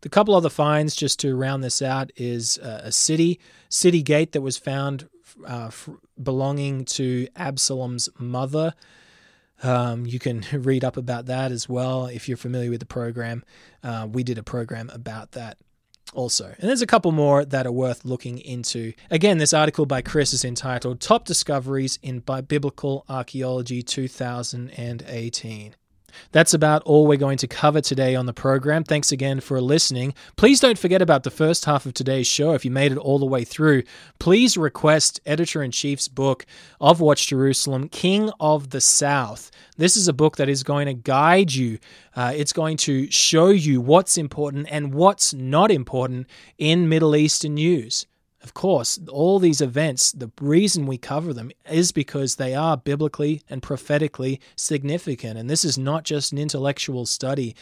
The 0.00 0.08
couple 0.08 0.34
other 0.34 0.50
finds, 0.50 0.96
just 0.96 1.20
to 1.20 1.34
round 1.34 1.62
this 1.62 1.80
out, 1.82 2.10
is 2.16 2.58
uh, 2.58 2.82
a 2.84 2.92
city 2.92 3.40
city 3.68 4.02
gate 4.02 4.32
that 4.32 4.40
was 4.40 4.56
found 4.56 5.08
uh, 5.46 5.70
belonging 6.22 6.84
to 6.84 7.28
Absalom's 7.36 8.08
mother. 8.18 8.74
Um, 9.62 10.06
you 10.06 10.18
can 10.18 10.44
read 10.52 10.84
up 10.84 10.96
about 10.96 11.26
that 11.26 11.52
as 11.52 11.68
well 11.68 12.06
if 12.06 12.28
you're 12.28 12.36
familiar 12.36 12.70
with 12.70 12.80
the 12.80 12.86
program. 12.86 13.44
Uh, 13.82 14.08
we 14.10 14.22
did 14.22 14.38
a 14.38 14.42
program 14.42 14.90
about 14.90 15.32
that 15.32 15.58
also. 16.14 16.54
And 16.58 16.68
there's 16.68 16.82
a 16.82 16.86
couple 16.86 17.12
more 17.12 17.44
that 17.44 17.66
are 17.66 17.72
worth 17.72 18.04
looking 18.04 18.38
into. 18.38 18.92
Again, 19.10 19.38
this 19.38 19.52
article 19.52 19.86
by 19.86 20.02
Chris 20.02 20.32
is 20.32 20.44
entitled 20.44 21.00
Top 21.00 21.24
Discoveries 21.24 21.98
in 22.02 22.20
Biblical 22.20 23.04
Archaeology 23.08 23.82
2018. 23.82 25.74
That's 26.32 26.54
about 26.54 26.82
all 26.84 27.06
we're 27.06 27.16
going 27.16 27.38
to 27.38 27.46
cover 27.46 27.80
today 27.80 28.14
on 28.14 28.26
the 28.26 28.32
program. 28.32 28.84
Thanks 28.84 29.12
again 29.12 29.40
for 29.40 29.60
listening. 29.60 30.14
Please 30.36 30.60
don't 30.60 30.78
forget 30.78 31.02
about 31.02 31.22
the 31.22 31.30
first 31.30 31.64
half 31.64 31.86
of 31.86 31.94
today's 31.94 32.26
show. 32.26 32.52
If 32.52 32.64
you 32.64 32.70
made 32.70 32.92
it 32.92 32.98
all 32.98 33.18
the 33.18 33.26
way 33.26 33.44
through, 33.44 33.82
please 34.18 34.56
request 34.56 35.20
editor 35.26 35.62
in 35.62 35.70
chief's 35.70 36.08
book 36.08 36.46
of 36.80 37.00
Watch 37.00 37.28
Jerusalem, 37.28 37.88
King 37.88 38.30
of 38.40 38.70
the 38.70 38.80
South. 38.80 39.50
This 39.76 39.96
is 39.96 40.08
a 40.08 40.12
book 40.12 40.36
that 40.36 40.48
is 40.48 40.62
going 40.62 40.86
to 40.86 40.94
guide 40.94 41.52
you. 41.52 41.78
Uh, 42.14 42.32
it's 42.34 42.52
going 42.52 42.76
to 42.78 43.10
show 43.10 43.48
you 43.48 43.80
what's 43.80 44.16
important 44.16 44.68
and 44.70 44.94
what's 44.94 45.34
not 45.34 45.70
important 45.70 46.26
in 46.58 46.88
Middle 46.88 47.16
Eastern 47.16 47.54
news. 47.54 48.06
Of 48.44 48.52
course, 48.52 49.00
all 49.08 49.38
these 49.38 49.62
events, 49.62 50.12
the 50.12 50.30
reason 50.38 50.86
we 50.86 50.98
cover 50.98 51.32
them 51.32 51.50
is 51.68 51.92
because 51.92 52.36
they 52.36 52.54
are 52.54 52.76
biblically 52.76 53.40
and 53.48 53.62
prophetically 53.62 54.38
significant. 54.54 55.38
And 55.38 55.48
this 55.48 55.64
is 55.64 55.78
not 55.78 56.04
just 56.04 56.30
an 56.30 56.38
intellectual 56.38 57.06
study. 57.06 57.56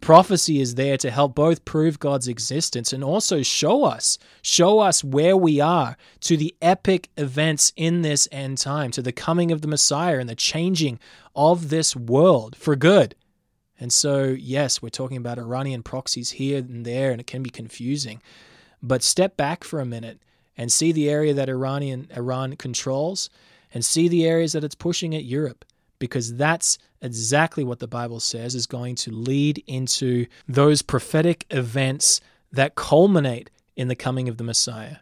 Prophecy 0.00 0.58
is 0.58 0.74
there 0.74 0.96
to 0.96 1.10
help 1.10 1.34
both 1.34 1.66
prove 1.66 2.00
God's 2.00 2.28
existence 2.28 2.94
and 2.94 3.04
also 3.04 3.42
show 3.42 3.84
us, 3.84 4.18
show 4.40 4.80
us 4.80 5.04
where 5.04 5.36
we 5.36 5.60
are 5.60 5.98
to 6.20 6.38
the 6.38 6.54
epic 6.62 7.10
events 7.18 7.74
in 7.76 8.00
this 8.00 8.26
end 8.32 8.56
time, 8.56 8.90
to 8.92 9.02
the 9.02 9.12
coming 9.12 9.52
of 9.52 9.60
the 9.60 9.68
Messiah 9.68 10.18
and 10.18 10.30
the 10.30 10.34
changing 10.34 10.98
of 11.36 11.68
this 11.68 11.94
world 11.94 12.56
for 12.56 12.74
good. 12.74 13.14
And 13.78 13.92
so, 13.92 14.24
yes, 14.24 14.80
we're 14.80 14.88
talking 14.88 15.18
about 15.18 15.38
Iranian 15.38 15.82
proxies 15.82 16.30
here 16.30 16.58
and 16.58 16.86
there, 16.86 17.10
and 17.10 17.20
it 17.20 17.26
can 17.26 17.42
be 17.42 17.50
confusing. 17.50 18.22
But 18.82 19.02
step 19.02 19.36
back 19.36 19.64
for 19.64 19.80
a 19.80 19.86
minute 19.86 20.20
and 20.56 20.72
see 20.72 20.92
the 20.92 21.08
area 21.08 21.34
that 21.34 21.48
Iranian 21.48 22.08
Iran 22.16 22.56
controls 22.56 23.30
and 23.72 23.84
see 23.84 24.08
the 24.08 24.26
areas 24.26 24.52
that 24.52 24.64
it's 24.64 24.74
pushing 24.74 25.14
at 25.14 25.24
Europe 25.24 25.64
because 25.98 26.34
that's 26.34 26.78
exactly 27.00 27.62
what 27.62 27.78
the 27.78 27.86
Bible 27.86 28.18
says 28.18 28.54
is 28.54 28.66
going 28.66 28.96
to 28.96 29.12
lead 29.12 29.62
into 29.66 30.26
those 30.48 30.82
prophetic 30.82 31.46
events 31.50 32.20
that 32.50 32.74
culminate 32.74 33.50
in 33.76 33.88
the 33.88 33.94
coming 33.94 34.28
of 34.28 34.36
the 34.36 34.44
Messiah. 34.44 34.96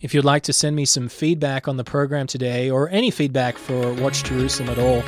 If 0.00 0.14
you'd 0.14 0.24
like 0.24 0.44
to 0.44 0.54
send 0.54 0.76
me 0.76 0.86
some 0.86 1.08
feedback 1.08 1.68
on 1.68 1.76
the 1.76 1.84
program 1.84 2.26
today 2.26 2.70
or 2.70 2.88
any 2.88 3.10
feedback 3.10 3.58
for 3.58 3.92
Watch 3.94 4.24
Jerusalem 4.24 4.70
at 4.70 4.78
all, 4.78 5.02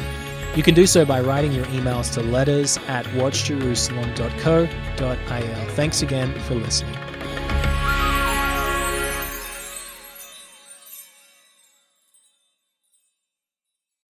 you 0.55 0.63
can 0.63 0.75
do 0.75 0.87
so 0.87 1.07
by 1.07 1.23
writing 1.23 1.53
your 1.53 1.65
emails 1.67 2.13
to 2.13 2.23
letters 2.23 2.77
at 2.89 3.07
watchjerusalem.co.il. 3.07 5.75
Thanks 5.75 6.03
again 6.03 6.39
for 6.41 6.57
listening. 6.57 7.02